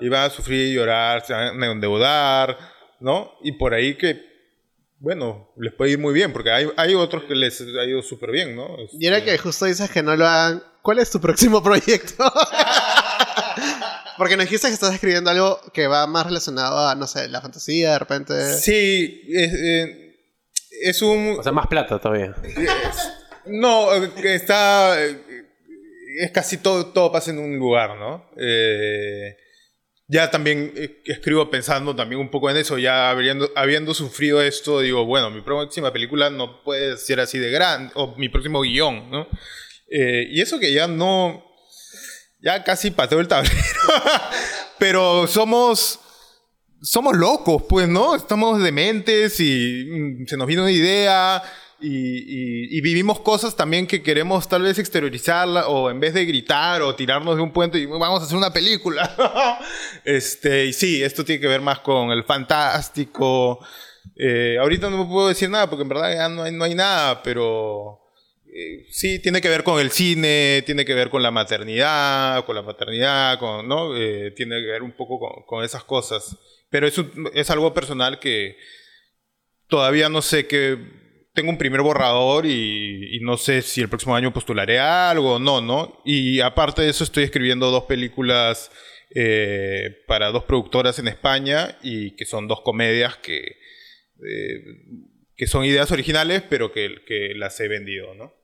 Y 0.00 0.08
van 0.08 0.24
a 0.24 0.30
sufrir 0.30 0.68
y 0.68 0.74
llorar, 0.74 1.24
se 1.26 1.32
van 1.32 1.62
a 1.62 1.66
endeudar, 1.66 2.56
¿no? 3.00 3.32
Y 3.42 3.52
por 3.52 3.74
ahí 3.74 3.96
que, 3.96 4.20
bueno, 4.98 5.52
les 5.56 5.72
puede 5.74 5.92
ir 5.92 5.98
muy 5.98 6.14
bien, 6.14 6.32
porque 6.32 6.50
hay, 6.50 6.68
hay 6.76 6.94
otros 6.94 7.24
que 7.24 7.34
les 7.34 7.60
ha 7.60 7.84
ido 7.84 8.02
súper 8.02 8.30
bien, 8.30 8.56
¿no? 8.56 8.68
Y 8.92 9.06
ahora 9.06 9.24
que 9.24 9.36
justo 9.38 9.66
dices 9.66 9.90
que 9.90 10.02
no 10.02 10.16
lo 10.16 10.26
hagan, 10.26 10.62
¿cuál 10.80 10.98
es 10.98 11.10
tu 11.10 11.20
próximo 11.20 11.62
proyecto? 11.62 12.32
Porque 14.18 14.36
nos 14.36 14.44
dijiste 14.44 14.68
que 14.68 14.74
estás 14.74 14.94
escribiendo 14.94 15.30
algo 15.30 15.60
que 15.72 15.86
va 15.86 16.06
más 16.06 16.26
relacionado 16.26 16.86
a, 16.86 16.94
no 16.94 17.06
sé, 17.06 17.28
la 17.28 17.40
fantasía, 17.40 17.92
de 17.92 17.98
repente. 17.98 18.54
Sí, 18.54 19.22
es, 19.28 19.54
eh, 19.54 20.11
es 20.80 21.02
un... 21.02 21.36
O 21.38 21.42
sea, 21.42 21.52
más 21.52 21.66
plata 21.66 21.98
todavía. 21.98 22.34
No, 23.46 23.92
está. 23.94 24.98
Es 25.04 26.30
casi 26.32 26.58
todo, 26.58 26.86
todo 26.86 27.10
pasa 27.10 27.30
en 27.30 27.38
un 27.38 27.58
lugar, 27.58 27.96
¿no? 27.96 28.30
Eh, 28.36 29.36
ya 30.06 30.30
también 30.30 30.72
eh, 30.76 31.02
escribo 31.06 31.50
pensando 31.50 31.96
también 31.96 32.20
un 32.20 32.30
poco 32.30 32.50
en 32.50 32.58
eso, 32.58 32.76
ya 32.78 33.10
habiendo, 33.10 33.50
habiendo 33.56 33.94
sufrido 33.94 34.42
esto, 34.42 34.80
digo, 34.80 35.06
bueno, 35.06 35.30
mi 35.30 35.40
próxima 35.40 35.92
película 35.92 36.28
no 36.28 36.62
puede 36.62 36.98
ser 36.98 37.18
así 37.18 37.38
de 37.38 37.50
grande, 37.50 37.92
o 37.94 38.14
mi 38.16 38.28
próximo 38.28 38.60
guion, 38.60 39.10
¿no? 39.10 39.26
Eh, 39.90 40.26
y 40.30 40.40
eso 40.40 40.58
que 40.58 40.72
ya 40.72 40.86
no. 40.86 41.44
Ya 42.40 42.64
casi 42.64 42.90
pateo 42.90 43.20
el 43.20 43.28
tablero. 43.28 43.56
Pero 44.78 45.26
somos. 45.26 46.00
Somos 46.82 47.16
locos, 47.16 47.62
pues, 47.68 47.88
¿no? 47.88 48.16
Estamos 48.16 48.60
dementes 48.60 49.38
y 49.38 49.86
mm, 49.88 50.26
se 50.26 50.36
nos 50.36 50.48
vino 50.48 50.62
una 50.62 50.72
idea 50.72 51.42
y, 51.78 52.80
vivimos 52.80 53.20
cosas 53.20 53.54
también 53.56 53.86
que 53.86 54.02
queremos 54.02 54.48
tal 54.48 54.62
vez 54.62 54.78
exteriorizarla 54.78 55.68
o 55.68 55.90
en 55.90 56.00
vez 56.00 56.14
de 56.14 56.24
gritar 56.24 56.82
o 56.82 56.94
tirarnos 56.94 57.36
de 57.36 57.42
un 57.42 57.52
puente 57.52 57.78
y 57.78 57.86
vamos 57.86 58.20
a 58.20 58.24
hacer 58.24 58.36
una 58.36 58.52
película. 58.52 59.58
este, 60.04 60.66
y 60.66 60.72
sí, 60.72 61.02
esto 61.02 61.24
tiene 61.24 61.40
que 61.40 61.48
ver 61.48 61.60
más 61.60 61.80
con 61.80 62.10
el 62.10 62.24
fantástico. 62.24 63.64
Eh, 64.16 64.56
ahorita 64.60 64.90
no 64.90 65.08
puedo 65.08 65.28
decir 65.28 65.50
nada 65.50 65.68
porque 65.68 65.82
en 65.82 65.88
verdad 65.88 66.14
ya 66.14 66.28
no 66.28 66.42
hay, 66.42 66.52
no 66.52 66.64
hay 66.64 66.74
nada, 66.74 67.22
pero 67.22 68.00
eh, 68.52 68.86
sí, 68.90 69.20
tiene 69.20 69.40
que 69.40 69.48
ver 69.48 69.62
con 69.62 69.80
el 69.80 69.92
cine, 69.92 70.62
tiene 70.66 70.84
que 70.84 70.94
ver 70.94 71.10
con 71.10 71.22
la 71.22 71.30
maternidad, 71.30 72.44
con 72.44 72.56
la 72.56 72.64
paternidad, 72.64 73.38
con, 73.38 73.68
¿no? 73.68 73.96
Eh, 73.96 74.32
tiene 74.32 74.60
que 74.60 74.66
ver 74.66 74.82
un 74.82 74.92
poco 74.92 75.44
con 75.46 75.64
esas 75.64 75.84
cosas. 75.84 76.36
Pero 76.72 76.88
es, 76.88 76.98
un- 76.98 77.30
es 77.34 77.48
algo 77.50 77.72
personal 77.72 78.18
que 78.18 78.56
todavía 79.68 80.08
no 80.08 80.22
sé 80.22 80.48
qué. 80.48 80.76
Tengo 81.34 81.48
un 81.50 81.56
primer 81.58 81.80
borrador 81.82 82.44
y, 82.44 83.16
y 83.16 83.20
no 83.20 83.36
sé 83.38 83.62
si 83.62 83.80
el 83.80 83.88
próximo 83.88 84.14
año 84.16 84.32
postularé 84.32 84.78
algo 84.80 85.34
o 85.34 85.38
no, 85.38 85.60
¿no? 85.60 86.02
Y 86.04 86.40
aparte 86.40 86.82
de 86.82 86.90
eso 86.90 87.04
estoy 87.04 87.24
escribiendo 87.24 87.70
dos 87.70 87.84
películas 87.84 88.70
eh, 89.14 90.02
para 90.06 90.30
dos 90.30 90.44
productoras 90.44 90.98
en 90.98 91.08
España 91.08 91.78
y 91.82 92.16
que 92.16 92.26
son 92.26 92.48
dos 92.48 92.60
comedias 92.62 93.16
que, 93.16 93.38
eh, 94.28 94.62
que 95.36 95.46
son 95.46 95.64
ideas 95.64 95.90
originales 95.90 96.42
pero 96.50 96.70
que, 96.72 96.96
que 97.06 97.32
las 97.34 97.58
he 97.60 97.68
vendido, 97.68 98.14
¿no? 98.14 98.34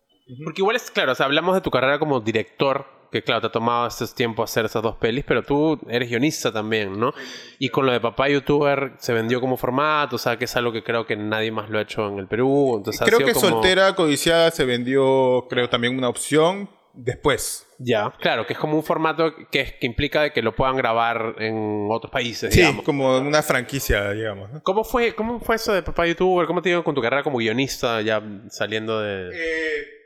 Porque 0.45 0.61
igual 0.63 0.77
es 0.77 0.91
claro, 0.91 1.13
o 1.13 1.15
sea, 1.15 1.27
hablamos 1.27 1.55
de 1.55 1.61
tu 1.63 1.71
carrera 1.71 1.99
como 1.99 2.21
director, 2.21 2.87
que 3.11 3.23
claro, 3.23 3.41
te 3.41 3.47
ha 3.47 3.51
tomado 3.53 3.87
este 3.87 4.05
tiempo 4.15 4.43
hacer 4.43 4.65
esas 4.67 4.83
dos 4.83 4.97
pelis, 4.97 5.25
pero 5.27 5.43
tú 5.43 5.79
eres 5.89 6.09
guionista 6.09 6.53
también, 6.53 6.99
¿no? 6.99 7.13
Y 7.59 7.69
con 7.71 7.87
lo 7.87 7.93
de 7.93 8.01
papá 8.01 8.29
youtuber 8.29 8.93
se 8.99 9.13
vendió 9.13 9.41
como 9.41 9.57
formato, 9.57 10.17
o 10.17 10.19
sea, 10.19 10.37
que 10.37 10.45
es 10.45 10.57
algo 10.57 10.73
que 10.73 10.83
creo 10.83 11.07
que 11.07 11.17
nadie 11.17 11.51
más 11.51 11.71
lo 11.71 11.79
ha 11.79 11.83
hecho 11.83 12.07
en 12.09 12.19
el 12.19 12.27
Perú. 12.27 12.75
Entonces 12.79 13.01
ha 13.03 13.05
Creo 13.07 13.19
sido 13.19 13.29
que 13.29 13.35
como- 13.35 13.49
Soltera 13.49 13.95
Codiciada 13.95 14.51
se 14.51 14.65
vendió, 14.65 15.47
creo, 15.49 15.69
también 15.69 15.97
una 15.97 16.09
opción 16.09 16.69
después. 16.95 17.65
Ya, 17.81 18.13
claro, 18.21 18.45
que 18.45 18.55
es 18.55 18.59
como 18.59 18.77
un 18.77 18.83
formato 18.83 19.33
que, 19.53 19.77
que 19.79 19.87
implica 19.87 20.23
de 20.23 20.33
que 20.33 20.43
lo 20.43 20.53
puedan 20.57 20.77
grabar 20.77 21.37
en 21.39 21.87
otros 21.91 22.11
países, 22.11 22.53
Sí, 22.53 22.59
digamos. 22.61 22.85
como 22.85 23.19
una 23.19 23.41
franquicia, 23.41 24.11
digamos. 24.11 24.51
¿no? 24.53 24.63
¿Cómo 24.65 24.83
fue, 24.83 25.15
¿Cómo 25.15 25.39
fue 25.39 25.55
eso 25.57 25.73
de 25.73 25.83
papá 25.85 26.05
youtuber? 26.07 26.47
¿Cómo 26.49 26.61
te 26.61 26.71
iba 26.71 26.83
con 26.83 26.95
tu 26.97 27.01
carrera 27.01 27.23
como 27.23 27.39
guionista 27.39 28.01
ya 28.01 28.21
saliendo 28.51 29.01
de... 29.01 29.31
Eh, 29.33 29.98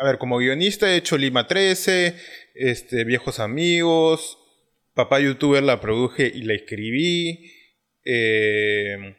a 0.00 0.04
ver, 0.04 0.18
como 0.18 0.38
guionista 0.38 0.90
he 0.92 0.96
hecho 0.96 1.16
Lima 1.18 1.46
13, 1.46 2.14
este, 2.54 3.04
Viejos 3.04 3.40
Amigos, 3.40 4.38
Papá 4.94 5.20
Youtuber 5.20 5.62
la 5.62 5.80
produje 5.80 6.30
y 6.34 6.42
la 6.42 6.54
escribí. 6.54 7.52
Eh, 8.04 9.16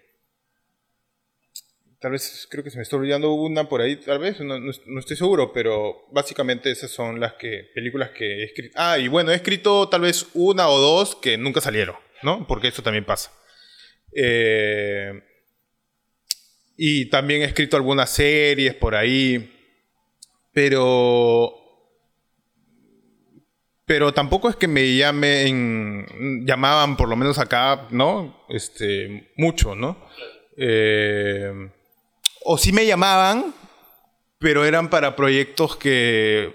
tal 1.99 2.11
vez 2.11 2.47
creo 2.49 2.63
que 2.63 2.69
se 2.71 2.77
me 2.77 2.83
está 2.83 2.95
olvidando 2.95 3.33
una 3.33 3.67
por 3.67 3.81
ahí, 3.81 3.97
tal 3.97 4.19
vez, 4.19 4.39
no, 4.39 4.59
no- 4.59 4.99
estoy 4.99 5.17
seguro, 5.17 5.51
pero 5.53 6.05
básicamente 6.11 6.71
esas 6.71 6.91
son 6.91 7.19
las 7.19 7.33
que 7.33 7.69
películas 7.75 8.11
que 8.11 8.41
he 8.41 8.43
escrito. 8.45 8.73
Ah, 8.77 8.97
y 8.97 9.07
bueno, 9.07 9.31
he 9.31 9.35
escrito 9.35 9.89
tal 9.89 10.01
vez 10.01 10.27
una 10.33 10.69
o 10.69 10.79
dos 10.79 11.15
que 11.15 11.37
nunca 11.37 11.61
salieron, 11.61 11.95
¿no? 12.23 12.47
Porque 12.47 12.69
eso 12.69 12.81
también 12.83 13.05
pasa. 13.05 13.31
Eh, 14.15 15.11
y 16.77 17.09
también 17.09 17.41
he 17.41 17.45
escrito 17.45 17.75
algunas 17.75 18.09
series 18.09 18.73
por 18.75 18.95
ahí, 18.95 19.58
pero 20.53 21.55
pero 23.85 24.13
tampoco 24.13 24.49
es 24.49 24.55
que 24.55 24.67
me 24.67 24.95
llamen, 24.95 26.45
llamaban 26.45 26.95
por 26.95 27.09
lo 27.09 27.15
menos 27.15 27.39
acá, 27.39 27.87
¿no? 27.89 28.45
Este, 28.47 29.31
mucho, 29.35 29.73
¿no? 29.73 29.97
Eh, 30.57 31.51
o 32.45 32.57
sí 32.59 32.71
me 32.71 32.85
llamaban, 32.85 33.51
pero 34.39 34.63
eran 34.63 34.89
para 34.91 35.15
proyectos 35.15 35.75
que 35.75 36.53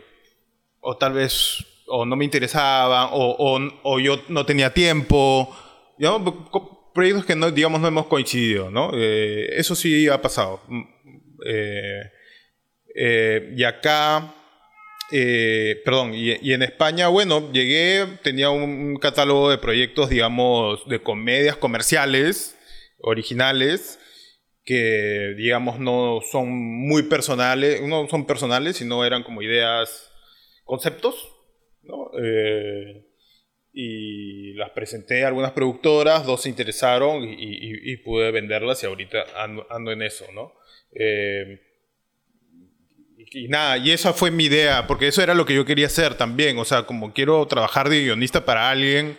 o 0.80 0.96
tal 0.96 1.14
vez 1.14 1.64
o 1.88 2.06
no 2.06 2.16
me 2.16 2.24
interesaban 2.24 3.08
o, 3.12 3.36
o- 3.82 3.98
yo 4.00 4.20
no 4.28 4.46
tenía 4.46 4.72
tiempo. 4.72 5.54
Co- 6.52 6.92
proyectos 6.94 7.24
que 7.26 7.34
no, 7.34 7.50
digamos 7.50 7.80
no 7.80 7.88
hemos 7.88 8.06
coincidido, 8.06 8.70
¿no? 8.70 8.90
Eh, 8.94 9.48
eso 9.58 9.74
sí 9.74 10.08
ha 10.08 10.22
pasado. 10.22 10.60
Mm, 10.68 10.82
eh, 11.46 12.10
eh, 12.94 13.52
y 13.56 13.64
acá, 13.64 14.34
eh, 15.10 15.82
perdón, 15.84 16.12
y, 16.14 16.52
en 16.52 16.62
España, 16.62 17.08
bueno, 17.08 17.52
llegué, 17.52 18.06
tenía 18.22 18.50
un 18.50 18.96
catálogo 18.96 19.50
de 19.50 19.58
proyectos, 19.58 20.08
digamos, 20.08 20.88
de 20.88 21.00
comedias 21.00 21.56
comerciales, 21.56 22.56
originales, 22.98 23.98
que, 24.64 25.34
digamos, 25.36 25.78
no 25.78 26.20
son 26.30 26.48
muy 26.50 27.02
personales, 27.02 27.82
no 27.82 28.08
son 28.08 28.26
personales, 28.26 28.76
sino 28.76 29.04
eran 29.04 29.24
como 29.24 29.42
ideas, 29.42 30.10
conceptos, 30.64 31.30
¿no? 31.82 32.10
Eh, 32.22 33.04
y 33.72 34.54
las 34.54 34.70
presenté 34.70 35.24
a 35.24 35.28
algunas 35.28 35.50
productoras, 35.50 36.24
dos 36.24 36.42
se 36.42 36.48
interesaron 36.48 37.24
y, 37.24 37.96
pude 37.98 38.30
venderlas 38.30 38.82
y 38.82 38.86
ahorita 38.86 39.24
ando, 39.68 39.90
en 39.90 40.02
eso, 40.02 40.26
¿no? 40.32 40.54
Y, 43.32 43.48
nada, 43.48 43.78
y 43.78 43.90
esa 43.90 44.12
fue 44.12 44.30
mi 44.30 44.44
idea, 44.44 44.86
porque 44.86 45.08
eso 45.08 45.22
era 45.22 45.34
lo 45.34 45.44
que 45.46 45.54
yo 45.54 45.64
quería 45.64 45.86
hacer 45.86 46.14
también, 46.14 46.58
o 46.58 46.64
sea, 46.64 46.84
como 46.84 47.12
quiero 47.12 47.46
trabajar 47.46 47.88
de 47.88 48.02
guionista 48.02 48.44
para 48.44 48.70
alguien 48.70 49.16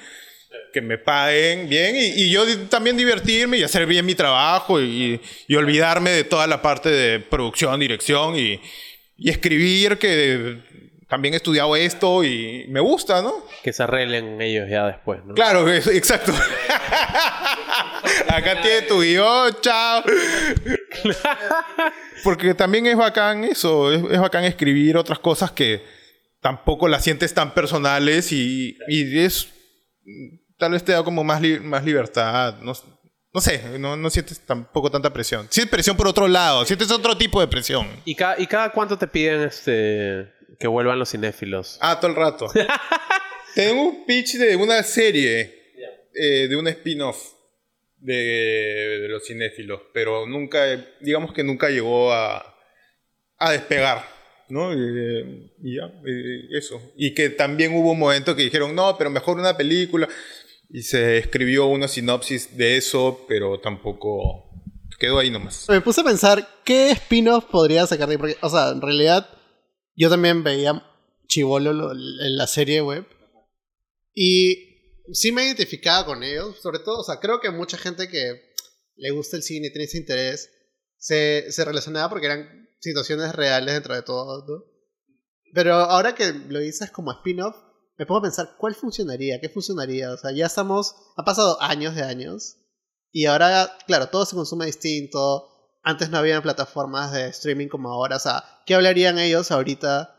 que 0.73 0.81
me 0.81 0.97
paguen 0.97 1.69
bien 1.69 1.95
y, 1.95 2.23
y 2.23 2.31
yo 2.31 2.43
también 2.67 2.97
divertirme 2.97 3.57
y 3.57 3.63
hacer 3.63 3.85
bien 3.85 4.05
mi 4.05 4.13
trabajo 4.15 4.81
y, 4.81 5.21
y 5.47 5.55
olvidarme 5.55 6.09
de 6.09 6.23
toda 6.23 6.47
la 6.47 6.61
parte 6.61 6.89
de 6.89 7.19
producción, 7.19 7.79
dirección 7.79 8.37
y, 8.37 8.59
y 9.17 9.29
escribir, 9.29 9.97
que 9.97 10.57
también 11.07 11.33
he 11.33 11.37
estudiado 11.37 11.75
esto 11.75 12.23
y 12.23 12.65
me 12.69 12.79
gusta, 12.79 13.21
¿no? 13.21 13.45
Que 13.63 13.71
se 13.71 13.83
arreglen 13.83 14.41
ellos 14.41 14.69
ya 14.69 14.87
después, 14.87 15.23
¿no? 15.25 15.33
Claro, 15.33 15.71
exacto. 15.71 16.33
Acá 18.27 18.61
tiene 18.61 18.81
tu 18.83 19.01
guion, 19.01 19.55
chao. 19.61 20.03
Porque 22.23 22.53
también 22.53 22.87
es 22.87 22.97
bacán 22.97 23.43
eso, 23.43 23.91
es, 23.91 24.03
es 24.11 24.19
bacán 24.19 24.43
escribir 24.45 24.97
otras 24.97 25.19
cosas 25.19 25.51
que 25.51 25.83
tampoco 26.41 26.87
las 26.87 27.03
sientes 27.03 27.33
tan 27.33 27.53
personales 27.53 28.31
y, 28.31 28.77
y 28.87 29.19
es 29.19 29.49
tal 30.57 30.71
vez 30.71 30.83
te 30.83 30.91
da 30.93 31.03
como 31.03 31.23
más, 31.23 31.41
li- 31.41 31.59
más 31.59 31.83
libertad, 31.83 32.55
no, 32.61 32.73
no 33.33 33.41
sé, 33.41 33.77
no, 33.79 33.95
no 33.97 34.09
sientes 34.09 34.39
tampoco 34.39 34.89
tanta 34.89 35.11
presión. 35.11 35.47
Sientes 35.49 35.71
presión 35.71 35.97
por 35.97 36.07
otro 36.07 36.27
lado, 36.27 36.65
sientes 36.65 36.89
otro 36.91 37.17
tipo 37.17 37.39
de 37.41 37.47
presión. 37.47 37.87
¿Y, 38.05 38.15
cada, 38.15 38.39
¿Y 38.39 38.47
cada 38.47 38.69
cuánto 38.71 38.97
te 38.97 39.07
piden 39.07 39.41
este 39.43 40.31
que 40.59 40.67
vuelvan 40.67 40.97
los 40.99 41.11
cinéfilos? 41.11 41.77
Ah, 41.81 41.99
todo 41.99 42.09
el 42.11 42.15
rato. 42.17 42.47
Tengo 43.55 43.81
un 43.83 44.05
pitch 44.05 44.33
de 44.37 44.55
una 44.55 44.81
serie, 44.83 45.73
eh, 46.13 46.47
de 46.47 46.55
un 46.55 46.67
spin-off 46.67 47.33
de, 48.05 49.07
los 49.09 49.25
cinéfilos, 49.25 49.81
pero 49.93 50.25
nunca, 50.27 50.71
eh, 50.73 50.87
digamos 51.01 51.33
que 51.33 51.43
nunca 51.43 51.69
llegó 51.69 52.11
a, 52.13 52.55
a 53.37 53.51
despegar, 53.51 54.05
¿no? 54.49 54.73
Y 54.73 55.75
ya, 55.75 55.85
eh, 56.05 56.47
eso. 56.57 56.81
Y 56.97 57.13
que 57.13 57.29
también 57.29 57.73
hubo 57.75 57.91
un 57.91 57.99
momento 57.99 58.35
que 58.35 58.43
dijeron, 58.43 58.75
no, 58.75 58.97
pero 58.97 59.09
mejor 59.09 59.39
una 59.39 59.57
película. 59.57 60.07
Y 60.69 60.81
se 60.81 61.17
escribió 61.17 61.67
una 61.67 61.87
sinopsis 61.87 62.57
de 62.57 62.77
eso, 62.77 63.25
pero 63.27 63.59
tampoco 63.59 64.49
quedó 64.99 65.19
ahí 65.19 65.29
nomás. 65.29 65.67
Me 65.69 65.81
puse 65.81 66.01
a 66.01 66.03
pensar 66.03 66.47
qué 66.63 66.91
spin-off 66.91 67.45
podría 67.45 67.85
sacar 67.85 68.09
de 68.09 68.17
porque, 68.17 68.37
o 68.41 68.49
sea, 68.49 68.69
en 68.69 68.81
realidad 68.81 69.29
yo 69.95 70.09
también 70.09 70.43
veía 70.43 70.81
Chivolo 71.27 71.73
lo- 71.73 71.91
en 71.91 72.37
la 72.37 72.47
serie 72.47 72.81
web 72.81 73.05
y 74.13 74.64
sí 75.13 75.31
me 75.31 75.45
identificaba 75.45 76.05
con 76.05 76.23
ellos, 76.23 76.59
sobre 76.61 76.79
todo, 76.79 76.99
o 76.99 77.03
sea, 77.03 77.19
creo 77.19 77.39
que 77.39 77.51
mucha 77.51 77.77
gente 77.77 78.07
que 78.07 78.53
le 78.95 79.11
gusta 79.11 79.37
el 79.37 79.43
cine, 79.43 79.69
tiene 79.69 79.85
ese 79.85 79.97
interés, 79.97 80.49
se, 80.97 81.51
se 81.51 81.65
relacionaba 81.65 82.09
porque 82.09 82.27
eran 82.27 82.69
situaciones 82.79 83.35
reales 83.35 83.73
dentro 83.73 83.95
de 83.95 84.01
todo, 84.01 84.45
¿no? 84.47 84.63
Pero 85.53 85.75
ahora 85.75 86.15
que 86.15 86.33
lo 86.33 86.59
dices 86.59 86.91
como 86.91 87.11
spin-off, 87.11 87.55
me 87.97 88.05
pongo 88.05 88.19
a 88.19 88.23
pensar 88.23 88.55
cuál 88.57 88.75
funcionaría, 88.75 89.39
qué 89.39 89.49
funcionaría, 89.49 90.11
o 90.11 90.17
sea, 90.17 90.31
ya 90.31 90.47
estamos, 90.47 90.95
ha 91.15 91.23
pasado 91.23 91.61
años 91.61 91.95
de 91.95 92.03
años 92.03 92.57
y 93.15 93.27
ahora, 93.27 93.71
claro, 93.87 94.09
todo 94.09 94.25
se 94.25 94.35
consume 94.35 94.65
distinto. 94.65 95.47
Antes 95.83 96.09
no 96.09 96.17
había 96.17 96.41
plataformas 96.41 97.13
de 97.13 97.29
streaming 97.29 97.69
como 97.69 97.89
ahora. 97.89 98.17
O 98.17 98.19
sea, 98.19 98.43
¿qué 98.65 98.75
hablarían 98.75 99.17
ellos 99.19 99.51
ahorita? 99.51 100.13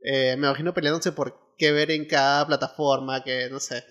Eh, 0.00 0.34
me 0.38 0.46
imagino 0.46 0.72
peleándose 0.72 1.12
por 1.12 1.54
qué 1.58 1.72
ver 1.72 1.90
en 1.90 2.06
cada 2.06 2.46
plataforma, 2.46 3.22
que 3.22 3.50
no 3.50 3.60
sé. 3.60 3.84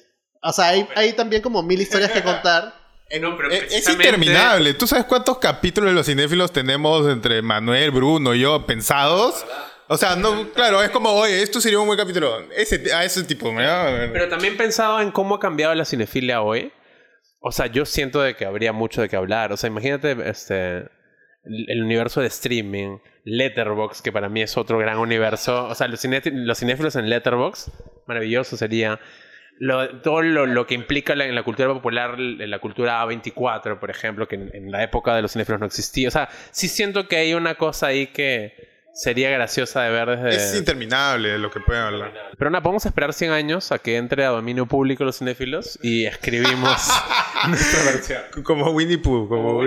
O 0.49 0.53
sea, 0.53 0.67
hay, 0.69 0.87
hay 0.95 1.13
también 1.13 1.41
como 1.41 1.61
mil 1.63 1.79
historias 1.81 2.11
que 2.11 2.21
contar. 2.23 2.73
no, 3.21 3.37
pero 3.37 3.49
Es, 3.51 3.73
es 3.73 3.89
interminable. 3.89 4.73
¿Tú 4.73 4.85
sabes 4.87 5.05
cuántos 5.05 5.37
capítulos 5.37 5.89
de 5.91 5.95
los 5.95 6.05
cinéfilos 6.05 6.51
tenemos 6.51 7.07
entre 7.09 7.41
Manuel, 7.41 7.91
Bruno 7.91 8.33
y 8.35 8.41
yo 8.41 8.65
pensados? 8.65 9.45
O 9.89 9.95
sea, 9.95 10.17
no, 10.17 10.49
claro, 10.51 10.83
es 10.83 10.89
como, 10.89 11.11
oye, 11.11 11.41
esto 11.41 11.61
sería 11.61 11.79
un 11.79 11.87
buen 11.87 11.97
capítulo. 11.97 12.41
Ese, 12.51 12.93
a 12.93 13.05
ese 13.05 13.23
tipo, 13.23 13.53
Pero 13.55 14.27
también 14.27 14.57
pensado 14.57 14.99
en 14.99 15.11
cómo 15.11 15.35
ha 15.35 15.39
cambiado 15.39 15.73
la 15.75 15.85
cinefilia 15.85 16.41
hoy. 16.41 16.73
O 17.39 17.51
sea, 17.53 17.67
yo 17.67 17.85
siento 17.85 18.21
de 18.21 18.35
que 18.35 18.45
habría 18.45 18.73
mucho 18.73 19.01
de 19.01 19.07
qué 19.07 19.15
hablar. 19.15 19.53
O 19.53 19.57
sea, 19.57 19.69
imagínate 19.69 20.17
este 20.29 20.79
el 21.45 21.65
el 21.69 21.83
universo 21.83 22.19
de 22.19 22.27
streaming, 22.27 22.97
Letterbox, 23.23 24.01
que 24.01 24.11
para 24.11 24.27
mí 24.27 24.41
es 24.41 24.57
otro 24.57 24.77
gran 24.79 24.97
universo. 24.97 25.67
O 25.67 25.75
sea, 25.75 25.87
los, 25.87 26.03
cine- 26.03 26.21
los 26.33 26.59
cinéfilos 26.59 26.97
en 26.97 27.09
Letterbox, 27.09 27.71
maravilloso 28.07 28.57
sería. 28.57 28.99
Lo- 29.59 30.01
todo 30.01 30.21
lo, 30.21 30.45
lo 30.45 30.67
que 30.67 30.75
implica 30.75 31.15
la- 31.15 31.25
en 31.25 31.33
la 31.35 31.43
cultura 31.43 31.69
popular, 31.73 32.15
en 32.19 32.49
la 32.49 32.59
cultura 32.59 33.03
A24, 33.03 33.79
por 33.79 33.89
ejemplo, 33.89 34.27
que 34.27 34.35
en, 34.35 34.51
en 34.53 34.71
la 34.71 34.83
época 34.83 35.15
de 35.15 35.21
los 35.23 35.31
cinéfilos 35.33 35.59
no 35.59 35.65
existía. 35.65 36.07
O 36.07 36.11
sea, 36.11 36.29
sí 36.51 36.67
siento 36.67 37.07
que 37.07 37.17
hay 37.17 37.33
una 37.33 37.55
cosa 37.55 37.87
ahí 37.87 38.07
que 38.07 38.53
sería 38.93 39.29
graciosa 39.29 39.83
de 39.83 39.91
ver 39.91 40.09
desde... 40.09 40.35
Es 40.35 40.55
interminable 40.57 41.37
lo 41.37 41.51
que 41.51 41.59
pueden 41.59 41.83
hablar. 41.83 42.13
Pero 42.37 42.49
nada, 42.49 42.63
podemos 42.63 42.83
esperar 42.85 43.13
100 43.13 43.31
años 43.31 43.71
a 43.71 43.77
que 43.79 43.97
entre 43.97 44.25
a 44.25 44.29
dominio 44.29 44.65
público 44.65 45.03
los 45.03 45.17
cinéfilos 45.19 45.77
y 45.83 46.05
escribimos 46.05 46.87
nuestra 47.47 47.83
versión. 47.91 48.21
Como 48.43 48.71
Winnie 48.71 48.97
Pooh, 48.97 49.27
como 49.27 49.59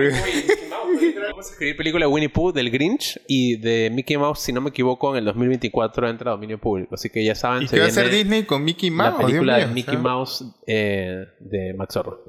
A 1.49 1.51
escribir 1.53 1.77
película 1.77 2.05
de 2.05 2.11
Winnie 2.11 2.29
Pooh, 2.29 2.51
del 2.51 2.69
Grinch 2.69 3.19
y 3.27 3.57
de 3.57 3.89
Mickey 3.91 4.17
Mouse, 4.17 4.39
si 4.41 4.53
no 4.53 4.61
me 4.61 4.69
equivoco, 4.69 5.11
en 5.11 5.17
el 5.19 5.25
2024 5.25 6.09
entra 6.09 6.31
a 6.31 6.33
dominio 6.35 6.59
público. 6.59 6.95
Así 6.95 7.09
que 7.09 7.23
ya 7.23 7.35
saben, 7.35 7.63
¿Y 7.63 7.67
se 7.67 7.75
qué 7.75 7.79
va 7.81 7.85
a 7.85 7.89
hacer 7.89 8.09
Disney 8.09 8.43
con 8.43 8.63
Mickey 8.63 8.89
Mouse? 8.91 9.19
la 9.19 9.25
película 9.25 9.57
Dios 9.57 9.69
de 9.69 9.73
mío, 9.73 9.75
Mickey 9.85 9.95
o 9.95 10.01
sea. 10.01 10.11
Mouse 10.11 10.45
eh, 10.67 11.25
de 11.39 11.73
Max 11.75 11.93
Zorro. 11.93 12.23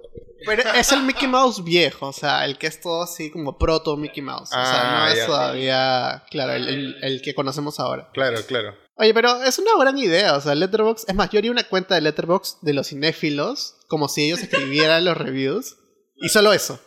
Pero 0.44 0.62
es 0.74 0.90
el 0.90 1.02
Mickey 1.04 1.28
Mouse 1.28 1.62
viejo, 1.62 2.08
o 2.08 2.12
sea, 2.12 2.44
el 2.44 2.58
que 2.58 2.66
es 2.66 2.80
todo 2.80 3.02
así 3.04 3.30
como 3.30 3.58
proto 3.58 3.96
Mickey 3.96 4.22
Mouse. 4.22 4.48
O 4.50 4.54
sea, 4.54 4.62
Ah, 4.64 5.04
no 5.06 5.12
es 5.12 5.18
ya. 5.18 5.26
todavía, 5.26 6.24
claro, 6.30 6.52
el, 6.54 6.68
el- 6.68 6.96
el 7.02 7.22
que 7.22 7.32
conocemos 7.34 7.78
ahora. 7.78 8.10
Claro, 8.12 8.38
claro. 8.48 8.74
Oye, 8.96 9.14
pero 9.14 9.42
es 9.44 9.58
una 9.58 9.70
gran 9.80 9.96
idea, 9.98 10.36
o 10.36 10.40
sea, 10.40 10.54
Letterboxd. 10.54 11.08
Es 11.08 11.14
más, 11.14 11.30
yo 11.30 11.38
haría 11.38 11.50
una 11.50 11.64
cuenta 11.64 11.94
de 11.94 12.00
Letterboxd 12.02 12.58
de 12.62 12.74
los 12.74 12.88
cinéfilos, 12.88 13.76
como 13.88 14.08
si 14.08 14.24
ellos 14.24 14.40
escribieran 14.42 15.04
los 15.04 15.16
reviews. 15.16 15.76
Y 16.16 16.28
solo 16.28 16.52
eso. 16.52 16.78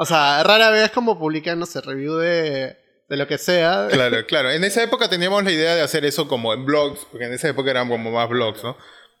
O 0.00 0.06
sea, 0.06 0.44
rara 0.44 0.70
vez 0.70 0.92
como 0.92 1.18
publican, 1.18 1.58
no 1.58 1.66
sé, 1.66 1.80
review 1.80 2.14
de, 2.18 2.76
de 3.08 3.16
lo 3.16 3.26
que 3.26 3.36
sea. 3.36 3.88
Claro, 3.90 4.24
claro. 4.28 4.48
En 4.52 4.62
esa 4.62 4.80
época 4.80 5.08
teníamos 5.08 5.42
la 5.42 5.50
idea 5.50 5.74
de 5.74 5.82
hacer 5.82 6.04
eso 6.04 6.28
como 6.28 6.54
en 6.54 6.64
blogs, 6.64 7.04
porque 7.10 7.26
en 7.26 7.32
esa 7.32 7.48
época 7.48 7.72
eran 7.72 7.88
como 7.88 8.12
más 8.12 8.28
blogs, 8.28 8.62
¿no? 8.62 8.76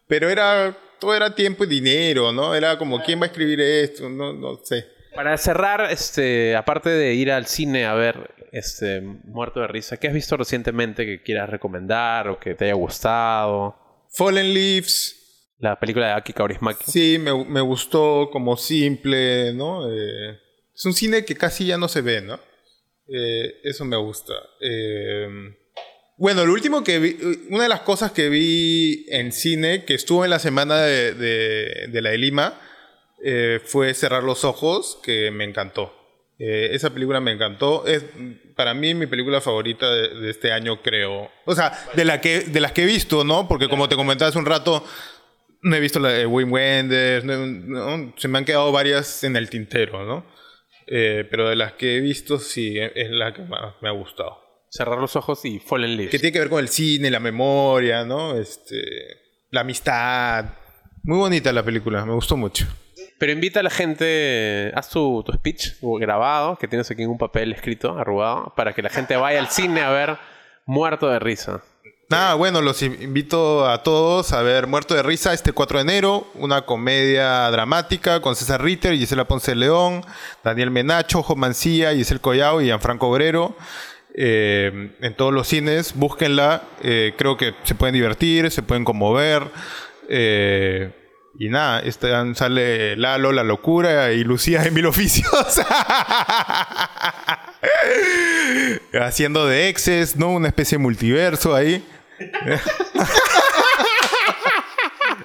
Pero 0.06 0.30
era, 0.30 0.78
todo 1.00 1.16
era 1.16 1.34
tiempo 1.34 1.64
y 1.64 1.66
dinero, 1.66 2.32
¿no? 2.32 2.54
Era 2.54 2.78
como, 2.78 3.02
¿quién 3.02 3.20
va 3.20 3.24
a 3.24 3.26
escribir 3.26 3.60
esto? 3.60 4.08
No, 4.08 4.32
no 4.32 4.60
sé. 4.62 4.86
Para 5.16 5.36
cerrar, 5.36 5.90
este, 5.90 6.54
aparte 6.54 6.90
de 6.90 7.12
ir 7.12 7.32
al 7.32 7.46
cine 7.46 7.84
a 7.84 7.94
ver 7.94 8.30
este, 8.52 9.00
Muerto 9.00 9.58
de 9.58 9.66
Risa, 9.66 9.96
¿qué 9.96 10.06
has 10.06 10.14
visto 10.14 10.36
recientemente 10.36 11.04
que 11.04 11.24
quieras 11.24 11.50
recomendar 11.50 12.28
o 12.28 12.38
que 12.38 12.54
te 12.54 12.66
haya 12.66 12.74
gustado? 12.74 13.74
Fallen 14.10 14.54
Leaves, 14.54 15.56
La 15.58 15.80
película 15.80 16.06
de 16.06 16.12
Aki 16.12 16.34
Kaurismäki. 16.34 16.84
Sí, 16.88 17.18
me, 17.18 17.44
me 17.46 17.62
gustó 17.62 18.30
como 18.30 18.56
simple, 18.56 19.52
¿no? 19.54 19.90
Eh, 19.90 20.38
es 20.78 20.84
un 20.84 20.94
cine 20.94 21.24
que 21.24 21.34
casi 21.34 21.66
ya 21.66 21.76
no 21.76 21.88
se 21.88 22.02
ve, 22.02 22.20
¿no? 22.20 22.38
Eh, 23.12 23.60
eso 23.64 23.84
me 23.84 23.96
gusta. 23.96 24.34
Eh, 24.60 25.26
bueno, 26.16 26.46
lo 26.46 26.52
último 26.52 26.84
que 26.84 27.00
vi, 27.00 27.16
una 27.50 27.64
de 27.64 27.68
las 27.68 27.80
cosas 27.80 28.12
que 28.12 28.28
vi 28.28 29.04
en 29.08 29.32
cine, 29.32 29.84
que 29.84 29.94
estuvo 29.94 30.24
en 30.24 30.30
la 30.30 30.38
semana 30.38 30.80
de, 30.82 31.14
de- 31.14 32.00
la 32.02 32.10
de 32.10 32.18
Lima, 32.18 32.60
eh, 33.24 33.60
fue 33.64 33.92
Cerrar 33.92 34.22
los 34.22 34.44
Ojos, 34.44 35.00
que 35.02 35.32
me 35.32 35.44
encantó. 35.44 35.92
Eh, 36.38 36.70
esa 36.72 36.90
película 36.90 37.20
me 37.20 37.32
encantó. 37.32 37.84
Es 37.84 38.04
para 38.54 38.72
mí 38.72 38.94
mi 38.94 39.06
película 39.06 39.40
favorita 39.40 39.90
de, 39.92 40.30
este 40.30 40.52
año, 40.52 40.80
creo. 40.82 41.28
O 41.44 41.54
sea, 41.56 41.72
de, 41.94 42.04
la 42.04 42.20
que, 42.20 42.40
de 42.42 42.60
las 42.60 42.70
que 42.70 42.82
he 42.84 42.86
visto, 42.86 43.24
¿no? 43.24 43.48
Porque 43.48 43.68
como 43.68 43.88
te 43.88 43.96
comentaba 43.96 44.28
hace 44.28 44.38
un 44.38 44.46
rato, 44.46 44.84
no 45.62 45.74
he 45.74 45.80
visto 45.80 45.98
la 45.98 46.10
de 46.10 46.26
Wim 46.26 46.52
Wenders, 46.52 47.24
no, 47.24 48.14
se 48.16 48.28
me 48.28 48.38
han 48.38 48.44
quedado 48.44 48.70
varias 48.70 49.24
en 49.24 49.34
el 49.36 49.50
tintero, 49.50 50.04
¿no? 50.04 50.37
Eh, 50.90 51.26
pero 51.30 51.48
de 51.48 51.56
las 51.56 51.72
que 51.74 51.96
he 51.96 52.00
visto, 52.00 52.38
sí, 52.38 52.78
e- 52.78 52.92
es 52.94 53.10
la 53.10 53.32
que 53.34 53.42
más 53.42 53.74
me 53.80 53.88
ha 53.88 53.92
gustado. 53.92 54.38
Cerrar 54.70 54.98
los 54.98 55.16
ojos 55.16 55.44
y 55.44 55.58
Fallen 55.58 55.96
Leaves. 55.96 56.10
Que 56.10 56.18
tiene 56.18 56.32
que 56.32 56.38
ver 56.40 56.48
con 56.50 56.60
el 56.60 56.68
cine, 56.68 57.10
la 57.10 57.20
memoria, 57.20 58.04
¿no? 58.04 58.36
Este, 58.36 58.82
la 59.50 59.62
amistad. 59.62 60.44
Muy 61.02 61.18
bonita 61.18 61.52
la 61.52 61.62
película, 61.62 62.04
me 62.04 62.12
gustó 62.14 62.36
mucho. 62.36 62.66
Pero 63.18 63.32
invita 63.32 63.60
a 63.60 63.62
la 63.62 63.70
gente, 63.70 64.70
haz 64.74 64.90
tu, 64.90 65.22
tu 65.24 65.32
speech 65.32 65.74
grabado, 65.82 66.56
que 66.56 66.68
tienes 66.68 66.90
aquí 66.90 67.02
en 67.02 67.10
un 67.10 67.18
papel 67.18 67.52
escrito, 67.52 67.98
arrugado, 67.98 68.52
para 68.56 68.72
que 68.74 68.82
la 68.82 68.90
gente 68.90 69.16
vaya 69.16 69.40
al 69.40 69.48
cine 69.48 69.80
a 69.80 69.90
ver 69.90 70.16
Muerto 70.66 71.08
de 71.08 71.18
Risa. 71.18 71.62
Nada, 72.10 72.36
bueno, 72.36 72.62
los 72.62 72.80
invito 72.80 73.68
a 73.68 73.82
todos 73.82 74.32
a 74.32 74.40
ver 74.40 74.66
Muerto 74.66 74.94
de 74.94 75.02
Risa 75.02 75.34
este 75.34 75.52
4 75.52 75.76
de 75.76 75.82
enero, 75.82 76.26
una 76.36 76.62
comedia 76.62 77.50
dramática 77.50 78.22
con 78.22 78.34
César 78.34 78.62
Ritter, 78.62 78.96
Gisela 78.96 79.26
Ponce 79.26 79.50
de 79.50 79.56
León, 79.56 80.02
Daniel 80.42 80.70
Menacho, 80.70 81.22
Jo 81.22 81.36
Mancilla, 81.36 81.92
Giselle 81.92 82.22
Collao 82.22 82.62
y 82.62 82.64
Gianfranco 82.64 83.08
Obrero. 83.08 83.54
Eh, 84.14 84.96
en 85.02 85.16
todos 85.16 85.34
los 85.34 85.48
cines, 85.48 85.94
búsquenla, 85.94 86.62
eh, 86.82 87.12
creo 87.18 87.36
que 87.36 87.54
se 87.64 87.74
pueden 87.74 87.92
divertir, 87.92 88.50
se 88.50 88.62
pueden 88.62 88.86
conmover. 88.86 89.42
eh, 90.08 90.94
y 91.38 91.50
nada, 91.50 91.82
sale 92.34 92.96
Lalo, 92.96 93.30
La 93.32 93.44
Locura 93.44 94.10
y 94.12 94.24
Lucía 94.24 94.62
de 94.62 94.70
Mil 94.72 94.86
Oficios. 94.86 95.30
Haciendo 99.00 99.46
de 99.46 99.68
exes, 99.68 100.16
¿no? 100.16 100.30
Una 100.30 100.48
especie 100.48 100.78
de 100.78 100.82
multiverso 100.82 101.54
ahí. 101.54 101.84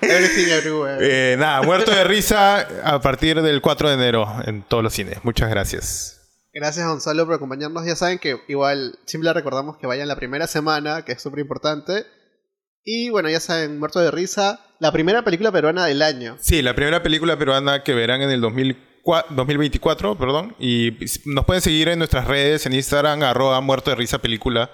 Everything 0.01 0.51
Everywhere. 0.51 0.97
Eh, 1.01 1.37
nada, 1.37 1.61
muerto 1.61 1.91
de 1.91 2.03
risa 2.03 2.67
a 2.83 3.01
partir 3.01 3.41
del 3.41 3.61
4 3.61 3.89
de 3.89 3.95
enero 3.95 4.27
en 4.45 4.63
todos 4.63 4.83
los 4.83 4.93
cines. 4.93 5.23
Muchas 5.23 5.49
gracias. 5.49 6.19
Gracias 6.53 6.85
Gonzalo 6.85 7.25
por 7.25 7.35
acompañarnos. 7.35 7.85
Ya 7.85 7.95
saben 7.95 8.19
que 8.19 8.37
igual 8.47 8.99
siempre 9.05 9.31
recordamos 9.33 9.77
que 9.77 9.87
vayan 9.87 10.07
la 10.07 10.15
primera 10.15 10.45
semana, 10.47 11.03
que 11.03 11.13
es 11.13 11.21
súper 11.21 11.39
importante. 11.39 12.05
Y 12.85 13.09
bueno, 13.09 13.29
ya 13.29 13.39
saben, 13.39 13.79
Muerto 13.79 14.01
de 14.01 14.11
Risa, 14.11 14.59
la 14.79 14.91
primera 14.91 15.23
película 15.23 15.51
peruana 15.51 15.85
del 15.85 16.01
año. 16.01 16.37
Sí, 16.41 16.61
la 16.61 16.75
primera 16.75 17.01
película 17.01 17.37
peruana 17.37 17.81
que 17.83 17.93
verán 17.93 18.21
en 18.21 18.29
el 18.29 18.41
2004 18.41 18.93
2024, 19.29 20.17
perdón. 20.17 20.55
Y 20.59 20.97
nos 21.25 21.45
pueden 21.45 21.61
seguir 21.61 21.89
en 21.89 21.99
nuestras 21.99 22.27
redes, 22.27 22.65
en 22.65 22.73
Instagram, 22.73 23.23
arroba 23.23 23.59
muerto 23.61 23.89
de 23.89 23.95
risa 23.97 24.19
película. 24.19 24.71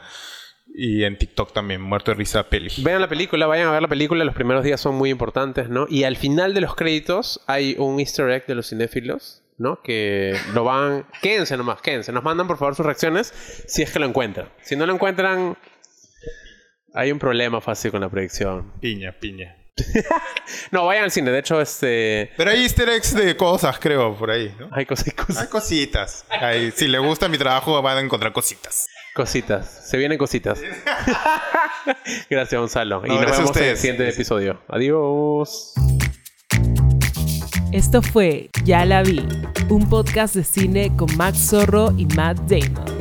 Y 0.74 1.04
en 1.04 1.18
TikTok 1.18 1.52
también, 1.54 1.82
muerto 1.82 2.12
de 2.12 2.16
risa 2.16 2.50
peli. 2.50 2.72
Vean 2.78 3.02
la 3.02 3.10
película, 3.10 3.48
vayan 3.48 3.68
a 3.68 3.72
ver 3.72 3.82
la 3.82 3.88
película, 3.88 4.24
los 4.24 4.36
primeros 4.36 4.64
días 4.64 4.80
son 4.80 4.96
muy 4.96 5.10
importantes, 5.10 5.70
¿no? 5.70 5.88
Y 5.90 6.04
al 6.04 6.16
final 6.16 6.54
de 6.54 6.62
los 6.62 6.76
créditos 6.76 7.42
hay 7.48 7.76
un 7.78 8.00
easter 8.00 8.30
egg 8.30 8.46
de 8.46 8.56
los 8.56 8.70
cinéfilos, 8.70 9.44
¿no? 9.58 9.82
Que 9.82 10.38
lo 10.54 10.64
van... 10.64 11.06
Quédense 11.22 11.58
nomás, 11.58 11.82
quédense. 11.82 12.12
Nos 12.12 12.24
mandan 12.24 12.48
por 12.48 12.58
favor 12.58 12.76
sus 12.76 12.86
reacciones 12.86 13.34
si 13.68 13.82
es 13.82 13.92
que 13.92 14.00
lo 14.00 14.06
encuentran. 14.06 14.50
Si 14.62 14.76
no 14.76 14.86
lo 14.86 14.94
encuentran, 14.94 15.58
hay 16.94 17.12
un 17.12 17.20
problema 17.20 17.62
fácil 17.62 17.92
con 17.92 18.02
la 18.02 18.10
predicción. 18.10 18.74
Piña, 18.80 19.16
piña. 19.20 19.56
No, 20.72 20.86
vayan 20.86 21.06
al 21.06 21.12
cine. 21.12 21.32
De 21.32 21.40
hecho, 21.40 21.62
este... 21.62 22.32
Pero 22.38 22.52
hay 22.52 22.64
easter 22.64 22.90
eggs 22.90 23.14
de 23.14 23.36
cosas, 23.36 23.80
creo, 23.80 24.16
por 24.16 24.30
ahí, 24.32 24.54
¿no? 24.60 24.70
Hay 24.72 24.86
cosas, 24.86 25.14
cosas, 25.14 25.44
Hay 25.44 25.48
cositas. 25.48 26.26
Si 26.76 26.88
les 26.88 27.02
gusta 27.02 27.28
mi 27.28 27.38
trabajo, 27.38 27.82
van 27.82 27.98
a 27.98 28.02
encontrar 28.02 28.34
cositas. 28.34 28.88
Cositas. 29.20 29.68
Se 29.84 29.98
vienen 29.98 30.18
cositas. 30.18 30.62
gracias, 32.30 32.58
Gonzalo. 32.58 33.02
y 33.06 33.10
No, 33.10 33.22
nos 33.22 33.38
vemos 33.38 33.58
en 33.58 33.64
el 33.66 33.78
siguiente 33.78 34.08
episodio. 34.08 34.62
Adiós. 34.70 35.74
Esto 37.74 38.02
fue 38.02 38.50
Ya 38.64 38.86
la 38.86 39.04
vi, 39.04 39.28
un 39.68 39.90
podcast 39.90 40.36
de 40.36 40.46
cine 40.46 40.96
con 40.96 41.14
Max 41.18 41.50
Zorro 41.50 41.92
y 41.98 42.06
Matt 42.16 42.38
Damon. 42.48 42.99